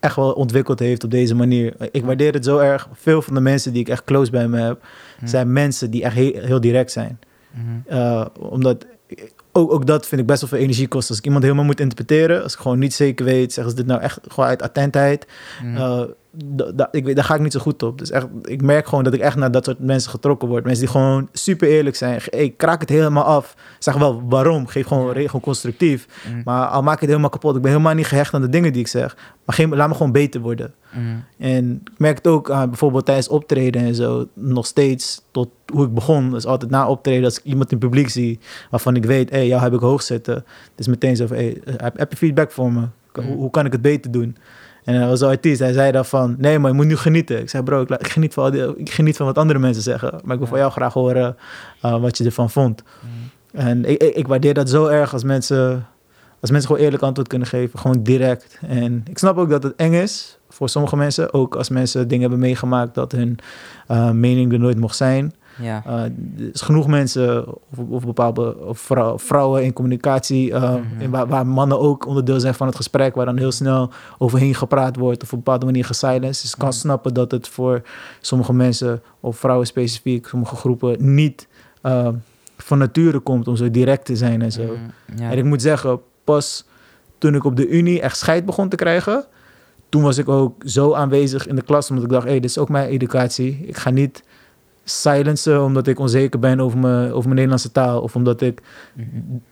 echt 0.00 0.16
wel 0.16 0.32
ontwikkeld 0.32 0.78
heeft 0.78 1.04
op 1.04 1.10
deze 1.10 1.34
manier. 1.34 1.74
Ik 1.90 2.04
waardeer 2.04 2.32
het 2.32 2.44
zo 2.44 2.58
erg. 2.58 2.88
Veel 2.92 3.22
van 3.22 3.34
de 3.34 3.40
mensen 3.40 3.72
die 3.72 3.80
ik 3.80 3.88
echt 3.88 4.04
close 4.04 4.30
bij 4.30 4.48
me 4.48 4.60
heb, 4.60 4.84
zijn 5.24 5.52
mensen 5.52 5.90
die 5.90 6.02
echt 6.02 6.14
heel, 6.14 6.32
heel 6.40 6.60
direct 6.60 6.92
zijn. 6.92 7.18
Mhm. 7.50 7.96
Uh, 7.98 8.24
omdat 8.38 8.86
ook, 9.52 9.72
ook 9.72 9.86
dat 9.86 10.06
vind 10.06 10.20
ik 10.20 10.26
best 10.26 10.40
wel 10.40 10.48
veel 10.50 10.58
energie 10.58 10.88
kost. 10.88 11.08
Als 11.08 11.18
ik 11.18 11.24
iemand 11.24 11.42
helemaal 11.42 11.64
moet 11.64 11.80
interpreteren, 11.80 12.42
als 12.42 12.52
ik 12.54 12.58
gewoon 12.60 12.78
niet 12.78 12.94
zeker 12.94 13.24
weet, 13.24 13.52
zeggen 13.52 13.72
ze 13.72 13.78
dit 13.78 13.86
nou 13.86 14.00
echt 14.00 14.20
gewoon 14.28 14.48
uit 14.48 14.62
attentheid. 14.62 15.26
Uh, 15.64 15.76
da- 15.76 16.06
ik, 16.90 17.04
weet- 17.04 17.14
daar 17.16 17.24
ga 17.24 17.34
ik 17.34 17.40
niet 17.40 17.52
zo 17.52 17.60
goed 17.60 17.82
op. 17.82 17.98
Dus 17.98 18.10
echt, 18.10 18.26
ik 18.42 18.62
merk 18.62 18.88
gewoon 18.88 19.04
dat 19.04 19.14
ik 19.14 19.20
echt 19.20 19.36
naar 19.36 19.50
dat 19.50 19.64
soort 19.64 19.78
mensen 19.78 20.10
getrokken 20.10 20.48
word. 20.48 20.64
Mensen 20.64 20.82
die 20.84 20.92
gewoon 20.92 21.28
super 21.32 21.68
eerlijk 21.68 21.96
zijn. 21.96 22.20
Hey, 22.24 22.54
kraak 22.56 22.80
het 22.80 22.88
helemaal 22.88 23.24
af. 23.24 23.54
Zeg 23.78 23.94
wel 23.94 24.22
waarom. 24.28 24.66
Geef 24.66 24.86
gewoon 24.86 25.12
regel 25.12 25.40
constructief. 25.40 26.06
Mhm. 26.28 26.40
Maar 26.44 26.66
al 26.66 26.82
maak 26.82 26.94
ik 26.94 27.00
het 27.00 27.08
helemaal 27.08 27.30
kapot. 27.30 27.56
Ik 27.56 27.62
ben 27.62 27.70
helemaal 27.70 27.94
niet 27.94 28.06
gehecht 28.06 28.34
aan 28.34 28.40
de 28.40 28.48
dingen 28.48 28.72
die 28.72 28.80
ik 28.80 28.88
zeg. 28.88 29.16
Maar 29.44 29.54
geen, 29.54 29.74
laat 29.76 29.88
me 29.88 29.94
gewoon 29.94 30.12
beter 30.12 30.40
worden. 30.40 30.74
Mhm. 30.92 31.02
En 31.38 31.80
ik 31.92 31.98
merk 31.98 32.16
het 32.16 32.26
ook 32.26 32.48
uh, 32.48 32.62
bijvoorbeeld 32.64 33.04
tijdens 33.04 33.28
optreden 33.28 33.82
en 33.82 33.94
zo. 33.94 34.26
Nog 34.34 34.66
steeds 34.66 35.22
tot 35.30 35.48
hoe 35.72 35.84
ik 35.86 35.94
begon. 35.94 36.30
Dus 36.30 36.46
altijd 36.46 36.70
na 36.70 36.88
optreden 36.88 37.24
als 37.24 37.38
ik 37.38 37.44
iemand 37.44 37.70
in 37.72 37.76
het 37.78 37.86
publiek 37.86 38.08
zie. 38.08 38.38
Waarvan 38.70 38.96
ik 38.96 39.04
weet, 39.04 39.30
hé, 39.30 39.36
hey, 39.36 39.46
jou 39.46 39.62
heb 39.62 39.72
ik 39.72 39.80
hoog 39.80 40.02
zitten. 40.02 40.44
Dus 40.74 40.86
meteen 40.86 41.16
zo 41.16 41.26
van, 41.26 41.36
hey, 41.36 41.60
heb, 41.76 42.10
je 42.10 42.16
feedback 42.16 42.50
voor 42.50 42.72
me? 42.72 42.80
Hoe, 43.12 43.24
Mhm. 43.26 43.32
hoe 43.36 43.50
kan 43.50 43.66
ik 43.66 43.72
het 43.72 43.82
beter 43.82 44.10
doen? 44.10 44.36
En 44.88 44.94
hij 44.94 45.06
was 45.06 45.20
een 45.20 45.28
artiest. 45.28 45.60
Hij 45.60 45.72
zei 45.72 45.92
dan 45.92 46.04
van, 46.04 46.34
nee, 46.38 46.58
maar 46.58 46.70
je 46.70 46.76
moet 46.76 46.86
nu 46.86 46.96
genieten. 46.96 47.38
Ik 47.40 47.48
zei, 47.50 47.62
bro, 47.62 47.80
ik, 47.82 48.06
geniet, 48.08 48.34
van, 48.34 48.50
die- 48.50 48.76
ik 48.76 48.90
geniet 48.90 49.16
van 49.16 49.26
wat 49.26 49.38
andere 49.38 49.58
mensen 49.58 49.82
zeggen. 49.82 50.10
Maar 50.24 50.32
ik 50.32 50.38
wil 50.38 50.48
van 50.48 50.58
jou 50.58 50.70
graag 50.70 50.92
horen 50.92 51.36
uh, 51.84 52.00
wat 52.00 52.18
je 52.18 52.24
ervan 52.24 52.50
vond. 52.50 52.82
Mhm. 53.52 53.66
En 53.66 53.84
ik, 53.84 54.02
ik, 54.02 54.14
ik 54.14 54.26
waardeer 54.28 54.54
dat 54.54 54.68
zo 54.70 54.86
erg 54.86 55.12
als 55.12 55.24
mensen, 55.24 55.86
als 56.40 56.50
mensen 56.50 56.68
gewoon 56.70 56.84
eerlijk 56.84 57.02
antwoord 57.02 57.28
kunnen 57.28 57.48
geven. 57.48 57.78
Gewoon 57.78 58.02
direct. 58.02 58.58
En 58.68 59.04
ik 59.10 59.18
snap 59.18 59.36
ook 59.38 59.50
dat 59.50 59.62
het 59.62 59.76
eng 59.76 59.92
is 59.92 60.38
voor 60.48 60.68
sommige 60.68 60.96
mensen. 60.96 61.32
Ook 61.32 61.56
als 61.56 61.68
mensen 61.68 62.02
dingen 62.08 62.20
hebben 62.20 62.38
meegemaakt 62.38 62.94
dat 62.94 63.12
hun 63.12 63.38
uh, 63.90 64.10
mening 64.10 64.52
er 64.52 64.58
nooit 64.58 64.78
mocht 64.78 64.96
zijn. 64.96 65.34
Ja. 65.60 65.82
Uh, 65.86 65.92
er 66.02 66.12
is 66.52 66.60
genoeg 66.60 66.86
mensen 66.86 67.46
of, 67.48 67.78
of 67.88 68.04
bepaalde 68.04 68.56
of 68.58 68.78
vrou- 68.80 69.18
vrouwen 69.20 69.64
in 69.64 69.72
communicatie, 69.72 70.50
uh, 70.50 70.74
in 70.98 71.10
waar, 71.10 71.26
waar 71.26 71.46
mannen 71.46 71.80
ook 71.80 72.06
onderdeel 72.06 72.40
zijn 72.40 72.54
van 72.54 72.66
het 72.66 72.76
gesprek, 72.76 73.14
waar 73.14 73.24
dan 73.26 73.36
heel 73.38 73.52
snel 73.52 73.90
overheen 74.18 74.54
gepraat 74.54 74.96
wordt 74.96 75.22
of 75.22 75.28
op 75.28 75.32
een 75.38 75.44
bepaalde 75.44 75.64
manier 75.64 75.84
gesilenced. 75.84 76.42
Dus 76.42 76.52
ik 76.52 76.58
kan 76.58 76.68
Mhm. 76.68 76.76
snappen 76.78 77.14
dat 77.14 77.30
het 77.30 77.48
voor 77.48 77.82
sommige 78.20 78.52
mensen, 78.52 79.02
of 79.20 79.36
vrouwen 79.38 79.66
specifiek, 79.66 80.26
sommige 80.26 80.56
groepen, 80.56 81.14
niet 81.14 81.48
uh, 81.82 82.08
van 82.56 82.78
nature 82.78 83.18
komt 83.18 83.48
om 83.48 83.56
zo 83.56 83.70
direct 83.70 84.04
te 84.04 84.16
zijn 84.16 84.42
en 84.42 84.52
zo. 84.52 84.62
Mhm. 84.62 85.22
Ja. 85.22 85.30
En 85.30 85.38
ik 85.38 85.44
moet 85.44 85.62
zeggen, 85.62 86.00
pas 86.24 86.64
toen 87.18 87.34
ik 87.34 87.44
op 87.44 87.56
de 87.56 87.68
Unie 87.68 88.00
echt 88.00 88.16
scheid 88.16 88.44
begon 88.46 88.68
te 88.68 88.76
krijgen, 88.76 89.24
toen 89.88 90.02
was 90.02 90.18
ik 90.18 90.28
ook 90.28 90.62
zo 90.66 90.92
aanwezig 90.94 91.46
in 91.46 91.54
de 91.56 91.62
klas, 91.62 91.88
omdat 91.90 92.04
ik 92.04 92.10
dacht, 92.10 92.24
hé, 92.24 92.30
hey, 92.30 92.40
dit 92.40 92.50
is 92.50 92.58
ook 92.58 92.68
mijn 92.68 92.88
educatie. 92.88 93.64
Ik 93.66 93.76
ga 93.76 93.90
niet 93.90 94.22
silencen 94.88 95.62
omdat 95.62 95.86
ik 95.86 95.98
onzeker 95.98 96.38
ben 96.38 96.60
over 96.60 96.78
mijn, 96.78 97.06
over 97.06 97.22
mijn 97.22 97.34
Nederlandse 97.34 97.72
taal. 97.72 98.00
Of 98.00 98.16
omdat 98.16 98.40
ik 98.40 98.62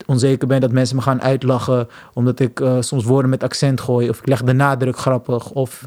onzeker 0.07 0.49
ben 0.49 0.61
dat 0.61 0.72
mensen 0.72 0.96
me 0.96 1.03
gaan 1.03 1.22
uitlachen. 1.22 1.88
Omdat 2.12 2.40
ik 2.40 2.61
uh, 2.61 2.77
soms 2.81 3.05
woorden 3.05 3.31
met 3.31 3.42
accent 3.42 3.81
gooi. 3.81 4.09
Of 4.09 4.18
ik 4.18 4.27
leg 4.27 4.42
de 4.42 4.53
nadruk 4.53 4.99
grappig. 4.99 5.51
Of 5.51 5.87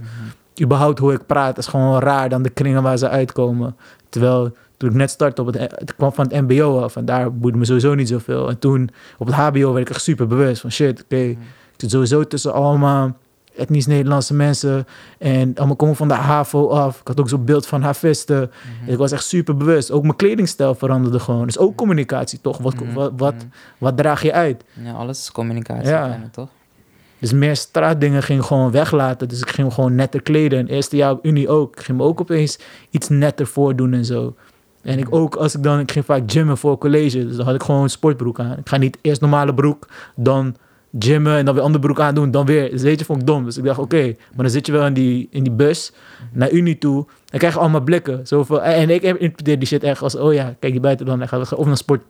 überhaupt 0.62 1.00
hoe 1.00 1.14
ik 1.14 1.26
praat 1.26 1.58
is 1.58 1.68
gewoon 1.68 2.00
raar 2.00 2.30
dan 2.30 2.42
de 2.42 2.50
kringen 2.50 2.84
waar 2.84 2.98
ze 2.98 3.10
uitkomen. 3.10 3.76
Terwijl 4.10 4.52
toen 4.78 4.90
ik 4.90 4.96
net 4.96 5.10
startte 5.10 5.42
op 5.42 5.48
het, 5.48 5.58
het 5.58 5.96
kwam 5.96 6.14
van 6.14 6.28
het 6.30 6.42
mbo 6.42 6.82
af. 6.82 6.96
En 6.96 7.06
daar 7.06 7.34
boeide 7.34 7.58
me 7.58 7.66
sowieso 7.66 7.94
niet 7.94 8.08
zoveel. 8.08 8.50
En 8.50 8.60
toen 8.60 8.90
op 9.18 9.28
het 9.28 9.36
hbo 9.36 9.74
werd 9.74 9.88
ik 9.88 9.90
echt 9.90 10.04
super 10.04 10.28
bewust 10.28 10.62
van 10.62 10.72
shit, 10.72 11.04
oké. 11.04 11.16
Ik 11.16 11.38
zit 11.78 11.92
sowieso 11.92 12.28
tussen 12.28 12.54
allemaal 12.54 13.18
etnisch 13.60 13.86
Nederlandse 13.86 14.34
mensen. 14.34 14.88
En 15.18 15.52
allemaal 15.56 15.76
komen 15.76 15.96
van 15.96 16.08
de 16.08 16.14
HAVO 16.14 16.68
af. 16.70 17.00
Ik 17.00 17.08
had 17.08 17.20
ook 17.20 17.30
zo'n 17.30 17.46
beeld 17.46 17.66
van 17.68 17.82
havisten. 17.82 18.52
Mhm. 18.82 18.92
Ik 18.92 18.98
was 18.98 19.12
echt 19.12 19.24
super 19.24 19.58
bewust. 19.58 19.92
Ook 19.92 20.02
mijn 20.04 20.16
kledingstijl 20.16 20.76
veranderde 20.76 21.20
gewoon. 21.20 21.46
Dus 21.46 21.58
ook 21.58 21.76
communicatie, 21.76 22.42
toch? 22.42 22.58
Wat, 22.58 22.74
Mhm. 22.76 22.94
wat, 22.94 23.12
wat, 23.18 23.34
Mhm. 23.36 23.44
wat 23.78 23.98
draag 23.98 24.22
je 24.22 24.34
uit? 24.34 24.64
Ja, 24.84 24.92
alles 24.94 25.20
is 25.20 25.32
communicatie 25.32 25.90
Ja. 25.90 26.20
toch? 26.32 26.48
Dus 27.20 27.34
meer 27.34 27.56
straatdingen 27.56 28.24
ging 28.24 28.40
ik 28.40 28.46
gewoon 28.46 28.72
weglaten. 28.72 29.28
Dus 29.28 29.42
ik 29.42 29.50
ging 29.50 29.74
gewoon 29.74 29.96
netter 29.96 30.22
kleden. 30.22 30.60
En 30.60 30.68
eerste 30.68 30.96
jaar 30.96 31.12
op 31.12 31.26
Unie 31.26 31.50
ook. 31.50 31.76
Ik 31.78 31.84
ging 31.84 31.98
me 31.98 32.04
ook 32.04 32.22
opeens 32.22 32.60
iets 32.90 33.10
netter 33.10 33.48
voordoen 33.48 33.94
en 33.94 34.06
zo. 34.06 34.36
En 34.82 34.98
ik 35.00 35.08
ook, 35.16 35.36
als 35.36 35.56
ik 35.56 35.64
dan, 35.64 35.80
ik 35.80 35.92
ging 35.92 36.06
vaak 36.06 36.32
gymmen 36.32 36.58
voor 36.58 36.78
college. 36.78 37.26
Dus 37.28 37.36
dan 37.36 37.46
had 37.46 37.56
ik 37.56 37.64
gewoon 37.64 37.84
een 37.84 37.90
sportbroek 37.90 38.40
aan. 38.40 38.58
Ik 38.58 38.70
ga 38.70 38.78
niet 38.78 38.98
eerst 39.02 39.22
normale 39.22 39.54
broek, 39.54 39.88
dan 40.16 40.56
gymmen 41.00 41.38
en 41.38 41.46
dan 41.46 41.54
weer 41.54 41.64
andere 41.64 41.84
broek 41.84 42.00
aandoen, 42.00 42.32
dan 42.32 42.46
weer. 42.46 42.70
Dus 42.70 42.82
weet 42.82 43.00
je, 43.00 43.06
vond 43.06 43.22
ik 43.22 43.28
dom. 43.28 43.44
Dus 43.46 43.58
ik 43.58 43.64
dacht, 43.64 43.80
oké, 43.80 44.04
maar 44.04 44.44
dan 44.46 44.50
zit 44.50 44.66
je 44.66 44.72
wel 44.72 44.86
in 44.86 44.94
die, 44.94 45.28
in 45.32 45.44
die 45.44 45.54
bus 45.54 45.92
naar 46.32 46.52
Unie 46.52 46.78
toe. 46.78 47.06
Dan 47.26 47.40
krijg 47.40 47.54
je 47.54 47.60
allemaal 47.60 47.82
blikken. 47.82 48.28
Zoveel, 48.28 48.62
en 48.62 48.90
ik 48.90 49.02
interpreteer 49.02 49.60
die 49.60 49.68
shit 49.68 49.84
echt 49.84 50.02
als, 50.02 50.16
oh 50.16 50.34
ja, 50.34 50.56
kijk 50.60 50.72
die 50.72 50.82
buiten 50.82 51.06
dan. 51.06 51.22
Of 51.56 51.66
naar 51.66 51.78
sport, 51.78 52.02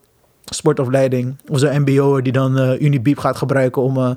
sportopleiding. 0.44 1.36
Of 1.48 1.58
zo'n 1.58 1.80
mbo'er 1.80 2.22
die 2.22 2.32
dan 2.32 2.60
uh, 2.60 2.80
Unibeep 2.80 3.18
gaat 3.18 3.36
gebruiken 3.36 3.82
om 3.82 3.96
uh, 3.96 4.10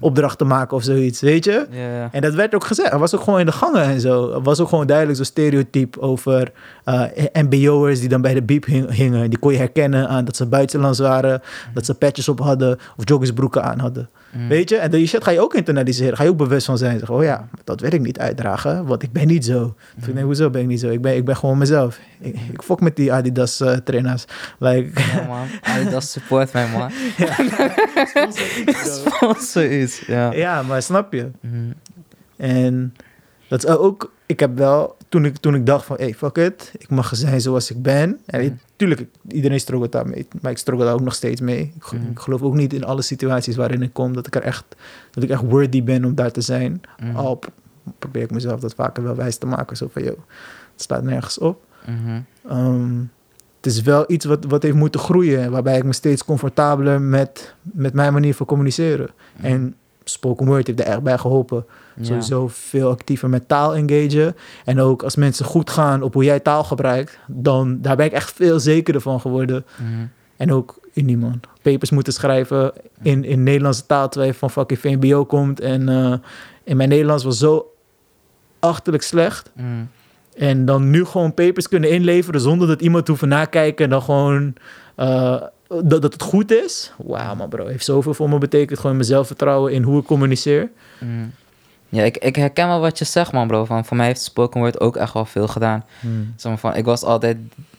opdracht 0.00 0.38
te 0.38 0.44
maken 0.44 0.76
of 0.76 0.82
zoiets, 0.82 1.20
weet 1.20 1.44
je? 1.44 1.66
En 2.10 2.20
dat 2.20 2.34
werd 2.34 2.54
ook 2.54 2.64
gezegd. 2.64 2.92
Er 2.92 2.98
was 2.98 3.14
ook 3.14 3.22
gewoon 3.22 3.40
in 3.40 3.46
de 3.46 3.52
gangen 3.52 3.82
en 3.82 4.00
zo. 4.00 4.32
Er 4.32 4.42
was 4.42 4.60
ook 4.60 4.68
gewoon 4.68 4.86
duidelijk 4.86 5.16
zo'n 5.16 5.26
stereotype 5.26 6.00
over 6.00 6.52
uh, 6.84 7.02
mbo'ers 7.32 8.00
die 8.00 8.08
dan 8.08 8.20
bij 8.20 8.34
de 8.34 8.42
Beep 8.42 8.64
hingen. 8.88 9.30
Die 9.30 9.38
kon 9.38 9.52
je 9.52 9.58
herkennen 9.58 10.08
aan 10.08 10.24
dat 10.24 10.36
ze 10.36 10.46
buitenlands 10.46 10.98
waren, 10.98 11.42
mm. 11.42 11.74
dat 11.74 11.84
ze 11.84 11.94
petjes 11.94 12.28
op 12.28 12.40
hadden 12.40 12.78
of 12.96 13.08
joggingsbroeken 13.08 13.62
aan 13.62 13.78
hadden. 13.78 14.08
Mm. 14.32 14.48
Weet 14.48 14.68
je? 14.68 14.76
En 14.76 14.90
die 14.90 15.06
shit 15.06 15.24
ga 15.24 15.30
je 15.30 15.40
ook 15.40 15.54
internaliseren. 15.54 16.16
Ga 16.16 16.22
je 16.22 16.28
ook 16.28 16.36
bewust 16.36 16.66
van 16.66 16.78
zijn. 16.78 16.98
Zeg, 16.98 17.10
oh 17.10 17.22
ja, 17.22 17.48
dat 17.64 17.80
wil 17.80 17.92
ik 17.92 18.00
niet 18.00 18.18
uitdragen, 18.18 18.86
want 18.86 19.02
ik 19.02 19.12
ben 19.12 19.26
niet 19.26 19.44
zo. 19.44 19.60
Mm. 19.60 19.74
Dus 19.96 20.08
ik 20.08 20.14
denk, 20.14 20.26
hoezo 20.26 20.50
ben 20.50 20.60
ik 20.60 20.66
niet 20.66 20.80
zo? 20.80 20.88
Ik 20.88 21.02
ben, 21.02 21.16
ik 21.16 21.24
ben 21.24 21.36
gewoon 21.36 21.58
mezelf. 21.58 21.98
Ik, 22.20 22.36
ik 22.52 22.62
fok 22.62 22.80
met 22.80 22.96
die 22.96 23.12
Adidas 23.12 23.60
uh, 23.60 23.72
trainers. 23.72 24.24
Like, 24.58 25.00
ja 25.00 25.26
man, 25.26 25.46
Adidas 25.68 26.10
support 26.10 26.52
mij 26.52 26.68
man. 26.68 26.90
ja. 27.16 28.30
Sponsor 28.84 29.80
iets, 29.80 30.00
ja. 30.06 30.32
Ja, 30.32 30.62
maar 30.62 30.82
snap 30.82 31.12
je? 31.12 31.30
Mm. 31.40 31.74
En 32.36 32.94
dat 33.48 33.64
is 33.64 33.70
ook... 33.70 34.12
Ik 34.26 34.40
heb 34.40 34.56
wel... 34.56 34.96
Toen 35.08 35.24
ik, 35.24 35.36
toen 35.36 35.54
ik 35.54 35.66
dacht 35.66 35.84
van... 35.84 35.96
Hey, 35.96 36.14
fuck 36.14 36.36
it. 36.36 36.72
Ik 36.78 36.90
mag 36.90 37.10
zijn 37.14 37.40
zoals 37.40 37.70
ik 37.70 37.82
ben. 37.82 38.20
En 38.26 38.42
mm. 38.42 38.58
tuurlijk, 38.76 39.04
iedereen 39.28 39.60
struggelt 39.60 39.92
daarmee. 39.92 40.28
Maar 40.40 40.50
ik 40.50 40.58
struggle 40.58 40.84
daar 40.84 40.94
ook 40.94 41.00
nog 41.00 41.14
steeds 41.14 41.40
mee. 41.40 41.72
Ik, 41.76 41.92
mm. 41.92 42.10
ik, 42.10 42.18
geloof 42.18 42.42
ook 42.42 42.54
niet 42.54 42.72
in 42.72 42.84
alle 42.84 43.02
situaties 43.02 43.56
waarin 43.56 43.82
ik 43.82 43.92
kom... 43.92 44.14
dat 44.14 44.26
ik 44.26 44.34
er 44.34 44.42
echt... 44.42 44.64
dat 45.10 45.22
ik 45.22 45.30
echt 45.30 45.42
worthy 45.42 45.82
ben 45.82 46.04
om 46.04 46.14
daar 46.14 46.32
te 46.32 46.40
zijn. 46.40 46.80
Al 47.14 47.40
probeer 47.98 48.22
ik 48.22 48.30
mezelf 48.30 48.60
dat 48.60 48.74
vaker 48.74 49.02
wel 49.02 49.14
wijs 49.14 49.36
te 49.36 49.46
maken. 49.46 49.76
Zo 49.76 49.88
van, 49.92 50.02
joh, 50.02 50.18
het 50.72 50.82
staat 50.82 51.02
nergens 51.02 51.38
op. 51.38 51.64
-hmm. 51.84 52.24
Um, 52.50 53.10
het 53.60 53.66
is 53.66 53.82
wel 53.82 54.04
iets 54.06 54.24
wat, 54.24 54.44
wat 54.44 54.62
heeft 54.62 54.74
moeten 54.74 55.00
groeien. 55.00 55.50
Waarbij 55.50 55.76
ik 55.76 55.84
me 55.84 55.92
steeds 55.92 56.24
comfortabeler 56.24 57.00
met, 57.00 57.54
met 57.62 57.92
mijn 57.92 58.12
manier 58.12 58.34
van 58.34 58.46
communiceren. 58.46 59.08
Mm. 59.36 59.44
En 59.44 59.74
spoken 60.04 60.46
word 60.46 60.66
heeft 60.66 60.80
er 60.80 60.86
echt 60.86 61.02
bij 61.02 61.18
geholpen. 61.18 61.66
Ja. 61.96 62.04
Sowieso 62.04 62.48
veel 62.48 62.90
actiever 62.90 63.28
met 63.28 63.48
taal 63.48 63.74
engagen. 63.74 64.36
En 64.64 64.80
ook 64.80 65.02
als 65.02 65.16
mensen 65.16 65.44
goed 65.44 65.70
gaan 65.70 66.02
op 66.02 66.14
hoe 66.14 66.24
jij 66.24 66.40
taal 66.40 66.64
gebruikt, 66.64 67.18
dan 67.26 67.78
daar 67.80 67.96
ben 67.96 68.06
ik 68.06 68.12
echt 68.12 68.32
veel 68.32 68.60
zekerder 68.60 69.02
van 69.02 69.20
geworden. 69.20 69.64
Mm. 69.76 70.10
En 70.36 70.52
ook 70.52 70.78
Unie, 70.94 71.16
man. 71.16 71.40
Papers 71.62 71.90
moeten 71.90 72.12
schrijven 72.12 72.72
in, 73.02 73.24
in 73.24 73.42
Nederlandse 73.42 73.86
taal, 73.86 74.08
terwijl 74.08 74.32
je 74.32 74.38
van 74.38 74.50
fucking 74.50 74.80
VMBO 74.80 75.24
komt. 75.24 75.60
En 75.60 75.88
uh, 75.88 76.14
in 76.64 76.76
mijn 76.76 76.88
Nederlands 76.88 77.24
was 77.24 77.38
zo 77.38 77.72
achterlijk 78.58 79.02
slecht. 79.02 79.50
Mm. 79.54 79.88
En 80.38 80.64
dan 80.64 80.90
nu 80.90 81.04
gewoon 81.04 81.34
papers 81.34 81.68
kunnen 81.68 81.90
inleveren 81.90 82.40
zonder 82.40 82.68
dat 82.68 82.80
iemand 82.80 83.08
hoeft 83.08 83.22
nakijken. 83.22 83.84
En 83.84 83.90
dan 83.90 84.02
gewoon 84.02 84.54
uh, 84.96 85.42
dat, 85.68 86.02
dat 86.02 86.12
het 86.12 86.22
goed 86.22 86.52
is. 86.52 86.92
Wauw, 86.96 87.34
man, 87.34 87.48
bro. 87.48 87.66
Heeft 87.66 87.84
zoveel 87.84 88.14
voor 88.14 88.28
me 88.28 88.38
betekend. 88.38 88.78
Gewoon 88.78 88.96
mijn 88.96 89.08
zelfvertrouwen 89.08 89.72
in 89.72 89.82
hoe 89.82 90.00
ik 90.00 90.06
communiceer. 90.06 90.70
Mm. 91.00 91.32
Ja, 91.88 92.02
ik, 92.02 92.16
ik 92.16 92.36
herken 92.36 92.66
wel 92.66 92.80
wat 92.80 92.98
je 92.98 93.04
zegt, 93.04 93.32
man, 93.32 93.46
bro. 93.46 93.64
Van, 93.64 93.84
voor 93.84 93.96
mij 93.96 94.06
heeft 94.06 94.22
spoken 94.22 94.60
word 94.60 94.80
ook 94.80 94.96
echt 94.96 95.12
wel 95.12 95.24
veel 95.24 95.48
gedaan. 95.48 95.84
Zeg 96.36 96.50
maar 96.52 96.60
van, 96.60 96.74
ik 96.74 96.84
was 96.84 97.02
altijd, 97.02 97.36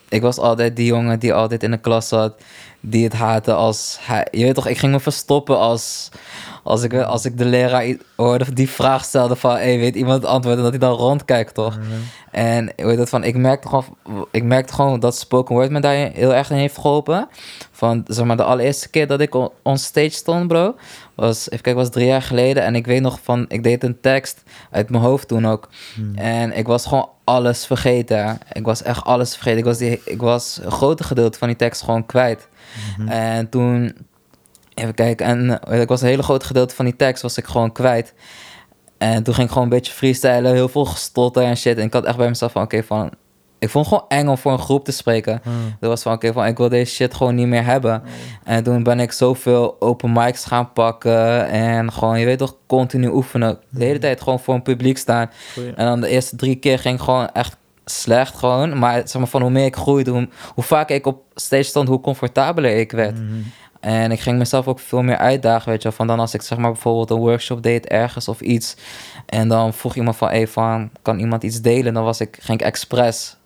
ik 0.09 0.21
was 0.21 0.37
altijd 0.37 0.75
die 0.75 0.85
jongen 0.85 1.19
die 1.19 1.33
altijd 1.33 1.63
in 1.63 1.71
de 1.71 1.77
klas 1.77 2.07
zat, 2.07 2.41
die 2.79 3.03
het 3.03 3.13
haatte 3.13 3.53
als 3.53 3.97
hij. 4.01 4.27
Je 4.31 4.43
weet 4.43 4.55
toch, 4.55 4.67
ik 4.67 4.77
ging 4.77 4.91
me 4.91 4.99
verstoppen 4.99 5.57
als, 5.57 6.09
als, 6.69 6.83
ik, 6.83 6.93
als 6.93 7.25
ik 7.25 7.37
de 7.37 7.45
leraar 7.45 7.95
hoorde 8.15 8.53
die 8.53 8.69
vraag 8.69 9.03
stelde 9.03 9.35
van, 9.35 9.51
hey, 9.51 9.79
weet 9.79 9.95
iemand 9.95 10.21
het 10.21 10.31
antwoord 10.31 10.57
en 10.57 10.61
dat 10.61 10.71
hij 10.71 10.79
dan 10.79 10.97
rondkijkt, 10.97 11.53
toch? 11.53 11.77
En 12.31 12.71
weet 12.75 12.97
dat 12.97 13.09
van, 13.09 13.23
ik 13.23 13.35
merkte 13.35 13.67
gewoon, 13.67 13.85
ik 14.31 14.43
merkte 14.43 14.73
gewoon 14.73 14.99
dat 14.99 15.17
spoken 15.17 15.55
word 15.55 15.69
me 15.69 15.79
daar 15.79 15.93
heel 15.93 16.33
erg 16.33 16.49
in 16.49 16.57
heeft 16.57 16.77
geholpen. 16.77 17.27
Van, 17.71 18.03
zeg 18.07 18.25
maar, 18.25 18.37
de 18.37 18.43
allereerste 18.43 18.89
keer 18.89 19.07
dat 19.07 19.19
ik 19.19 19.35
on, 19.35 19.49
on 19.63 19.77
stage 19.77 20.09
stond, 20.09 20.47
bro, 20.47 20.75
was, 21.15 21.49
even 21.49 21.63
kijken, 21.63 21.81
was 21.81 21.91
drie 21.91 22.05
jaar 22.05 22.21
geleden. 22.21 22.63
En 22.63 22.75
ik 22.75 22.85
weet 22.85 23.01
nog 23.01 23.19
van, 23.23 23.45
ik 23.47 23.63
deed 23.63 23.83
een 23.83 23.99
tekst 24.01 24.43
uit 24.71 24.89
mijn 24.89 25.03
hoofd 25.03 25.27
toen 25.27 25.47
ook. 25.47 25.69
En 26.15 26.57
ik 26.57 26.67
was 26.67 26.85
gewoon 26.85 27.09
alles 27.23 27.65
vergeten. 27.65 28.39
Ik 28.51 28.65
was 28.65 28.83
echt 28.83 29.03
alles 29.03 29.33
vergeten. 29.33 29.59
Ik 29.59 29.65
was, 29.65 29.77
die, 29.77 30.01
ik 30.05 30.21
was 30.21 30.59
een 30.63 30.71
grote 30.71 31.03
gedeelte 31.03 31.37
van 31.37 31.47
die 31.47 31.57
tekst 31.57 31.81
gewoon 31.81 32.05
kwijt. 32.05 32.47
En 33.07 33.49
toen, 33.49 33.95
even 34.79 34.93
kijken, 34.93 35.25
en 35.25 35.61
eh, 35.61 35.81
ik 35.81 35.87
was 35.87 36.01
een 36.01 36.07
hele 36.07 36.23
groot 36.23 36.43
gedeelte 36.43 36.75
van 36.75 36.85
die 36.85 36.95
tekst 36.95 37.21
was 37.21 37.37
ik 37.37 37.45
gewoon 37.45 37.71
kwijt. 37.71 38.13
En 38.97 39.23
toen 39.23 39.33
ging 39.33 39.47
ik 39.47 39.53
gewoon 39.53 39.67
een 39.67 39.73
beetje 39.73 39.93
freestylen, 39.93 40.53
heel 40.53 40.69
veel 40.69 40.85
gestotter 40.85 41.43
en 41.43 41.57
shit. 41.57 41.77
En 41.77 41.83
ik 41.83 41.93
had 41.93 42.05
echt 42.05 42.17
bij 42.17 42.27
mezelf 42.27 42.51
van, 42.51 42.61
oké, 42.61 42.83
van... 42.83 43.11
Ik 43.59 43.69
vond 43.69 43.85
het 43.85 43.93
gewoon 43.93 44.09
eng 44.19 44.27
om 44.27 44.37
voor 44.37 44.51
een 44.51 44.59
groep 44.59 44.85
te 44.85 44.91
spreken. 44.91 45.41
Dat 45.79 45.89
was 45.89 46.01
van, 46.01 46.13
oké, 46.13 46.33
van 46.33 46.45
ik 46.45 46.57
wil 46.57 46.69
deze 46.69 46.93
shit 46.93 47.13
gewoon 47.13 47.35
niet 47.35 47.47
meer 47.47 47.65
hebben. 47.65 48.03
En 48.43 48.63
toen 48.63 48.83
ben 48.83 48.99
ik 48.99 49.11
zoveel 49.11 49.75
open 49.79 50.11
mics 50.11 50.45
gaan 50.45 50.73
pakken. 50.73 51.47
En 51.47 51.91
gewoon, 51.91 52.19
je 52.19 52.25
weet 52.25 52.37
toch, 52.37 52.55
continu 52.67 53.07
oefenen. 53.07 53.59
De 53.69 53.83
hele 53.83 53.99
tijd 53.99 54.21
gewoon 54.21 54.39
voor 54.39 54.53
een 54.53 54.61
publiek 54.61 54.97
staan. 54.97 55.29
Goeie. 55.53 55.73
En 55.73 55.85
dan 55.85 56.01
de 56.01 56.07
eerste 56.07 56.35
drie 56.35 56.55
keer 56.55 56.79
ging 56.79 56.95
ik 56.95 57.03
gewoon 57.03 57.31
echt 57.31 57.57
slecht 57.85 58.37
gewoon. 58.37 58.79
Maar 58.79 59.01
zeg 59.07 59.17
maar 59.17 59.27
van 59.27 59.41
hoe 59.41 59.51
meer 59.51 59.65
ik 59.65 59.75
groeide, 59.75 60.11
hoe, 60.11 60.29
hoe 60.53 60.63
vaker 60.63 60.95
ik 60.95 61.05
op 61.05 61.23
stage 61.35 61.63
stond, 61.63 61.87
hoe 61.87 62.01
comfortabeler 62.01 62.77
ik 62.77 62.91
werd. 62.91 63.17
En 63.79 64.11
ik 64.11 64.19
ging 64.19 64.37
mezelf 64.37 64.67
ook 64.67 64.79
veel 64.79 65.01
meer 65.01 65.17
uitdagen, 65.17 65.69
weet 65.69 65.81
je 65.81 65.87
wel. 65.87 65.97
Van 65.97 66.07
dan 66.07 66.19
als 66.19 66.33
ik 66.33 66.41
zeg 66.41 66.57
maar 66.57 66.71
bijvoorbeeld 66.71 67.09
een 67.09 67.17
workshop 67.17 67.63
deed 67.63 67.87
ergens 67.87 68.27
of 68.27 68.41
iets. 68.41 68.75
En 69.25 69.47
dan 69.47 69.73
vroeg 69.73 69.95
iemand 69.95 70.15
van, 70.15 70.27
hey, 70.27 70.47
van, 70.47 70.89
kan 71.01 71.19
iemand 71.19 71.43
iets 71.43 71.61
delen? 71.61 71.93
Dan 71.93 72.03
was 72.03 72.21
ik, 72.21 72.37
ging 72.41 72.59
ik 72.59 72.65
expres 72.65 73.37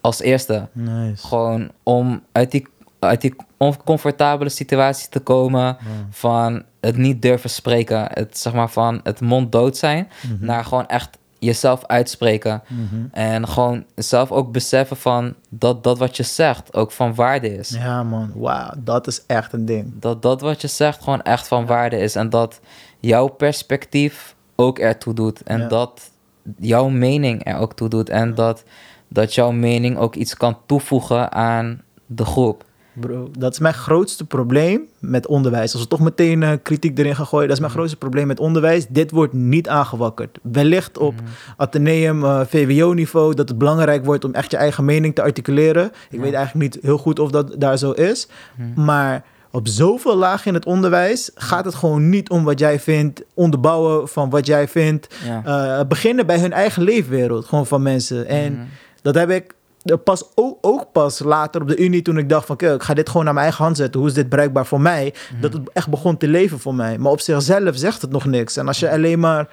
als 0.00 0.20
eerste. 0.20 0.68
Nice. 0.72 1.26
Gewoon 1.26 1.70
om 1.82 2.22
uit 2.32 2.50
die, 2.50 2.66
uit 2.98 3.20
die 3.20 3.34
oncomfortabele 3.56 4.50
situatie 4.50 5.08
te 5.08 5.20
komen 5.20 5.76
van 6.10 6.62
het 6.80 6.96
niet 6.96 7.22
durven 7.22 7.50
spreken. 7.50 8.06
Het 8.12 8.38
zeg 8.38 8.52
maar 8.52 8.70
van 8.70 9.00
het 9.02 9.20
monddood 9.20 9.76
zijn 9.76 10.08
naar 10.40 10.64
gewoon 10.64 10.86
echt 10.86 11.18
jezelf 11.44 11.86
uitspreken. 11.86 12.62
Mhm. 12.68 13.04
En 13.12 13.48
gewoon 13.48 13.84
zelf 13.94 14.30
ook 14.32 14.52
beseffen 14.52 14.96
van 14.96 15.34
dat 15.48 15.84
dat 15.84 15.98
wat 15.98 16.16
je 16.16 16.22
zegt 16.22 16.74
ook 16.74 16.92
van 16.92 17.14
waarde 17.14 17.56
is. 17.58 17.68
Ja, 17.68 18.02
man. 18.02 18.32
Wauw, 18.34 18.70
dat 18.78 19.06
is 19.06 19.22
echt 19.26 19.52
een 19.52 19.64
ding. 19.64 19.92
Dat 20.00 20.22
dat 20.22 20.40
wat 20.40 20.60
je 20.60 20.68
zegt 20.68 21.02
gewoon 21.02 21.22
echt 21.22 21.48
van 21.48 21.66
waarde 21.66 21.98
is. 21.98 22.14
En 22.14 22.30
dat 22.30 22.60
jouw 23.00 23.26
perspectief 23.28 24.34
ook 24.56 24.78
ertoe 24.78 25.14
doet. 25.14 25.42
En 25.42 25.60
Ja. 25.60 25.68
dat 25.68 26.10
jouw 26.58 26.88
mening 26.88 27.46
er 27.46 27.56
ook 27.56 27.74
toe 27.74 27.88
doet. 27.88 28.08
En 28.08 28.34
dat, 28.34 28.64
dat 29.08 29.34
jouw 29.34 29.50
mening 29.50 29.98
ook 29.98 30.14
iets 30.14 30.36
kan 30.36 30.58
toevoegen 30.66 31.32
aan 31.32 31.82
de 32.06 32.24
groep. 32.24 32.64
Bro, 32.92 33.30
dat 33.38 33.52
is 33.52 33.58
mijn 33.58 33.74
grootste 33.74 34.24
probleem 34.24 34.80
met 34.98 35.26
onderwijs. 35.26 35.72
Als 35.72 35.82
we 35.82 35.88
toch 35.88 36.00
meteen 36.00 36.42
eh, 36.42 36.52
kritiek 36.62 36.98
erin 36.98 37.16
gaan 37.16 37.26
gooien, 37.26 37.46
dat 37.46 37.56
is 37.56 37.62
mijn 37.62 37.72
grootste 37.74 37.96
probleem 37.96 38.26
met 38.26 38.40
onderwijs. 38.40 38.86
Dit 38.88 39.10
wordt 39.10 39.32
niet 39.32 39.68
aangewakkerd. 39.68 40.38
Wellicht 40.42 40.98
op 40.98 41.14
ateneum, 41.56 42.24
eh, 42.24 42.40
VWO-niveau, 42.46 43.34
dat 43.34 43.48
het 43.48 43.58
belangrijk 43.58 44.04
wordt 44.04 44.24
om 44.24 44.34
echt 44.34 44.50
je 44.50 44.56
eigen 44.56 44.84
mening 44.84 45.14
te 45.14 45.22
articuleren. 45.22 45.92
Ik 46.10 46.20
weet 46.20 46.32
eigenlijk 46.34 46.74
niet 46.74 46.82
heel 46.84 46.98
goed 46.98 47.18
of 47.18 47.30
dat 47.30 47.54
daar 47.58 47.78
zo 47.78 47.90
is. 47.90 48.28
Maar 48.74 49.24
op 49.50 49.68
zoveel 49.68 50.16
lagen 50.16 50.46
in 50.46 50.54
het 50.54 50.64
onderwijs 50.66 51.30
gaat 51.34 51.64
het 51.64 51.74
gewoon 51.74 52.08
niet 52.08 52.30
om 52.30 52.44
wat 52.44 52.58
jij 52.58 52.80
vindt, 52.80 53.22
onderbouwen 53.34 54.08
van 54.08 54.30
wat 54.30 54.46
jij 54.46 54.68
vindt. 54.68 55.14
Ja. 55.24 55.42
Eh, 55.78 55.86
beginnen 55.86 56.26
bij 56.26 56.38
hun 56.38 56.52
eigen 56.52 56.82
leefwereld, 56.82 57.44
gewoon 57.44 57.66
van 57.66 57.82
mensen. 57.82 58.26
En 58.26 58.52
Mhm. 58.52 58.62
dat 59.02 59.14
heb 59.14 59.30
ik 59.30 59.54
pas 60.04 60.24
ook, 60.34 60.58
ook 60.60 60.92
pas 60.92 61.18
later 61.18 61.60
op 61.60 61.68
de 61.68 61.76
Unie 61.76 62.02
toen 62.02 62.18
ik 62.18 62.28
dacht 62.28 62.46
van... 62.46 62.56
Kijk, 62.56 62.74
ik 62.74 62.82
ga 62.82 62.94
dit 62.94 63.08
gewoon 63.08 63.24
naar 63.24 63.34
mijn 63.34 63.46
eigen 63.46 63.64
hand 63.64 63.76
zetten. 63.76 64.00
Hoe 64.00 64.08
is 64.08 64.14
dit 64.14 64.28
bereikbaar 64.28 64.66
voor 64.66 64.80
mij? 64.80 65.14
Dat 65.40 65.52
het 65.52 65.70
echt 65.72 65.88
begon 65.88 66.16
te 66.16 66.28
leven 66.28 66.58
voor 66.58 66.74
mij. 66.74 66.98
Maar 66.98 67.12
op 67.12 67.20
zichzelf 67.20 67.76
zegt 67.76 68.02
het 68.02 68.10
nog 68.10 68.24
niks. 68.24 68.56
En 68.56 68.66
als 68.66 68.80
je 68.80 68.90
alleen 68.90 69.18
maar 69.18 69.48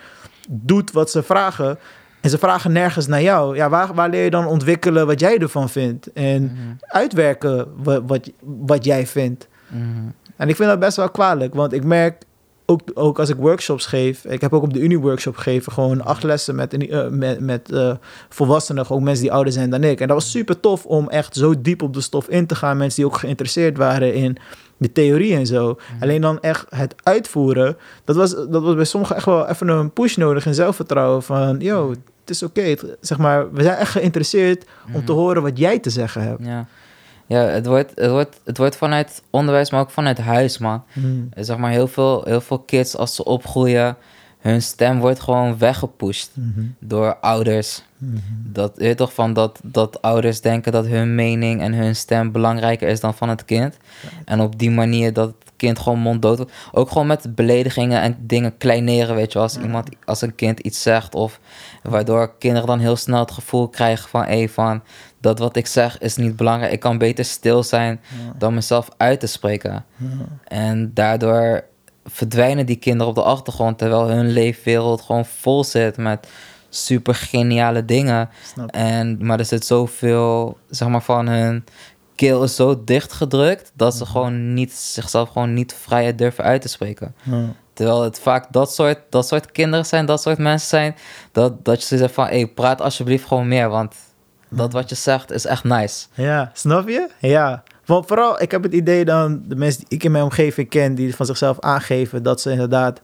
doet 0.49 0.91
wat 0.91 1.11
ze 1.11 1.23
vragen... 1.23 1.79
en 2.21 2.29
ze 2.29 2.37
vragen 2.37 2.71
nergens 2.71 3.07
naar 3.07 3.21
jou... 3.21 3.55
ja, 3.55 3.69
waar, 3.69 3.93
waar 3.93 4.09
leer 4.09 4.23
je 4.23 4.29
dan 4.29 4.47
ontwikkelen 4.47 5.07
wat 5.07 5.19
jij 5.19 5.37
ervan 5.37 5.69
vindt? 5.69 6.13
En 6.13 6.57
uitwerken 6.79 7.67
wat, 7.75 8.03
wat, 8.07 8.29
wat 8.41 8.85
jij 8.85 9.07
vindt. 9.07 9.47
Mhm. 9.67 9.83
En 10.35 10.49
ik 10.49 10.55
vind 10.55 10.69
dat 10.69 10.79
best 10.79 10.97
wel 10.97 11.09
kwalijk, 11.09 11.53
want 11.53 11.73
ik 11.73 11.83
merk 11.83 12.23
ook, 12.69 12.81
ook 12.93 13.19
als 13.19 13.29
ik 13.29 13.35
workshops 13.35 13.85
geef, 13.85 14.25
ik 14.25 14.41
heb 14.41 14.53
ook 14.53 14.63
op 14.63 14.73
de 14.73 14.79
Unie 14.79 14.99
workshop 14.99 15.35
gegeven, 15.35 15.71
gewoon 15.71 16.05
acht 16.05 16.23
lessen 16.23 16.55
met, 16.55 16.73
eh, 16.73 17.07
met, 17.07 17.39
met 17.39 17.71
eh, 17.71 17.91
volwassenen, 18.29 18.89
ook 18.89 19.01
mensen 19.01 19.23
die 19.23 19.33
ouder 19.33 19.53
zijn 19.53 19.69
dan 19.69 19.83
ik. 19.83 20.01
En 20.01 20.07
dat 20.07 20.17
was 20.17 20.31
super 20.31 20.59
tof 20.59 20.85
om 20.85 21.09
echt 21.09 21.35
zo 21.35 21.61
diep 21.61 21.81
op 21.81 21.93
de 21.93 22.01
stof 22.01 22.27
in 22.27 22.45
te 22.45 22.55
gaan, 22.55 22.77
mensen 22.77 23.01
die 23.01 23.11
ook 23.11 23.17
geïnteresseerd 23.17 23.77
waren 23.77 24.13
in 24.13 24.37
de 24.77 24.91
theorie 24.91 25.35
en 25.35 25.45
zo. 25.45 25.79
Alleen 25.99 26.21
dan 26.21 26.39
echt 26.39 26.65
het 26.69 26.95
uitvoeren, 27.03 27.77
dat 28.03 28.15
was, 28.15 28.35
dat 28.35 28.61
was 28.61 28.75
bij 28.75 28.85
sommigen 28.85 29.15
echt 29.15 29.25
wel 29.25 29.47
even 29.47 29.67
een 29.67 29.93
push 29.93 30.15
nodig 30.15 30.45
in 30.45 30.53
zelfvertrouwen 30.53 31.23
van, 31.23 31.59
yo, 31.59 31.89
het 31.89 32.29
is 32.29 32.43
oké, 32.43 32.75
zeg 33.01 33.17
maar, 33.17 33.51
we 33.51 33.63
zijn 33.63 33.77
echt 33.77 33.91
geïnteresseerd 33.91 34.65
om 34.93 35.05
te 35.05 35.11
horen 35.11 35.41
wat 35.41 35.57
jij 35.57 35.79
te 35.79 35.89
zeggen 35.89 36.21
hebt. 36.21 36.45
Ja, 36.45 36.67
ja 37.29 37.41
het, 37.41 37.65
wordt, 37.65 37.91
het, 37.95 38.09
wordt, 38.09 38.39
het 38.43 38.57
wordt 38.57 38.75
vanuit 38.75 39.23
onderwijs, 39.29 39.71
maar 39.71 39.81
ook 39.81 39.89
vanuit 39.91 40.17
huis, 40.17 40.57
man. 40.57 40.83
Hmm. 40.93 41.29
Zeg 41.35 41.57
maar, 41.57 41.71
heel 41.71 41.87
veel, 41.87 42.23
heel 42.25 42.41
veel 42.41 42.59
kids, 42.59 42.97
als 42.97 43.15
ze 43.15 43.23
opgroeien, 43.23 43.97
hun 44.39 44.61
stem 44.61 44.99
wordt 44.99 45.19
gewoon 45.19 45.57
weggepusht 45.57 46.31
Mhm. 46.33 46.65
door 46.79 47.15
ouders. 47.15 47.83
Mhm. 47.97 48.17
Dat, 48.43 48.71
je 48.75 48.83
weet 48.83 48.97
toch 48.97 49.13
van 49.13 49.33
dat, 49.33 49.59
dat 49.63 50.01
ouders 50.01 50.41
denken 50.41 50.71
dat 50.71 50.85
hun 50.87 51.15
mening 51.15 51.61
en 51.61 51.73
hun 51.73 51.95
stem 51.95 52.31
belangrijker 52.31 52.87
is 52.87 52.99
dan 52.99 53.13
van 53.13 53.29
het 53.29 53.45
kind. 53.45 53.77
En 54.25 54.39
op 54.41 54.59
die 54.59 54.71
manier 54.71 55.13
dat 55.13 55.27
het 55.27 55.51
kind 55.57 55.79
gewoon 55.79 55.99
monddood 55.99 56.37
wordt. 56.37 56.51
Ook 56.71 56.89
gewoon 56.91 57.07
met 57.07 57.35
beledigingen 57.35 58.01
en 58.01 58.17
dingen 58.19 58.57
kleineren, 58.57 59.15
weet 59.15 59.33
je. 59.33 59.39
Als, 59.39 59.57
iemand, 59.57 59.89
als 60.05 60.21
een 60.21 60.35
kind 60.35 60.59
iets 60.59 60.81
zegt 60.81 61.15
of 61.15 61.39
waardoor 61.83 62.37
kinderen 62.37 62.67
dan 62.67 62.79
heel 62.79 62.95
snel 62.95 63.19
het 63.19 63.31
gevoel 63.31 63.67
krijgen 63.67 64.09
van... 64.09 64.23
Hey, 64.23 64.49
van 64.49 64.81
dat 65.21 65.39
wat 65.39 65.55
ik 65.55 65.67
zeg 65.67 65.97
is 65.97 66.15
niet 66.15 66.35
belangrijk. 66.35 66.71
Ik 66.71 66.79
kan 66.79 66.97
beter 66.97 67.25
stil 67.25 67.63
zijn 67.63 68.01
dan 68.37 68.53
mezelf 68.53 68.89
uit 68.97 69.19
te 69.19 69.27
spreken. 69.27 69.85
En 70.43 70.91
daardoor 70.93 71.63
verdwijnen 72.05 72.65
die 72.65 72.75
kinderen 72.75 73.07
op 73.07 73.15
de 73.15 73.23
achtergrond... 73.23 73.77
terwijl 73.77 74.07
hun 74.07 74.29
leefwereld 74.29 75.01
gewoon 75.01 75.25
vol 75.25 75.63
zit 75.63 75.97
met 75.97 76.27
super 76.69 77.15
geniale 77.15 77.85
dingen. 77.85 78.29
Snap. 78.53 78.71
En, 78.71 79.25
maar 79.25 79.39
er 79.39 79.45
zit 79.45 79.65
zoveel, 79.65 80.57
zeg 80.69 80.87
maar, 80.87 81.01
van 81.01 81.27
hun 81.27 81.65
keel 82.15 82.43
is 82.43 82.55
zo 82.55 82.83
dichtgedrukt... 82.83 83.71
dat 83.73 83.95
ze 83.95 84.05
gewoon 84.05 84.53
niet, 84.53 84.73
zichzelf 84.73 85.29
gewoon 85.29 85.53
niet 85.53 85.73
vrij 85.73 86.15
durven 86.15 86.43
uit 86.43 86.61
te 86.61 86.67
spreken. 86.67 87.15
Terwijl 87.73 88.01
het 88.03 88.19
vaak 88.19 88.53
dat 88.53 88.73
soort, 88.73 88.99
dat 89.09 89.27
soort 89.27 89.51
kinderen 89.51 89.85
zijn, 89.85 90.05
dat 90.05 90.21
soort 90.21 90.37
mensen 90.37 90.67
zijn... 90.67 90.95
dat, 91.31 91.65
dat 91.65 91.87
je 91.87 91.97
zegt 91.97 92.13
van, 92.13 92.27
hé, 92.27 92.47
praat 92.47 92.81
alsjeblieft 92.81 93.27
gewoon 93.27 93.47
meer... 93.47 93.69
want 93.69 93.95
dat 94.49 94.73
wat 94.73 94.89
je 94.89 94.95
zegt 94.95 95.31
is 95.31 95.45
echt 95.45 95.63
nice. 95.63 96.05
Ja, 96.13 96.51
snap 96.53 96.87
je? 96.89 97.07
Ja. 97.19 97.63
Want 97.85 98.07
vooral, 98.07 98.41
ik 98.41 98.51
heb 98.51 98.63
het 98.63 98.73
idee 98.73 99.05
dan, 99.05 99.41
de 99.47 99.55
mensen 99.55 99.79
die 99.87 99.97
ik 99.97 100.03
in 100.03 100.11
mijn 100.11 100.23
omgeving 100.23 100.69
ken, 100.69 100.95
die 100.95 101.15
van 101.15 101.25
zichzelf 101.25 101.59
aangeven 101.59 102.23
dat 102.23 102.41
ze 102.41 102.51
inderdaad, 102.51 103.01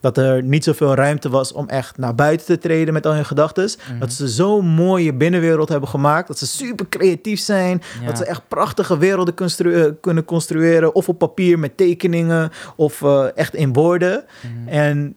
dat 0.00 0.18
er 0.18 0.42
niet 0.42 0.64
zoveel 0.64 0.94
ruimte 0.94 1.28
was 1.28 1.52
om 1.52 1.68
echt 1.68 1.98
naar 1.98 2.14
buiten 2.14 2.46
te 2.46 2.58
treden 2.58 2.94
met 2.94 3.06
al 3.06 3.14
hun 3.14 3.24
gedachten. 3.24 3.70
Dat 4.00 4.12
ze 4.12 4.28
zo'n 4.28 4.66
mooie 4.66 5.14
binnenwereld 5.14 5.68
hebben 5.68 5.88
gemaakt, 5.88 6.28
dat 6.28 6.38
ze 6.38 6.46
super 6.46 6.88
creatief 6.88 7.40
zijn, 7.40 7.82
Ja. 8.00 8.06
dat 8.06 8.18
ze 8.18 8.24
echt 8.24 8.42
prachtige 8.48 8.98
werelden 8.98 9.34
constru- 9.34 9.70
eh, 9.70 9.92
kunnen 10.00 10.24
construeren, 10.24 10.94
of 10.94 11.08
op 11.08 11.18
papier 11.18 11.58
met 11.58 11.76
tekeningen, 11.76 12.50
of 12.76 13.02
eh, 13.02 13.24
echt 13.36 13.54
in 13.54 13.72
woorden. 13.72 14.24
En 14.66 15.14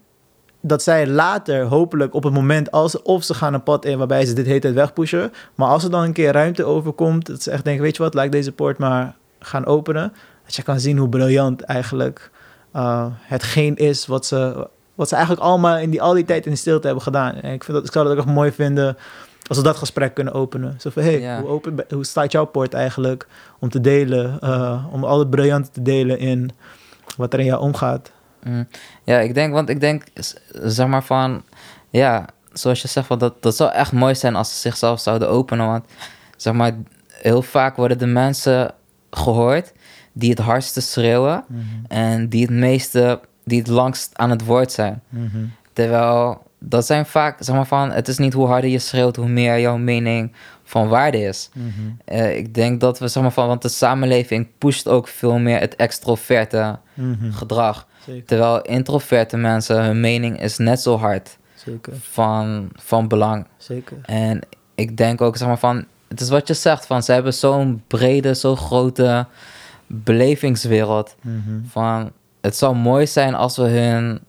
dat 0.62 0.84
zij 0.84 1.08
later, 1.08 1.64
hopelijk 1.66 2.14
op 2.14 2.24
het 2.24 2.34
moment, 2.34 2.72
als 2.72 2.92
ze, 2.92 3.04
of 3.04 3.24
ze 3.24 3.34
gaan 3.34 3.54
een 3.54 3.64
pad 3.64 3.86
in 3.86 3.98
waarbij 3.98 4.26
ze 4.26 4.34
dit 4.34 4.46
heet 4.46 4.64
het 4.64 4.74
wegpushen. 4.74 5.32
Maar 5.56 5.68
als 5.68 5.84
er 5.84 5.92
dan 5.92 6.04
een 6.04 6.14
keer 6.14 6.32
ruimte 6.32 6.64
overkomt, 6.64 7.26
dat 7.26 7.42
ze 7.44 7.52
echt 7.52 7.64
denken, 7.64 7.84
weet 7.84 7.96
je 7.98 8.04
wat, 8.04 8.14
laat 8.14 8.32
deze 8.32 8.52
poort 8.52 8.78
maar 8.78 9.16
gaan 9.40 9.66
openen. 9.66 10.14
Dat 10.46 10.56
je 10.56 10.64
kan 10.64 10.80
zien 10.80 10.98
hoe 10.98 11.10
briljant 11.10 11.62
eigenlijk 11.62 12.32
eh, 12.72 13.06
hetgeen 13.12 13.76
is 13.76 14.06
wat 14.06 14.26
ze, 14.26 14.68
wat 14.96 15.10
ze 15.10 15.16
eigenlijk 15.16 15.46
allemaal 15.46 15.78
in 15.78 15.90
die, 15.90 16.02
al 16.02 16.14
die 16.14 16.26
tijd 16.26 16.46
in 16.46 16.52
de 16.52 16.58
stilte 16.58 16.86
hebben 16.86 17.04
gedaan. 17.04 17.36
En 17.36 17.54
ik, 17.54 17.64
vind 17.64 17.78
dat, 17.78 17.86
ik 17.86 17.92
zou 17.92 18.06
dat 18.08 18.14
ook 18.18 18.26
echt 18.26 18.36
mooi 18.36 18.52
vinden 18.52 18.98
als 19.48 19.58
we 19.58 19.64
dat 19.64 19.78
gesprek 19.78 20.14
kunnen 20.14 20.34
openen. 20.34 20.76
Zo 20.80 20.90
van, 20.90 21.04
hey, 21.04 21.20
Ja. 21.20 21.42
hoe, 21.42 21.50
open, 21.50 21.76
hoe 21.90 22.06
staat 22.06 22.32
jouw 22.32 22.46
poort 22.46 22.74
eigenlijk 22.74 23.28
om 23.60 23.70
te 23.70 23.82
delen, 23.82 24.40
eh, 24.42 24.86
om 24.92 25.04
al 25.04 25.20
het 25.20 25.30
briljante 25.30 25.70
te 25.72 25.82
delen 25.82 26.20
in 26.20 26.52
wat 27.18 27.34
er 27.34 27.40
in 27.40 27.46
jou 27.46 27.62
omgaat? 27.62 28.12
Mm. 28.50 28.68
Ja, 29.04 29.20
ik 29.20 29.34
denk, 29.34 29.54
want 29.54 29.70
ik 29.70 29.80
denk, 29.80 30.04
zeg 30.64 30.88
maar 30.88 31.04
van, 31.04 31.44
ja, 31.90 32.26
zoals 32.54 32.82
je 32.82 32.88
zegt, 32.88 33.08
van 33.08 33.18
dat, 33.20 33.42
dat 33.42 33.56
zou 33.56 33.72
echt 33.72 33.92
mooi 33.92 34.16
zijn 34.16 34.36
als 34.36 34.50
ze 34.54 34.60
zichzelf 34.60 35.00
zouden 35.00 35.30
openen. 35.30 35.66
Want 35.68 35.86
zeg 36.38 36.54
maar, 36.54 36.72
heel 37.08 37.42
vaak 37.42 37.76
worden 37.76 37.98
de 37.98 38.06
mensen 38.06 38.72
gehoord 39.12 39.74
die 40.14 40.30
het 40.30 40.40
hardste 40.40 40.82
schreeuwen 40.82 41.44
Mhm. 41.48 41.64
en 41.88 42.30
die 42.30 42.42
het 42.42 42.52
meeste, 42.52 43.20
die 43.44 43.60
het 43.60 43.68
langst 43.68 44.10
aan 44.14 44.30
het 44.30 44.46
woord 44.46 44.72
zijn. 44.72 45.02
Mhm. 45.10 45.38
Terwijl 45.74 46.42
dat 46.60 46.86
zijn 46.86 47.06
vaak, 47.06 47.38
zeg 47.40 47.56
maar 47.56 47.66
van, 47.68 47.92
het 47.92 48.08
is 48.08 48.18
niet 48.18 48.34
hoe 48.34 48.48
harder 48.48 48.70
je 48.70 48.80
schreeuwt, 48.80 49.16
hoe 49.16 49.28
meer 49.28 49.60
jouw 49.60 49.78
mening 49.78 50.32
van 50.64 50.88
waarde 50.88 51.22
is. 51.22 51.50
Mhm. 51.54 51.68
Eh, 52.06 52.38
ik 52.38 52.54
denk 52.54 52.80
dat 52.82 53.00
we, 53.00 53.08
zeg 53.08 53.24
maar 53.24 53.32
van, 53.32 53.48
want 53.48 53.62
de 53.62 53.68
samenleving 53.70 54.48
pusht 54.58 54.88
ook 54.88 55.08
veel 55.08 55.38
meer 55.40 55.60
het 55.60 55.76
extroverte 55.76 56.80
gedrag. 57.32 57.88
Zeker, 58.06 58.26
Terwijl 58.26 58.62
introverte 58.62 59.38
mensen, 59.38 59.84
hun 59.84 60.00
mening 60.00 60.42
is 60.42 60.58
net 60.58 60.82
zo 60.82 60.98
hard 60.98 61.38
zeker, 61.56 61.94
van, 62.00 62.70
van 62.76 63.08
belang. 63.08 63.46
zeker. 63.58 63.98
En 64.02 64.42
ik 64.76 64.98
denk 64.98 65.22
ook, 65.22 65.38
zeg 65.38 65.48
maar 65.48 65.60
van, 65.60 65.86
het 66.08 66.22
is 66.22 66.30
wat 66.30 66.48
je 66.48 66.54
zegt, 66.54 66.86
van 66.86 67.04
ze 67.04 67.12
hebben 67.12 67.34
zo'n 67.34 67.84
brede, 67.88 68.36
zo 68.36 68.56
grote 68.56 69.26
belevingswereld. 69.88 71.16
Mhm. 71.22 71.60
Van, 71.68 72.12
het 72.42 72.56
zou 72.56 72.76
mooi 72.76 73.08
zijn 73.08 73.36
als 73.36 73.58
we 73.58 73.64
hun, 73.64 74.20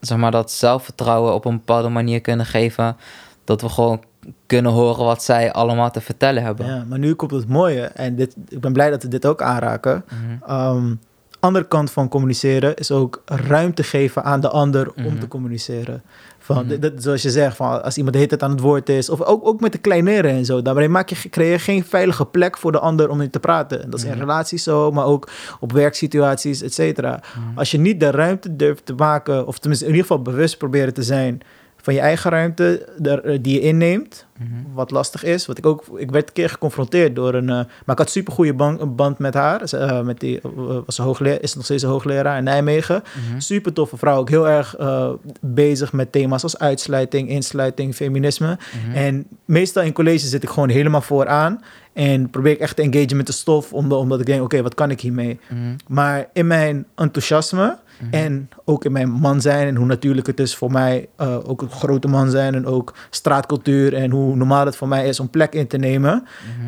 zeg 0.00 0.18
maar, 0.18 0.30
dat 0.30 0.50
zelfvertrouwen 0.50 1.34
op 1.34 1.44
een 1.44 1.56
bepaalde 1.56 1.88
manier 1.88 2.20
kunnen 2.20 2.46
geven. 2.46 2.96
Dat 3.44 3.60
we 3.60 3.68
gewoon 3.68 4.02
kunnen 4.46 4.72
horen 4.72 5.04
wat 5.04 5.22
zij 5.22 5.52
allemaal 5.52 5.90
te 5.90 6.00
vertellen 6.00 6.42
hebben. 6.42 6.66
Ja, 6.66 6.84
maar 6.88 6.98
nu 6.98 7.14
komt 7.14 7.30
het 7.30 7.48
mooie. 7.48 7.82
En 7.82 8.16
dit, 8.16 8.36
ik 8.48 8.60
ben 8.60 8.72
blij 8.72 8.90
dat 8.90 9.02
we 9.02 9.08
dit 9.08 9.26
ook 9.26 9.42
aanraken. 9.42 10.04
Mhm. 10.08 10.50
Ehm, 10.50 10.94
andere 11.42 11.68
kant 11.68 11.90
van 11.90 12.08
communiceren 12.08 12.76
is 12.76 12.90
ook 12.90 13.22
ruimte 13.24 13.82
geven 13.82 14.24
aan 14.24 14.40
de 14.40 14.48
ander 14.48 14.92
om 14.96 15.02
Mhm. 15.04 15.18
te 15.18 15.28
communiceren. 15.28 16.02
Van, 16.38 16.66
Mhm. 16.66 16.80
dit- 16.80 17.02
zoals 17.02 17.22
je 17.22 17.30
zegt, 17.30 17.56
van, 17.56 17.82
als 17.82 17.96
iemand 17.96 18.12
de 18.12 18.18
hele 18.18 18.30
tijd 18.30 18.42
aan 18.42 18.50
het 18.56 18.60
woord 18.60 18.88
is, 18.88 19.10
of 19.10 19.22
ook, 19.22 19.46
ook 19.46 19.60
met 19.60 19.72
de 19.72 19.78
kleineren 19.78 20.30
en 20.30 20.44
zo, 20.44 20.62
daarmee 20.62 20.88
maak 20.88 21.08
je, 21.08 21.28
creëer 21.28 21.50
je 21.52 21.58
geen 21.58 21.84
veilige 21.84 22.24
plek 22.26 22.58
voor 22.58 22.72
de 22.72 22.78
ander 22.78 23.08
om 23.10 23.20
in 23.20 23.30
te 23.30 23.40
praten. 23.40 23.82
En 23.82 23.90
dat 23.90 23.98
is 23.98 24.04
in 24.04 24.10
Mhm. 24.10 24.20
relaties 24.20 24.62
zo, 24.62 24.90
maar 24.90 25.04
ook 25.04 25.28
op 25.60 25.72
werksituaties, 25.72 26.62
et 26.62 26.74
cetera. 26.74 27.20
Als 27.54 27.70
je 27.70 27.78
niet 27.78 28.00
de 28.00 28.10
ruimte 28.10 28.56
durft 28.56 28.86
te 28.86 28.94
maken, 28.94 29.46
of 29.46 29.58
tenminste 29.58 29.86
in 29.86 29.92
ieder 29.94 30.06
geval 30.08 30.22
bewust 30.22 30.58
proberen 30.58 30.94
te 30.94 31.02
zijn 31.02 31.40
van 31.82 31.94
je 31.94 32.00
eigen 32.00 32.30
ruimte 32.30 32.88
de- 32.98 33.38
die 33.42 33.54
je 33.54 33.60
inneemt, 33.60 34.26
Mhm. 34.38 34.50
wat 34.74 34.90
lastig 34.90 35.24
is. 35.24 35.46
Want 35.46 35.58
ik 35.58 35.66
ook, 35.66 35.84
ik 35.96 36.10
werd 36.10 36.26
een 36.28 36.34
keer 36.34 36.48
geconfronteerd 36.48 37.14
door 37.16 37.34
een. 37.34 37.48
eh, 37.48 37.54
maar 37.56 37.66
ik 37.86 37.98
had 37.98 38.10
super 38.10 38.32
goede 38.32 38.54
band, 38.54 38.96
band 38.96 39.18
met 39.18 39.34
haar. 39.34 39.68
Ze, 39.68 39.76
eh, 39.76 40.00
met 40.00 40.20
die, 40.20 40.40
eh, 40.40 40.50
was 40.86 40.98
een 40.98 41.04
hoogleraar, 41.04 41.40
is 41.40 41.54
nog 41.54 41.64
steeds 41.64 41.82
een 41.82 41.88
hoogleraar 41.88 42.38
in 42.38 42.44
Nijmegen. 42.44 43.02
Mhm. 43.28 43.40
Super 43.40 43.72
toffe 43.72 43.96
vrouw, 43.96 44.18
ook 44.18 44.28
heel 44.28 44.48
erg 44.48 44.76
eh, 44.76 45.10
bezig 45.40 45.92
met 45.92 46.12
thema's 46.12 46.42
als 46.42 46.58
uitsluiting, 46.58 47.28
insluiting, 47.28 47.94
feminisme. 47.94 48.58
Mhm. 48.86 48.96
En 48.96 49.26
meestal 49.44 49.82
in 49.82 49.92
college 49.92 50.26
zit 50.26 50.42
ik 50.42 50.48
gewoon 50.48 50.68
helemaal 50.68 51.00
vooraan. 51.02 51.62
En 51.92 52.30
probeer 52.30 52.52
ik 52.52 52.58
echt 52.60 52.76
te 52.76 52.82
engagen 52.82 53.16
met 53.16 53.26
de 53.26 53.32
stof, 53.32 53.72
omdat, 53.72 53.98
omdat 53.98 54.20
ik 54.20 54.26
denk, 54.26 54.42
oké, 54.42 54.62
wat 54.62 54.74
kan 54.74 54.90
ik 54.90 55.00
hiermee? 55.00 55.40
Maar 55.88 56.28
in 56.32 56.46
mijn 56.46 56.86
enthousiasme 56.94 57.78
Mhm. 58.02 58.14
en 58.14 58.48
ook 58.64 58.84
in 58.84 58.92
mijn 58.92 59.10
man 59.10 59.40
zijn 59.40 59.66
en 59.68 59.76
hoe 59.76 59.86
natuurlijk 59.86 60.26
het 60.26 60.40
is 60.40 60.56
voor 60.56 60.70
mij 60.70 61.08
uh, 61.20 61.36
ook 61.44 61.62
een 61.62 61.70
grote 61.70 62.08
man 62.08 62.30
zijn 62.30 62.54
en 62.54 62.66
ook 62.66 62.94
straatcultuur 63.10 63.94
en 63.94 64.10
hoe 64.10 64.36
normaal 64.36 64.66
het 64.66 64.76
voor 64.76 64.88
mij 64.88 65.08
is 65.08 65.20
om 65.20 65.30
plek 65.30 65.54
in 65.54 65.66
te 65.66 65.76
nemen, 65.76 66.24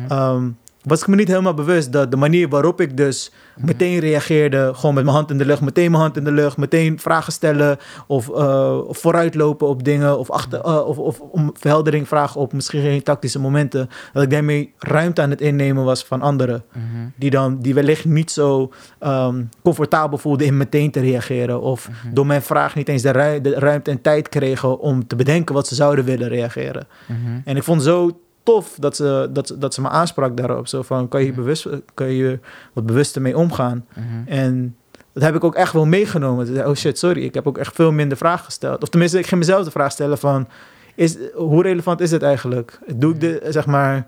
Mhm. 0.07 0.19
um, 0.19 0.57
was 0.85 1.01
ik 1.01 1.07
me 1.07 1.15
niet 1.15 1.27
helemaal 1.27 1.53
bewust 1.53 1.91
dat 1.91 2.11
de 2.11 2.17
manier 2.17 2.49
waarop 2.49 2.81
ik 2.81 2.97
dus 2.97 3.31
Mhm. 3.55 3.65
meteen 3.65 3.99
reageerde, 3.99 4.71
gewoon 4.73 4.95
met 4.95 5.03
mijn 5.03 5.15
hand 5.15 5.31
in 5.31 5.37
de 5.37 5.45
lucht, 5.45 5.61
meteen 5.61 5.91
mijn 5.91 6.03
hand 6.03 6.17
in 6.17 6.23
de 6.23 6.31
lucht, 6.31 6.57
meteen 6.57 6.99
vragen 6.99 7.33
stellen 7.33 7.77
of, 8.07 8.27
uh, 8.29 8.77
of 8.87 8.97
vooruitlopen 8.97 9.67
op 9.67 9.83
dingen 9.83 10.17
of, 10.19 10.29
achter, 10.31 10.65
uh, 10.65 10.87
of, 10.87 10.97
of 10.97 11.19
om 11.19 11.51
verheldering 11.53 12.07
vragen 12.07 12.41
op 12.41 12.53
misschien 12.53 12.81
geen 12.81 13.03
tactische 13.03 13.39
momenten, 13.39 13.89
dat 14.13 14.23
ik 14.23 14.29
daarmee 14.29 14.73
ruimte 14.79 15.21
aan 15.21 15.29
het 15.29 15.41
innemen 15.41 15.83
was 15.83 16.03
van 16.05 16.21
anderen 16.21 16.63
Mhm. 16.73 16.83
die 17.15 17.29
dan 17.29 17.57
die 17.61 17.73
wellicht 17.73 18.05
niet 18.05 18.31
zo 18.31 18.71
um, 18.99 19.49
comfortabel 19.63 20.17
voelden 20.17 20.47
in 20.47 20.57
meteen 20.57 20.91
te 20.91 20.99
reageren 20.99 21.61
of 21.61 21.89
Mhm. 21.89 22.13
door 22.13 22.25
mijn 22.25 22.41
vraag 22.41 22.75
niet 22.75 22.89
eens 22.89 23.01
de, 23.01 23.09
ru 23.11 23.41
de 23.41 23.53
ruimte 23.59 23.91
en 23.91 24.01
tijd 24.01 24.29
kregen 24.29 24.79
om 24.79 25.07
te 25.07 25.15
bedenken 25.15 25.55
wat 25.55 25.67
ze 25.67 25.75
zouden 25.75 26.05
willen 26.05 26.27
reageren. 26.27 26.87
Mhm. 27.07 27.17
En 27.45 27.55
ik 27.55 27.63
vond 27.63 27.83
zo 27.83 28.19
tof 28.45 28.75
dat 28.79 28.95
ze, 28.95 29.29
dat, 29.31 29.55
dat 29.57 29.73
ze 29.73 29.81
me 29.81 29.89
aansprak 29.89 30.37
daarop. 30.37 30.67
Zo 30.67 30.81
van, 30.81 31.07
kan 31.07 31.19
je, 31.19 31.25
hier 31.25 31.35
bewust, 31.35 31.67
kan 31.93 32.11
je 32.11 32.39
wat 32.73 32.85
bewuster 32.85 33.21
mee 33.21 33.37
omgaan? 33.37 33.85
Mhm. 33.93 34.27
En 34.27 34.75
dat 35.13 35.23
heb 35.23 35.35
ik 35.35 35.43
ook 35.43 35.55
echt 35.55 35.73
wel 35.73 35.85
meegenomen. 35.85 36.67
Oh 36.67 36.75
shit, 36.75 36.99
sorry, 36.99 37.23
ik 37.23 37.33
heb 37.33 37.47
ook 37.47 37.57
echt 37.57 37.75
veel 37.75 37.91
minder 37.91 38.17
vragen 38.17 38.45
gesteld. 38.45 38.81
Of 38.81 38.89
tenminste, 38.89 39.19
ik 39.19 39.27
ging 39.27 39.39
mezelf 39.39 39.63
de 39.63 39.71
vraag 39.71 39.91
stellen 39.91 40.17
van... 40.17 40.47
Is, 40.95 41.17
hoe 41.33 41.61
relevant 41.63 42.01
is 42.01 42.09
dit 42.09 42.23
eigenlijk? 42.23 42.79
Doe 42.95 43.13
ik 43.13 43.19
de, 43.19 43.41
zeg 43.49 43.65
maar... 43.65 44.07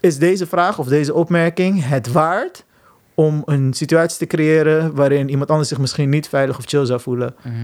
Is 0.00 0.18
deze 0.18 0.46
vraag 0.46 0.78
of 0.78 0.86
deze 0.86 1.14
opmerking 1.14 1.84
het 1.88 2.12
waard... 2.12 2.64
om 3.14 3.42
een 3.44 3.74
situatie 3.74 4.18
te 4.18 4.26
creëren... 4.26 4.94
waarin 4.94 5.28
iemand 5.28 5.50
anders 5.50 5.68
zich 5.68 5.78
misschien 5.78 6.08
niet 6.08 6.28
veilig 6.28 6.58
of 6.58 6.64
chill 6.64 6.84
zou 6.84 7.00
voelen? 7.00 7.34
Mhm. 7.42 7.54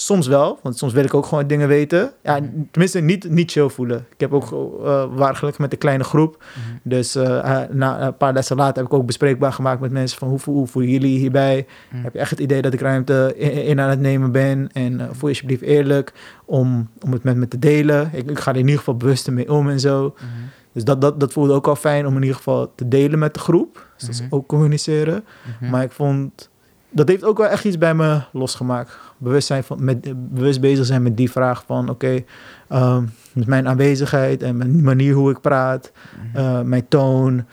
Soms 0.00 0.26
wel, 0.26 0.58
want 0.62 0.78
soms 0.78 0.92
wil 0.92 1.04
ik 1.04 1.14
ook 1.14 1.26
gewoon 1.26 1.46
dingen 1.46 1.68
weten. 1.68 2.12
Ja, 2.22 2.40
tenminste, 2.70 3.00
niet, 3.00 3.30
niet 3.30 3.50
chill 3.50 3.68
voelen. 3.68 4.06
Ik 4.12 4.20
heb 4.20 4.32
ook, 4.32 4.50
uh, 4.82 5.02
gelukkig 5.34 5.58
met 5.58 5.72
een 5.72 5.78
kleine 5.78 6.04
groep. 6.04 6.36
Mhm. 6.38 6.76
Dus 6.82 7.16
uh, 7.16 7.60
na 7.70 8.00
een 8.06 8.16
paar 8.16 8.32
lessen 8.32 8.56
later 8.56 8.76
heb 8.76 8.92
ik 8.92 8.98
ook 8.98 9.06
bespreekbaar 9.06 9.52
gemaakt 9.52 9.80
met 9.80 9.90
mensen 9.90 10.18
van 10.18 10.28
hoe, 10.28 10.38
hoe 10.44 10.66
voelen 10.66 10.90
jullie 10.90 11.18
hierbij? 11.18 11.66
Mhm. 11.92 12.02
Heb 12.02 12.12
je 12.12 12.18
echt 12.18 12.30
het 12.30 12.38
idee 12.40 12.62
dat 12.62 12.72
ik 12.72 12.80
ruimte 12.80 13.32
in, 13.36 13.50
in 13.64 13.80
aan 13.80 13.90
het 13.90 14.00
nemen 14.00 14.32
ben? 14.32 14.68
En 14.72 14.92
uh, 14.92 14.98
voel 15.02 15.14
je 15.20 15.26
alsjeblieft 15.28 15.62
eerlijk 15.62 16.12
om, 16.44 16.88
om 17.04 17.12
het 17.12 17.22
met 17.22 17.36
me 17.36 17.48
te 17.48 17.58
delen. 17.58 18.10
Ik, 18.12 18.30
ik 18.30 18.38
ga 18.38 18.50
er 18.50 18.56
in 18.56 18.62
ieder 18.62 18.78
geval 18.78 18.96
bewust 18.96 19.30
mee 19.30 19.52
om 19.52 19.68
en 19.68 19.80
zo. 19.80 20.14
Mhm. 20.14 20.24
Dus 20.72 20.84
dat, 20.84 21.00
dat, 21.00 21.20
dat 21.20 21.32
voelde 21.32 21.52
ook 21.52 21.66
al 21.68 21.76
fijn 21.76 22.06
om 22.06 22.14
in 22.14 22.20
ieder 22.20 22.36
geval 22.36 22.72
te 22.74 22.88
delen 22.88 23.18
met 23.18 23.34
de 23.34 23.40
groep. 23.40 23.86
Dus 23.96 24.06
dat 24.06 24.14
is 24.14 24.22
Mhm. 24.22 24.34
ook 24.34 24.46
communiceren. 24.46 25.24
Mhm. 25.60 25.70
Maar 25.70 25.82
ik 25.82 25.92
vond, 25.92 26.50
dat 26.90 27.08
heeft 27.08 27.24
ook 27.24 27.38
wel 27.38 27.46
echt 27.46 27.64
iets 27.64 27.78
bij 27.78 27.94
me 27.94 28.20
losgemaakt. 28.32 28.98
Bewust, 29.18 29.46
zijn 29.46 29.64
van, 29.64 29.84
met, 29.84 30.30
bewust 30.34 30.60
bezig 30.60 30.86
zijn 30.86 31.02
met 31.02 31.16
die 31.16 31.30
vraag 31.30 31.64
van, 31.66 31.88
oké, 31.88 32.24
okay, 32.70 32.94
um, 32.96 33.12
met 33.32 33.46
mijn 33.46 33.68
aanwezigheid 33.68 34.42
en 34.42 34.56
mijn 34.56 34.82
manier 34.84 35.14
hoe 35.14 35.30
ik 35.30 35.40
praat, 35.40 35.92
Mhm. 36.32 36.38
uh, 36.44 36.60
mijn 36.60 36.88
toon, 36.88 37.44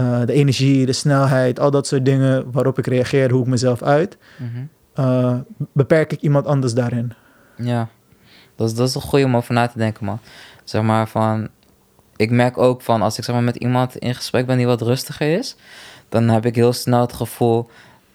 uh, 0.00 0.20
de 0.26 0.32
energie, 0.32 0.86
de 0.86 0.92
snelheid, 0.92 1.60
al 1.60 1.70
dat 1.70 1.86
soort 1.86 2.04
dingen 2.04 2.52
waarop 2.52 2.78
ik 2.78 2.86
reageer, 2.86 3.30
hoe 3.30 3.40
ik 3.42 3.46
mezelf 3.48 3.82
uit, 3.82 4.18
Mhm. 4.38 5.06
uh, 5.06 5.34
beperk 5.72 6.12
ik 6.12 6.20
iemand 6.20 6.46
anders 6.46 6.74
daarin. 6.74 7.12
Ja, 7.56 7.88
dat 8.56 8.68
is, 8.68 8.74
dat 8.74 8.88
is 8.88 8.94
een 8.94 9.00
goede 9.00 9.24
om 9.24 9.36
over 9.36 9.54
na 9.54 9.66
te 9.66 9.78
denken, 9.78 10.04
man. 10.04 10.18
Zeg 10.64 10.82
maar 10.82 11.08
van, 11.08 11.48
ik 12.16 12.30
merk 12.30 12.58
ook 12.58 12.82
van 12.82 13.02
als 13.02 13.18
ik 13.18 13.24
zeg 13.24 13.34
maar 13.34 13.44
met 13.44 13.56
iemand 13.56 13.96
in 13.96 14.14
gesprek 14.14 14.46
ben 14.46 14.56
die 14.56 14.66
wat 14.66 14.80
rustiger 14.82 15.38
is, 15.38 15.56
dan 16.08 16.28
heb 16.28 16.46
ik 16.46 16.54
heel 16.54 16.72
snel 16.72 17.00
het 17.00 17.12
gevoel 17.12 17.68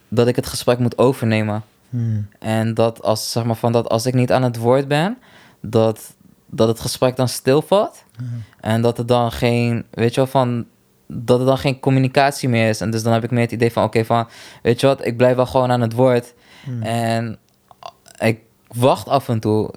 dat 0.07 0.27
ik 0.27 0.35
het 0.35 0.47
gesprek 0.47 0.79
moet 0.79 0.97
overnemen. 0.97 1.63
Hmm. 1.89 2.27
En 2.39 2.73
dat 2.73 3.03
als, 3.03 3.31
zeg 3.31 3.43
maar, 3.43 3.55
van 3.55 3.71
dat 3.71 3.89
als 3.89 4.05
ik 4.05 4.13
niet 4.13 4.31
aan 4.31 4.43
het 4.43 4.57
woord 4.57 4.87
ben, 4.87 5.17
dat, 5.61 6.15
dat 6.45 6.67
het 6.67 6.79
gesprek 6.79 7.15
dan 7.15 7.27
stilvalt. 7.27 8.03
Hmm. 8.17 8.43
En 8.59 8.81
dat 8.81 8.97
er 8.97 9.05
dan 9.05 9.31
geen, 9.31 9.85
weet 9.91 10.13
je 10.13 10.15
wel, 10.15 10.29
van 10.29 10.65
dat 11.07 11.39
er 11.39 11.45
dan 11.45 11.57
geen 11.57 11.79
communicatie 11.79 12.49
meer 12.49 12.69
is. 12.69 12.81
En 12.81 12.89
dus 12.89 13.03
dan 13.03 13.13
heb 13.13 13.23
ik 13.23 13.31
meer 13.31 13.41
het 13.41 13.51
idee 13.51 13.71
van, 13.71 13.83
oké, 13.83 14.05
van, 14.05 14.27
weet 14.61 14.79
je 14.79 14.87
wat, 14.87 15.05
ik 15.05 15.17
blijf 15.17 15.35
wel 15.35 15.45
gewoon 15.45 15.71
aan 15.71 15.81
het 15.81 15.93
woord. 15.93 16.33
Hmm. 16.63 16.81
En 16.81 17.37
ik 18.19 18.39
wacht 18.67 19.07
af 19.07 19.29
en 19.29 19.39
toe. 19.39 19.73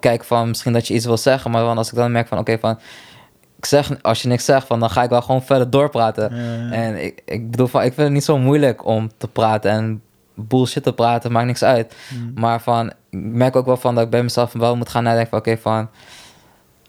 Kijk 0.00 0.24
van, 0.24 0.48
misschien 0.48 0.72
dat 0.72 0.86
je 0.86 0.94
iets 0.94 1.04
wil 1.04 1.16
zeggen, 1.16 1.50
maar 1.50 1.62
dan 1.62 1.78
als 1.78 1.88
ik 1.88 1.94
dan 1.94 2.12
merk 2.12 2.28
van, 2.28 2.38
oké, 2.38 2.58
van, 2.58 2.78
ik 3.62 3.68
zeg, 3.68 4.02
als 4.02 4.22
je 4.22 4.28
niks 4.28 4.44
zegt, 4.44 4.66
van, 4.66 4.80
dan 4.80 4.90
ga 4.90 5.02
ik 5.02 5.10
wel 5.10 5.22
gewoon 5.22 5.42
verder 5.42 5.70
doorpraten. 5.70 6.30
En 6.72 7.04
ik, 7.04 7.22
ik 7.24 7.50
bedoel, 7.50 7.66
van, 7.66 7.80
ik 7.82 7.92
vind 7.92 8.06
het 8.06 8.10
niet 8.10 8.24
zo 8.24 8.38
moeilijk 8.38 8.84
om 8.86 9.10
te 9.16 9.28
praten 9.28 9.70
en 9.70 10.02
bullshit 10.34 10.82
te 10.82 10.92
praten, 10.92 11.32
maakt 11.32 11.46
niks 11.46 11.62
uit. 11.64 11.94
hmm. 12.08 12.32
Maar 12.34 12.60
van, 12.62 12.88
ik 12.88 12.94
merk 13.10 13.56
ook 13.56 13.66
wel 13.66 13.76
van 13.76 13.94
dat 13.94 14.04
ik 14.04 14.10
bij 14.10 14.22
mezelf 14.22 14.52
wel 14.52 14.76
moet 14.76 14.88
gaan 14.88 15.02
nadenken 15.02 15.30
van, 15.30 15.38
oké, 15.38 15.56
van, 15.58 15.88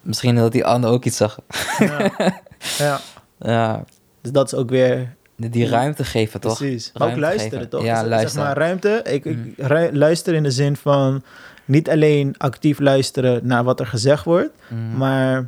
misschien 0.01 0.35
dat 0.35 0.51
die 0.51 0.65
ander 0.65 0.89
ook 0.89 1.05
iets 1.05 1.17
zegt. 1.17 1.37
ja. 1.79 2.11
ja, 2.77 2.99
Ja, 3.39 3.83
dus 4.21 4.31
dat 4.31 4.45
is 4.45 4.53
ook 4.59 4.69
weer 4.69 5.15
die, 5.35 5.49
die 5.49 5.67
ruimte 5.67 6.03
geven, 6.03 6.39
toch? 6.39 6.57
Precies. 6.57 6.91
Ruimte 6.93 7.15
ook 7.15 7.21
luisteren, 7.21 7.51
geven. 7.51 7.69
toch? 7.69 7.83
Ja, 7.83 7.99
Dus, 7.99 8.09
luisteren. 8.09 8.45
Zeg 8.45 8.55
maar 8.55 8.65
ruimte. 8.65 9.01
Ik, 9.11 9.25
ik 9.25 9.35
Mm. 9.37 9.53
ru- 9.57 9.89
luister 9.91 10.33
in 10.33 10.43
de 10.43 10.51
zin 10.51 10.75
van 10.75 11.23
niet 11.65 11.89
alleen 11.89 12.35
actief 12.37 12.79
luisteren 12.79 13.39
naar 13.47 13.63
wat 13.63 13.79
er 13.79 13.87
gezegd 13.87 14.23
wordt, 14.25 14.49
Mhm. 14.67 14.97
maar 14.97 15.47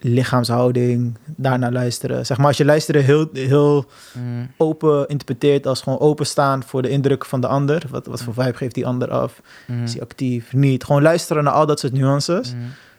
lichaamshouding, 0.00 1.16
daarna 1.36 1.70
luisteren. 1.70 2.26
Zeg 2.26 2.36
maar 2.38 2.46
als 2.46 2.56
je 2.56 2.64
luisteren 2.64 3.04
heel, 3.04 3.28
heel 3.32 3.84
Mhm. 4.14 4.46
open 4.56 5.08
interpreteert 5.08 5.66
als 5.66 5.80
gewoon 5.82 5.98
openstaan 5.98 6.62
voor 6.62 6.82
de 6.82 6.88
indruk 6.88 7.24
van 7.24 7.40
de 7.40 7.46
ander. 7.46 7.82
Wat, 7.90 8.06
wat 8.06 8.22
voor 8.22 8.34
vibe 8.34 8.56
geeft 8.56 8.74
die 8.74 8.86
ander 8.86 9.10
af? 9.10 9.42
Mhm. 9.66 9.82
Is 9.82 9.92
hij 9.92 10.02
actief? 10.02 10.52
Niet. 10.52 10.84
Gewoon 10.84 11.02
luisteren 11.02 11.44
naar 11.44 11.52
al 11.52 11.66
dat 11.66 11.80
soort 11.80 11.92
nuances. 11.92 12.54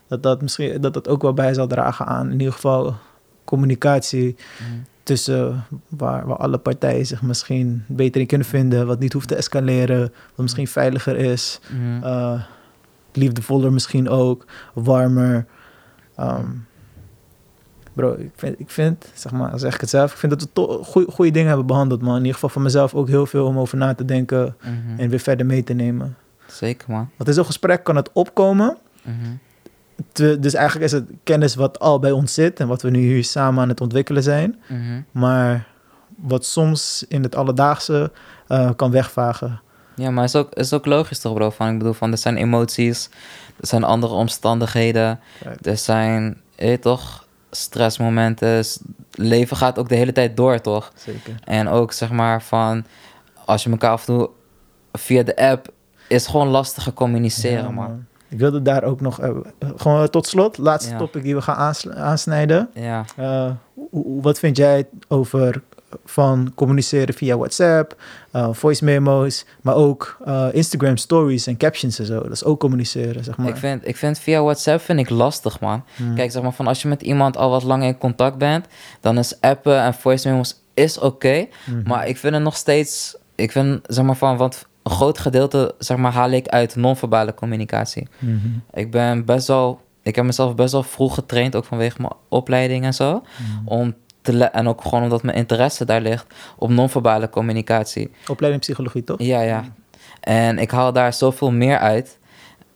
Dat 0.08 0.24
dat 0.24 0.42
misschien 0.42 0.82
dat 0.82 0.94
dat 0.94 1.08
ook 1.08 1.22
wel 1.22 1.34
bij 1.34 1.54
zal 1.54 1.68
dragen 1.68 2.06
aan 2.06 2.26
in 2.32 2.40
ieder 2.40 2.54
geval 2.54 2.96
communicatie 3.44 4.36
tussen 5.04 5.66
waar, 5.88 6.28
waar 6.28 6.38
alle 6.38 6.58
partijen 6.58 7.06
zich 7.06 7.22
misschien 7.22 7.84
beter 7.88 8.22
in 8.22 8.28
kunnen 8.28 8.48
vinden, 8.48 8.88
wat 8.88 9.00
niet 9.00 9.14
hoeft 9.14 9.28
te 9.28 9.36
escaleren, 9.36 10.00
wat 10.02 10.38
misschien 10.38 10.68
veiliger 10.68 11.16
is. 11.16 11.60
Mhm. 11.70 12.04
Uh, 12.08 12.42
liefdevoller 13.14 13.74
misschien 13.74 14.10
ook, 14.10 14.46
warmer. 14.74 15.46
Ehm, 16.16 16.46
bro, 18.00 18.14
ik 18.14 18.32
vind, 18.36 18.60
ik 18.60 18.70
vind, 18.70 19.06
zeg 19.14 19.32
maar, 19.32 19.60
zeg 19.60 19.74
ik 19.76 19.82
het 19.82 19.90
zelf, 19.90 20.12
ik 20.12 20.18
vind 20.18 20.32
dat 20.32 20.42
we 20.42 20.50
toch 20.54 20.88
goede 20.88 21.32
dingen 21.32 21.48
hebben 21.48 21.66
behandeld, 21.66 22.02
man. 22.02 22.12
In 22.14 22.18
ieder 22.20 22.34
geval 22.34 22.50
voor 22.50 22.62
mezelf 22.62 22.94
ook 22.94 23.08
heel 23.08 23.26
veel 23.26 23.46
om 23.46 23.58
over 23.60 23.78
na 23.78 23.94
te 23.96 24.06
denken 24.06 24.56
Mhm. 24.62 25.00
en 25.00 25.10
weer 25.10 25.20
verder 25.20 25.46
mee 25.46 25.64
te 25.64 25.74
nemen. 25.74 26.16
Zeker, 26.48 26.92
man. 26.92 27.10
Want 27.18 27.30
in 27.30 27.36
zo'n 27.36 27.46
gesprek 27.46 27.84
kan 27.84 27.96
het 27.96 28.10
opkomen. 28.14 28.78
Mhm. 29.02 29.16
Te- 30.12 30.38
dus 30.40 30.54
eigenlijk 30.54 30.86
is 30.86 30.92
het 30.92 31.06
kennis 31.24 31.56
wat 31.56 31.80
al 31.80 32.00
bij 32.00 32.12
ons 32.12 32.34
zit 32.34 32.60
en 32.60 32.68
wat 32.68 32.82
we 32.82 32.90
nu 32.90 33.00
hier 33.00 33.24
samen 33.24 33.62
aan 33.64 33.70
het 33.70 33.82
ontwikkelen 33.82 34.24
zijn. 34.24 34.60
Mhm. 34.68 35.02
Maar 35.12 35.68
wat 36.16 36.46
soms 36.46 37.06
in 37.08 37.24
het 37.24 37.36
alledaagse 37.36 38.12
eh, 38.48 38.70
kan 38.76 38.92
wegvagen. 38.92 39.62
Ja, 39.96 40.10
maar 40.12 40.24
is 40.24 40.36
ook, 40.36 40.54
is 40.54 40.74
ook 40.74 40.86
logisch 40.86 41.20
toch, 41.20 41.34
bro? 41.34 41.50
Van, 41.50 41.70
ik 41.72 41.78
bedoel, 41.78 41.94
van, 41.94 42.12
er 42.12 42.18
zijn 42.18 42.38
emoties, 42.38 43.10
er 43.60 43.68
zijn 43.68 43.84
andere 43.84 44.14
omstandigheden, 44.14 45.20
Right. 45.44 45.66
er 45.68 45.78
zijn, 45.78 46.42
weet 46.56 46.82
toch, 46.82 47.26
stressmomenten. 47.52 48.64
Leven 49.12 49.58
gaat 49.58 49.80
ook 49.80 49.90
de 49.90 49.96
hele 49.96 50.12
tijd 50.12 50.38
door, 50.38 50.62
toch? 50.62 50.92
Zeker. 50.96 51.36
En 51.44 51.68
ook, 51.68 51.92
zeg 51.92 52.12
maar, 52.12 52.42
van, 52.44 52.86
als 53.46 53.64
je 53.64 53.70
elkaar 53.70 53.92
af 53.92 54.08
en 54.08 54.16
toe 54.16 54.30
via 54.92 55.24
de 55.24 55.36
app, 55.36 55.68
is 56.08 56.28
gewoon 56.28 56.48
lastiger 56.48 56.94
communiceren, 56.94 57.64
Ja, 57.64 57.70
man. 57.70 58.06
Ik 58.28 58.38
wilde 58.40 58.62
daar 58.62 58.84
ook 58.84 59.02
nog, 59.02 59.20
eh, 59.20 59.30
gewoon 59.76 60.10
tot 60.10 60.28
slot, 60.28 60.58
laatste 60.58 60.92
Ja. 60.92 60.98
topic 60.98 61.24
die 61.24 61.36
we 61.36 61.42
gaan 61.42 61.56
aans- 61.56 61.90
aansnijden. 61.90 62.70
Ja, 62.74 63.06
Eh, 63.16 63.52
wat 64.22 64.40
vind 64.40 64.58
jij 64.58 64.88
over 65.08 65.62
van 66.06 66.52
communiceren 66.56 67.14
via 67.16 67.38
WhatsApp, 67.38 68.02
eh, 68.32 68.50
voice 68.52 68.84
memo's, 68.84 69.46
maar 69.62 69.76
ook 69.76 70.18
eh, 70.26 70.48
Instagram 70.52 70.98
stories 70.98 71.48
en 71.48 71.58
captions 71.58 72.00
en 72.00 72.06
zo. 72.06 72.22
Dat 72.22 72.32
is 72.32 72.44
ook 72.44 72.60
communiceren, 72.60 73.24
zeg 73.24 73.38
maar. 73.38 73.48
ik, 73.48 73.56
vind, 73.56 73.88
ik 73.88 73.96
vind 73.96 74.20
via 74.20 74.42
WhatsApp 74.42 74.82
vind 74.82 75.00
ik 75.00 75.10
lastig, 75.10 75.60
man. 75.60 75.84
Hmm. 75.96 76.16
Kijk, 76.16 76.32
zeg 76.32 76.42
maar, 76.42 76.54
van 76.54 76.68
als 76.68 76.82
je 76.82 76.88
met 76.88 77.02
iemand 77.02 77.38
al 77.38 77.50
wat 77.50 77.64
langer 77.64 77.88
in 77.88 77.98
contact 77.98 78.38
bent, 78.38 78.66
dan 79.00 79.18
is 79.18 79.42
appen 79.42 79.82
en 79.82 79.94
voice 79.94 80.30
memos 80.30 80.62
is 80.74 81.00
oké. 81.00 81.48
Mhm. 81.66 81.88
Maar 81.88 82.08
ik 82.08 82.18
vind 82.18 82.34
het 82.34 82.44
nog 82.44 82.56
steeds, 82.56 83.18
ik 83.36 83.52
vind, 83.52 83.80
zeg 83.88 84.06
maar, 84.06 84.16
van, 84.16 84.38
want 84.38 84.66
een 84.84 84.92
groot 84.92 85.20
gedeelte, 85.20 85.76
zeg 85.78 85.98
maar, 85.98 86.12
haal 86.12 86.32
ik 86.32 86.48
uit 86.48 86.76
non-verbale 86.76 87.34
communicatie. 87.34 88.08
Mhm. 88.20 88.38
Ik 88.74 88.92
ben 88.92 89.26
best 89.26 89.48
wel, 89.48 89.82
ik 90.02 90.16
heb 90.16 90.26
mezelf 90.26 90.56
best 90.56 90.72
wel 90.72 90.84
vroeg 90.84 91.14
getraind, 91.14 91.56
ook 91.56 91.66
vanwege 91.66 92.02
mijn 92.02 92.14
opleiding 92.30 92.86
en 92.86 92.94
zo. 92.94 93.24
Om 93.66 93.94
te 94.22 94.44
en 94.44 94.68
ook 94.68 94.82
gewoon 94.82 95.04
omdat 95.04 95.24
mijn 95.24 95.38
interesse 95.38 95.86
daar 95.86 96.02
ligt 96.02 96.26
op 96.58 96.70
non-verbale 96.70 97.30
communicatie. 97.30 98.12
Opleiding 98.28 98.64
psychologie, 98.64 99.04
toch? 99.04 99.18
Ja, 99.22 99.42
ja. 99.42 99.64
En 100.20 100.58
ik 100.60 100.72
haal 100.72 100.94
daar 100.94 101.14
zoveel 101.14 101.52
meer 101.52 101.78
uit 101.78 102.18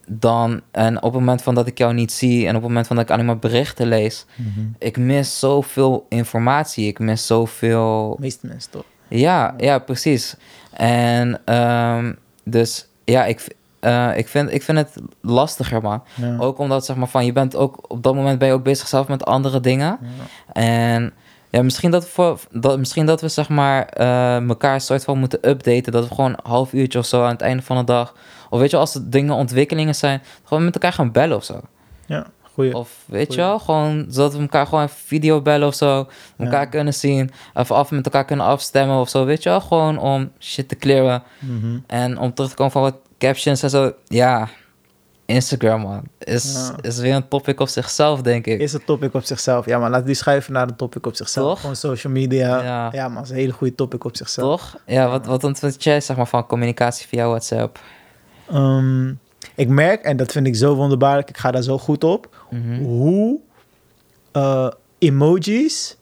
dan, 0.07 0.61
en 0.71 0.97
op 0.97 1.03
het 1.11 1.13
moment 1.19 1.41
van 1.41 1.55
dat 1.55 1.67
ik 1.67 1.77
jou 1.77 1.93
niet 1.93 2.11
zie 2.11 2.41
en 2.43 2.49
op 2.55 2.61
het 2.61 2.67
moment 2.69 2.87
van 2.87 2.95
dat 2.95 3.05
ik 3.05 3.11
alleen 3.11 3.25
maar 3.25 3.39
berichten 3.39 3.87
lees, 3.87 4.25
Mhm. 4.35 4.59
ik 4.77 4.97
mis 4.97 5.39
zoveel 5.39 6.05
informatie, 6.09 6.87
ik 6.87 6.99
mis 6.99 7.27
zoveel 7.27 8.17
meeste 8.19 8.47
mensen, 8.47 8.71
toch? 8.71 8.83
ja, 9.07 9.53
ja, 9.57 9.79
precies. 9.79 10.35
En 10.73 11.41
ehm, 11.45 12.13
dus 12.43 12.87
ja, 13.03 13.25
ik, 13.25 13.55
eh, 13.79 14.17
ik, 14.17 14.27
vind, 14.27 14.53
ik 14.53 14.63
vind 14.63 14.77
het 14.77 14.95
lastiger, 15.21 15.81
man. 15.81 16.03
Ja. 16.15 16.37
Ook 16.39 16.57
omdat, 16.57 16.85
zeg 16.85 16.95
maar, 16.95 17.07
van 17.07 17.25
je 17.25 17.31
bent 17.31 17.55
ook 17.55 17.91
op 17.91 18.03
dat 18.03 18.15
moment 18.15 18.39
ben 18.39 18.47
je 18.47 18.53
ook 18.53 18.63
bezig 18.63 18.87
zelf 18.87 19.07
met 19.07 19.25
andere 19.25 19.59
dingen. 19.59 19.99
Ja. 20.01 20.51
En 20.61 21.13
ja, 21.53 21.63
misschien 21.63 21.91
dat 21.91 22.03
we, 22.03 22.09
voor, 22.09 22.39
dat, 22.51 22.77
misschien 22.79 23.05
dat 23.05 23.21
we 23.21 23.27
zeg 23.27 23.49
maar 23.49 23.85
eh, 23.87 24.47
elkaar 24.47 24.81
soort 24.81 25.03
van 25.03 25.19
moeten 25.19 25.49
updaten. 25.49 25.91
Dat 25.91 26.07
we 26.07 26.15
gewoon 26.15 26.31
een 26.31 26.39
half 26.43 26.73
uurtje 26.73 26.99
of 26.99 27.05
zo 27.05 27.23
aan 27.23 27.31
het 27.31 27.41
einde 27.41 27.63
van 27.63 27.77
de 27.77 27.83
dag. 27.83 28.15
Of 28.49 28.59
weet 28.59 28.71
je, 28.71 28.77
als 28.77 28.95
er 28.95 29.09
dingen 29.09 29.33
ontwikkelingen 29.35 29.95
zijn, 29.95 30.21
gewoon 30.43 30.63
met 30.65 30.73
elkaar 30.73 30.93
gaan 30.93 31.11
bellen 31.11 31.37
of 31.37 31.43
zo. 31.43 31.61
Ja, 32.05 32.25
goeie. 32.53 32.75
Of 32.77 33.03
weet 33.05 33.25
Goeie. 33.27 33.41
je 33.41 33.47
wel, 33.47 33.59
gewoon 33.59 34.05
zodat 34.09 34.33
we 34.33 34.39
elkaar 34.41 34.65
gewoon 34.67 34.83
even 34.83 34.95
video 35.05 35.41
bellen 35.41 35.67
of 35.67 35.73
zo. 35.75 36.07
Elkaar 36.37 36.61
Ja. 36.63 36.65
kunnen 36.65 36.93
zien. 36.93 37.31
Even 37.53 37.75
af 37.75 37.91
met 37.91 38.05
elkaar 38.05 38.25
kunnen 38.25 38.45
afstemmen 38.45 38.97
of 38.99 39.09
zo. 39.09 39.25
Weet 39.25 39.43
je 39.43 39.49
wel, 39.49 39.61
gewoon 39.61 39.97
om 39.97 40.31
shit 40.39 40.67
te 40.69 40.75
clearen. 40.75 41.23
Mhm. 41.39 41.77
En 41.87 42.17
om 42.19 42.33
terug 42.33 42.49
te 42.49 42.55
komen 42.55 42.71
van 42.71 42.81
wat 42.81 42.95
captions 43.17 43.63
en 43.63 43.69
zo. 43.69 43.93
Ja, 44.07 44.47
Instagram 45.25 45.81
man. 45.81 46.03
Is, 46.19 46.53
Ja. 46.53 46.75
is 46.81 46.97
weer 46.97 47.15
een 47.15 47.27
topic 47.27 47.59
op 47.59 47.67
zichzelf, 47.67 48.21
denk 48.21 48.45
ik. 48.45 48.59
Is 48.59 48.73
het 48.73 48.85
topic 48.85 49.13
op 49.13 49.23
zichzelf? 49.23 49.65
Ja, 49.65 49.79
maar 49.79 49.89
laten 49.89 50.05
die 50.05 50.15
schuiven 50.15 50.53
naar 50.53 50.67
een 50.67 50.75
topic 50.75 51.05
op 51.05 51.15
zichzelf. 51.15 51.49
Toch? 51.49 51.59
Gewoon 51.59 51.75
social 51.75 52.13
media. 52.13 52.63
Ja. 52.63 52.89
Ja, 52.91 53.07
maar 53.07 53.23
is 53.23 53.29
een 53.29 53.35
hele 53.35 53.51
goede 53.51 53.75
topic 53.75 54.03
op 54.03 54.15
zichzelf. 54.17 54.61
Toch? 54.71 54.81
Ja, 54.85 55.19
wat, 55.25 55.59
wat 55.59 55.83
jij 55.83 56.01
zeg 56.01 56.17
maar 56.17 56.27
van 56.27 56.47
communicatie 56.47 57.07
via 57.07 57.27
WhatsApp? 57.27 57.79
Ehm, 58.49 59.09
ik 59.55 59.67
merk, 59.67 60.03
en 60.03 60.17
dat 60.17 60.31
vind 60.31 60.47
ik 60.47 60.55
zo 60.55 60.75
wonderbaarlijk, 60.75 61.29
ik 61.29 61.37
ga 61.37 61.51
daar 61.51 61.61
zo 61.63 61.77
goed 61.77 62.03
op, 62.03 62.45
Mhm. 62.49 62.81
hoe 62.83 63.39
eh, 64.31 64.67
emojis 64.99 65.97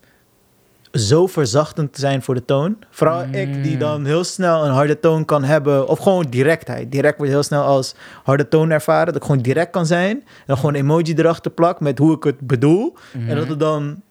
zo 0.92 1.26
verzachtend 1.26 1.98
zijn 1.98 2.22
voor 2.22 2.34
de 2.34 2.44
toon. 2.44 2.76
Vooral 2.90 3.24
Mm. 3.26 3.34
ik, 3.34 3.62
die 3.62 3.76
dan 3.76 4.04
heel 4.04 4.24
snel 4.24 4.64
een 4.64 4.72
harde 4.72 5.00
toon 5.00 5.24
kan 5.24 5.44
hebben, 5.44 5.88
of 5.88 5.98
gewoon 5.98 6.26
directheid. 6.30 6.92
Direct 6.92 7.16
wordt 7.16 7.32
heel 7.32 7.42
snel 7.42 7.62
als 7.62 7.94
harde 8.24 8.48
toon 8.48 8.70
ervaren, 8.70 9.06
dat 9.06 9.16
ik 9.16 9.22
gewoon 9.22 9.42
direct 9.42 9.70
kan 9.70 9.86
zijn. 9.86 10.16
En 10.16 10.44
dan 10.46 10.56
gewoon 10.56 10.74
emoji 10.74 11.14
erachter 11.14 11.50
plak 11.50 11.80
met 11.80 11.98
hoe 11.98 12.16
ik 12.16 12.24
het 12.24 12.40
bedoel. 12.40 12.96
Mhm. 13.12 13.28
En 13.28 13.36
dat 13.36 13.48
het 13.48 13.60
dan 13.60 14.02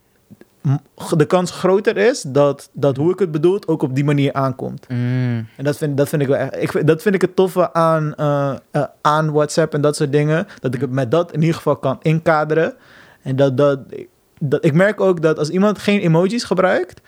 de 1.17 1.25
kans 1.25 1.51
groter 1.51 1.97
is 1.97 2.21
dat, 2.21 2.69
dat 2.73 2.97
hoe 2.97 3.11
ik 3.11 3.19
het 3.19 3.31
bedoel 3.31 3.59
ook 3.65 3.81
op 3.81 3.95
die 3.95 4.03
manier 4.03 4.33
aankomt. 4.33 4.85
Mm. 4.89 5.47
En 5.57 5.63
dat 5.63 5.77
vind, 5.77 5.97
dat 5.97 6.09
vind 6.09 6.21
ik 6.21 6.27
wel 6.27 6.37
echt. 6.37 6.75
Ik, 6.75 6.87
dat 6.87 7.01
vind 7.01 7.15
ik 7.15 7.21
het 7.21 7.35
toffe 7.35 7.73
aan, 7.73 8.15
eh, 8.15 8.53
eh, 8.71 8.83
aan 9.01 9.31
WhatsApp 9.31 9.73
en 9.73 9.81
dat 9.81 9.95
soort 9.95 10.11
dingen. 10.11 10.47
Dat 10.59 10.73
ik 10.73 10.81
het 10.81 10.91
met 10.91 11.11
dat 11.11 11.31
in 11.31 11.39
ieder 11.39 11.55
geval 11.55 11.75
kan 11.75 11.97
inkaderen. 12.01 12.73
En 13.21 13.35
dat, 13.35 13.57
dat, 13.57 13.79
dat 14.43 14.65
ik 14.65 14.73
merk 14.73 15.01
ook 15.01 15.21
dat 15.21 15.37
als 15.37 15.49
iemand 15.49 15.79
geen 15.79 15.99
emojis 15.99 16.43
gebruikt, 16.43 17.01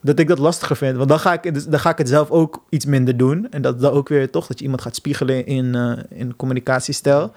dat 0.00 0.18
ik 0.18 0.28
dat 0.28 0.38
lastiger 0.38 0.76
vind. 0.76 0.96
Want 0.96 1.08
dan 1.08 1.18
ga 1.18 1.32
ik, 1.32 1.54
dus- 1.54 1.66
dan 1.66 1.80
ga 1.80 1.90
ik 1.90 1.98
het 1.98 2.08
zelf 2.08 2.30
ook 2.30 2.64
iets 2.68 2.84
minder 2.84 3.16
doen. 3.16 3.46
En 3.50 3.62
dat 3.62 3.80
dat 3.80 3.92
ook 3.92 4.08
weer 4.08 4.30
toch 4.30 4.46
dat 4.46 4.58
je 4.58 4.64
iemand 4.64 4.82
gaat 4.82 4.94
spiegelen 4.94 5.46
in, 5.46 5.74
eh 5.74 5.92
in 6.18 6.36
communicatiestijl. 6.36 7.32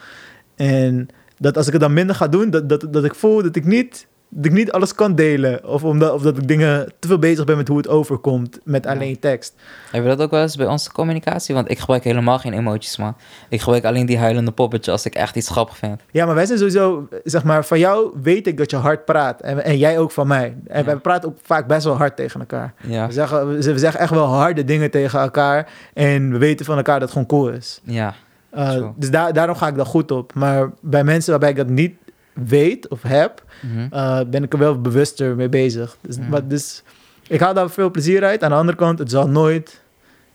En 0.56 1.08
dat 1.38 1.58
als 1.58 1.66
ik 1.68 1.74
het 1.74 1.82
dan 1.82 1.94
minder 1.94 2.16
ga 2.16 2.28
doen, 2.28 2.50
dat, 2.50 2.70
dat, 2.70 2.88
dat 2.94 3.04
ik 3.04 3.16
voel 3.16 3.44
dat 3.44 3.56
ik 3.56 3.66
niet. 3.66 4.08
Dat 4.36 4.46
ik 4.46 4.52
niet 4.52 4.72
alles 4.72 4.96
kan 4.96 5.16
delen. 5.16 5.66
Of, 5.68 5.84
omdat, 5.84 6.14
of 6.14 6.22
dat 6.22 6.38
ik 6.38 6.48
dingen 6.48 6.92
te 7.00 7.08
veel 7.08 7.20
bezig 7.20 7.46
ben 7.46 7.58
met 7.58 7.68
hoe 7.68 7.78
het 7.78 7.88
overkomt. 7.88 8.60
Met 8.64 8.84
Ja. 8.84 8.92
alleen 8.92 9.20
tekst. 9.20 9.54
Heb 9.92 10.04
je 10.04 10.10
dat 10.10 10.22
ook 10.22 10.32
wel 10.32 10.42
eens 10.42 10.56
bij 10.56 10.68
onze 10.68 10.92
communicatie? 10.92 11.56
Want 11.56 11.70
ik 11.72 11.80
gebruik 11.80 12.04
helemaal 12.04 12.40
geen 12.40 12.54
emojis, 12.54 12.98
man. 12.98 13.16
Ik 13.50 13.62
gebruik 13.62 13.86
alleen 13.86 14.06
die 14.06 14.18
huilende 14.18 14.52
poppetje 14.52 14.92
als 14.92 15.06
ik 15.06 15.16
echt 15.16 15.36
iets 15.36 15.50
grappig 15.50 15.78
vind. 15.78 16.02
Ja, 16.12 16.26
maar 16.26 16.36
wij 16.36 16.46
zijn 16.46 16.58
sowieso, 16.58 17.08
zeg 17.24 17.44
maar, 17.44 17.66
van 17.66 17.80
jou 17.80 18.12
weet 18.22 18.48
ik 18.48 18.58
dat 18.58 18.70
je 18.72 18.78
hard 18.78 19.06
praat. 19.06 19.42
En, 19.42 19.64
en 19.64 19.78
jij 19.78 20.00
ook 20.00 20.12
van 20.12 20.28
mij. 20.28 20.56
En 20.68 20.80
Ja. 20.80 20.86
wij 20.86 20.96
praten 20.96 21.30
ook 21.30 21.38
vaak 21.42 21.68
best 21.68 21.84
wel 21.84 21.98
hard 21.98 22.16
tegen 22.16 22.40
elkaar. 22.40 22.74
Ja, 22.88 23.08
We, 23.08 23.14
zeggen, 23.14 23.48
we 23.48 23.62
zeggen 23.80 24.00
echt 24.00 24.10
wel 24.12 24.26
harde 24.26 24.64
dingen 24.64 24.92
tegen 24.92 25.20
elkaar. 25.20 25.70
En 25.94 26.32
we 26.32 26.38
weten 26.38 26.66
van 26.66 26.78
elkaar 26.78 27.00
dat 27.00 27.10
het 27.10 27.12
gewoon 27.12 27.28
cool 27.28 27.50
is. 27.58 27.82
ja. 27.84 28.14
Uh, 28.58 28.72
Zo. 28.72 28.94
dus 28.98 29.12
daar, 29.12 29.34
daarom 29.34 29.56
ga 29.56 29.68
ik 29.68 29.76
daar 29.76 29.86
goed 29.86 30.12
op. 30.12 30.34
Maar 30.34 30.72
bij 30.82 31.04
mensen 31.04 31.30
waarbij 31.32 31.50
ik 31.50 31.56
dat 31.56 31.68
niet 31.70 31.94
weet 32.34 32.88
of 32.88 33.02
heb, 33.02 33.44
Mhm. 33.62 33.88
uh, 33.94 34.20
ben 34.28 34.44
ik 34.44 34.54
er 34.54 34.60
wel 34.60 34.82
bewuster 34.82 35.36
mee 35.36 35.50
bezig. 35.50 35.98
Dus, 36.02 36.18
Mhm. 36.18 36.30
maar 36.30 36.48
dus 36.48 36.84
ik 37.28 37.40
haal 37.40 37.54
daar 37.54 37.70
veel 37.70 37.92
plezier 37.92 38.24
uit. 38.24 38.44
Aan 38.44 38.50
de 38.50 38.56
andere 38.56 38.78
kant, 38.78 39.00
het 39.00 39.12
zal 39.12 39.28
nooit 39.28 39.82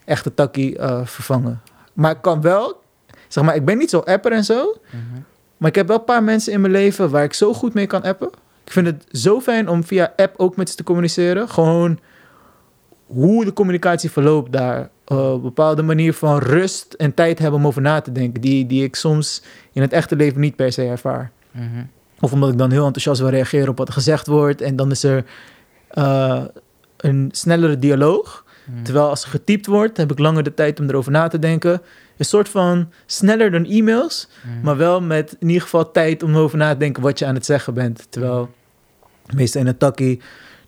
echt 0.05 0.25
de 0.25 0.35
takkie 0.35 0.79
uh, 0.79 1.01
vervangen. 1.05 1.61
Maar 1.93 2.11
ik 2.11 2.23
kan 2.23 2.41
wel, 2.41 2.81
zeg 3.29 3.45
maar, 3.45 3.55
ik 3.55 3.65
ben 3.65 3.79
niet 3.79 3.91
zo 3.91 3.99
apper 3.99 4.33
en 4.33 4.45
zo. 4.45 4.77
Mhm. 4.91 5.21
Maar 5.57 5.69
ik 5.69 5.75
heb 5.77 5.87
wel 5.89 5.99
een 5.99 6.05
paar 6.05 6.23
mensen 6.23 6.53
in 6.53 6.61
mijn 6.61 6.73
leven 6.73 7.11
waar 7.11 7.25
ik 7.25 7.33
zo 7.33 7.53
goed 7.55 7.75
mee 7.75 7.87
kan 7.87 8.03
appen. 8.03 8.29
Ik 8.65 8.73
vind 8.73 8.87
het 8.87 9.05
zo 9.11 9.41
fijn 9.41 9.69
om 9.69 9.85
via 9.85 10.13
app 10.17 10.35
ook 10.37 10.57
met 10.57 10.71
ze 10.71 10.77
te 10.77 10.83
communiceren. 10.83 11.49
Gewoon 11.49 11.99
hoe 13.07 13.45
de 13.45 13.53
communicatie 13.53 14.11
verloopt 14.11 14.53
daar. 14.53 14.89
Uh, 15.13 15.19
een 15.19 15.41
bepaalde 15.43 15.83
manier 15.83 16.15
van 16.15 16.39
rust 16.39 16.93
en 16.93 17.15
tijd 17.15 17.39
hebben 17.39 17.61
om 17.61 17.67
over 17.67 17.83
na 17.83 18.01
te 18.01 18.13
denken. 18.13 18.41
Die, 18.41 18.67
die 18.67 18.85
ik 18.85 18.97
soms 18.97 19.43
in 19.73 19.83
het 19.83 19.93
echte 19.93 20.17
leven 20.17 20.41
niet 20.41 20.57
per 20.57 20.73
se 20.73 20.83
ervaar. 20.87 21.31
Mhm. 21.59 21.85
Of 22.21 22.33
omdat 22.33 22.51
ik 22.51 22.59
dan 22.59 22.71
heel 22.71 22.85
enthousiast 22.85 23.21
wil 23.21 23.31
reageren 23.31 23.69
op 23.69 23.79
wat 23.79 23.89
er 23.89 23.95
gezegd 23.95 24.27
wordt. 24.27 24.61
En 24.61 24.77
dan 24.77 24.91
is 24.91 25.03
er 25.03 25.25
uh, 25.95 26.45
een 26.97 27.29
snellere 27.33 27.79
dialoog. 27.79 28.45
Mhm. 28.65 28.83
Terwijl 28.83 29.09
als 29.09 29.23
er 29.23 29.31
getypt 29.31 29.67
wordt, 29.67 29.97
heb 29.97 30.11
ik 30.11 30.19
langer 30.19 30.43
de 30.43 30.55
tijd 30.55 30.81
om 30.81 30.89
erover 30.89 31.13
na 31.13 31.29
te 31.29 31.39
denken. 31.39 31.81
Een 32.17 32.25
soort 32.25 32.49
van 32.49 32.89
sneller 33.07 33.51
dan 33.51 33.65
e-mails. 33.65 34.29
Mhm. 34.43 34.65
Maar 34.65 34.77
wel 34.77 35.01
met 35.01 35.37
in 35.39 35.47
ieder 35.47 35.63
geval 35.63 35.91
tijd 35.91 36.23
om 36.23 36.35
erover 36.35 36.59
na 36.59 36.73
te 36.73 36.79
denken 36.79 37.03
wat 37.03 37.19
je 37.19 37.27
aan 37.27 37.35
het 37.35 37.47
zeggen 37.47 37.75
bent. 37.75 38.07
Terwijl 38.11 38.51
meestal 39.35 39.61
in 39.61 39.67
een 39.67 39.77
takkie, 39.77 40.21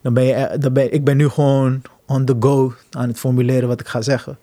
dan 0.03 0.14
ben 0.14 0.24
je, 0.24 0.32
eh, 0.32 0.61
dan 0.61 0.72
ben, 0.72 0.93
ik 0.93 1.05
ben 1.05 1.16
nu 1.16 1.28
gewoon 1.28 1.82
on 2.07 2.24
the 2.24 2.36
go 2.41 2.74
aan 2.91 3.09
het 3.09 3.18
formuleren 3.18 3.68
wat 3.68 3.80
ik 3.80 3.88
ga 3.88 4.03
zeggen. 4.03 4.38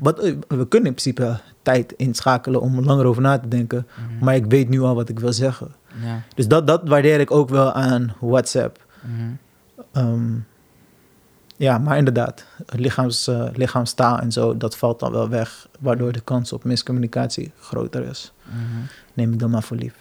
Wat, 0.00 0.18
eh, 0.18 0.32
we 0.48 0.68
kunnen 0.68 0.88
in 0.88 0.94
principe 0.94 1.40
tijd 1.62 1.94
inschakelen 1.96 2.60
om 2.60 2.76
er 2.76 2.84
langer 2.84 3.04
over 3.04 3.22
na 3.22 3.38
te 3.38 3.48
denken. 3.48 3.86
Maar 4.20 4.34
ik 4.34 4.46
weet 4.46 4.68
nu 4.68 4.80
al 4.80 4.94
wat 4.94 5.08
ik 5.08 5.20
wil 5.20 5.32
zeggen. 5.32 5.74
Ja. 6.02 6.22
Dus 6.34 6.48
dat, 6.48 6.66
dat 6.66 6.88
waardeer 6.88 7.20
ik 7.20 7.30
ook 7.30 7.48
wel 7.48 7.72
aan 7.72 8.14
WhatsApp. 8.20 8.84
Mhm. 9.00 9.30
Ehm, 9.92 10.32
Ja, 11.56 11.78
maar 11.78 11.96
inderdaad, 11.96 12.44
lichaams, 12.66 13.26
eh, 13.28 13.44
lichaamstaal 13.52 14.18
en 14.18 14.32
zo, 14.32 14.56
dat 14.56 14.76
valt 14.76 15.00
dan 15.00 15.12
wel 15.12 15.28
weg, 15.28 15.68
waardoor 15.80 16.12
de 16.12 16.20
kans 16.20 16.52
op 16.52 16.64
miscommunicatie 16.64 17.52
groter 17.60 18.04
is. 18.08 18.32
Neem 19.14 19.32
ik 19.32 19.38
dan 19.38 19.50
maar 19.50 19.62
voor 19.62 19.76
lief. 19.76 19.94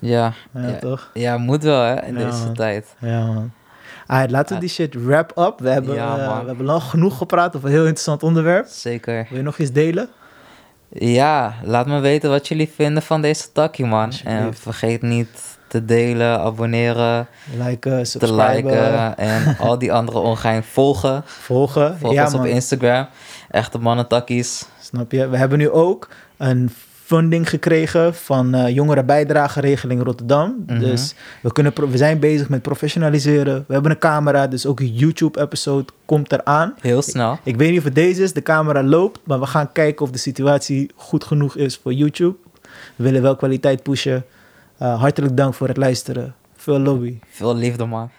Ja, 0.00 0.32
Ja, 0.52 0.66
ja, 0.68 0.78
toch? 0.78 1.10
ja, 1.14 1.38
moet 1.38 1.62
wel 1.62 1.82
hè, 1.82 2.02
in 2.02 2.18
Ja, 2.18 2.24
deze 2.30 2.44
man. 2.44 2.54
tijd. 2.54 2.94
Ja, 2.98 3.26
man. 3.26 3.52
Alright, 4.06 4.30
laten 4.32 4.54
we 4.54 4.60
die 4.60 4.68
shit 4.70 4.94
wrap 4.94 5.32
up. 5.38 5.58
We 5.58 5.68
hebben, 5.68 5.96
eh, 5.96 6.40
we 6.40 6.46
hebben 6.46 6.66
lang 6.66 6.82
genoeg 6.82 7.16
gepraat 7.18 7.56
over 7.56 7.68
een 7.68 7.74
heel 7.74 7.82
interessant 7.84 8.22
onderwerp. 8.22 8.66
Zeker. 8.66 9.26
Wil 9.28 9.38
je 9.38 9.44
nog 9.44 9.58
iets 9.58 9.72
delen? 9.72 10.08
Ja, 10.98 11.54
laat 11.62 11.86
me 11.86 12.00
weten 12.00 12.30
wat 12.30 12.48
jullie 12.48 12.70
vinden 12.74 13.02
van 13.02 13.20
deze 13.20 13.52
takkie, 13.52 13.86
man. 13.86 14.12
En 14.24 14.54
vergeet 14.54 15.02
niet 15.02 15.58
te 15.68 15.84
delen, 15.84 16.40
abonneren, 16.40 17.26
Liken, 17.58 18.02
te 18.04 18.34
liken 18.34 19.16
en 19.16 19.56
al 19.58 19.78
die 19.78 19.92
andere 19.92 20.18
ongein 20.18 20.62
volgen. 20.62 21.22
volgen. 21.26 21.98
Volg 21.98 22.12
ja, 22.12 22.24
ons 22.24 22.34
op. 22.34 22.44
Instagram. 22.44 23.06
Echte 23.50 23.78
mannen 23.78 24.06
takkies. 24.06 24.66
Snap 24.80 25.12
je? 25.12 25.28
We 25.28 25.36
hebben 25.36 25.58
nu 25.58 25.70
ook 25.70 26.08
een 26.36 26.70
funding 27.06 27.48
gekregen 27.48 28.14
van 28.14 28.54
eh 28.54 28.74
jongerenbijdrageregeling 28.74 30.02
Rotterdam. 30.02 30.64
Mhm. 30.66 30.78
Dus 30.78 31.14
we, 31.42 31.52
kunnen 31.52 31.90
we 31.90 31.96
zijn 31.96 32.18
bezig 32.18 32.48
met 32.48 32.62
professionaliseren. 32.62 33.64
We 33.66 33.72
hebben 33.72 33.90
een 33.90 33.98
camera, 33.98 34.46
dus 34.46 34.66
ook 34.66 34.80
een 34.80 34.94
YouTube-episode 34.94 35.92
komt 36.04 36.32
eraan. 36.32 36.74
Heel 36.80 37.02
snel. 37.02 37.38
Ik 37.42 37.56
weet 37.56 37.70
niet 37.70 37.78
of 37.78 37.84
het 37.84 37.94
deze 37.94 38.22
is, 38.22 38.32
de 38.32 38.42
camera 38.42 38.82
loopt, 38.82 39.20
maar 39.24 39.40
we 39.40 39.46
gaan 39.46 39.72
kijken 39.72 40.04
of 40.04 40.10
de 40.10 40.18
situatie 40.18 40.90
goed 40.94 41.24
genoeg 41.24 41.56
is 41.56 41.80
voor 41.82 41.92
YouTube. 41.92 42.36
We 42.96 43.04
willen 43.04 43.22
wel 43.22 43.36
kwaliteit 43.36 43.82
pushen. 43.82 44.24
Eh, 44.78 45.00
hartelijk 45.00 45.36
dank 45.36 45.54
voor 45.54 45.68
het 45.68 45.76
luisteren. 45.76 46.34
Veel 46.56 46.78
lobby. 46.78 47.18
Veel 47.30 47.56
liefde, 47.56 47.84
man. 47.84 48.10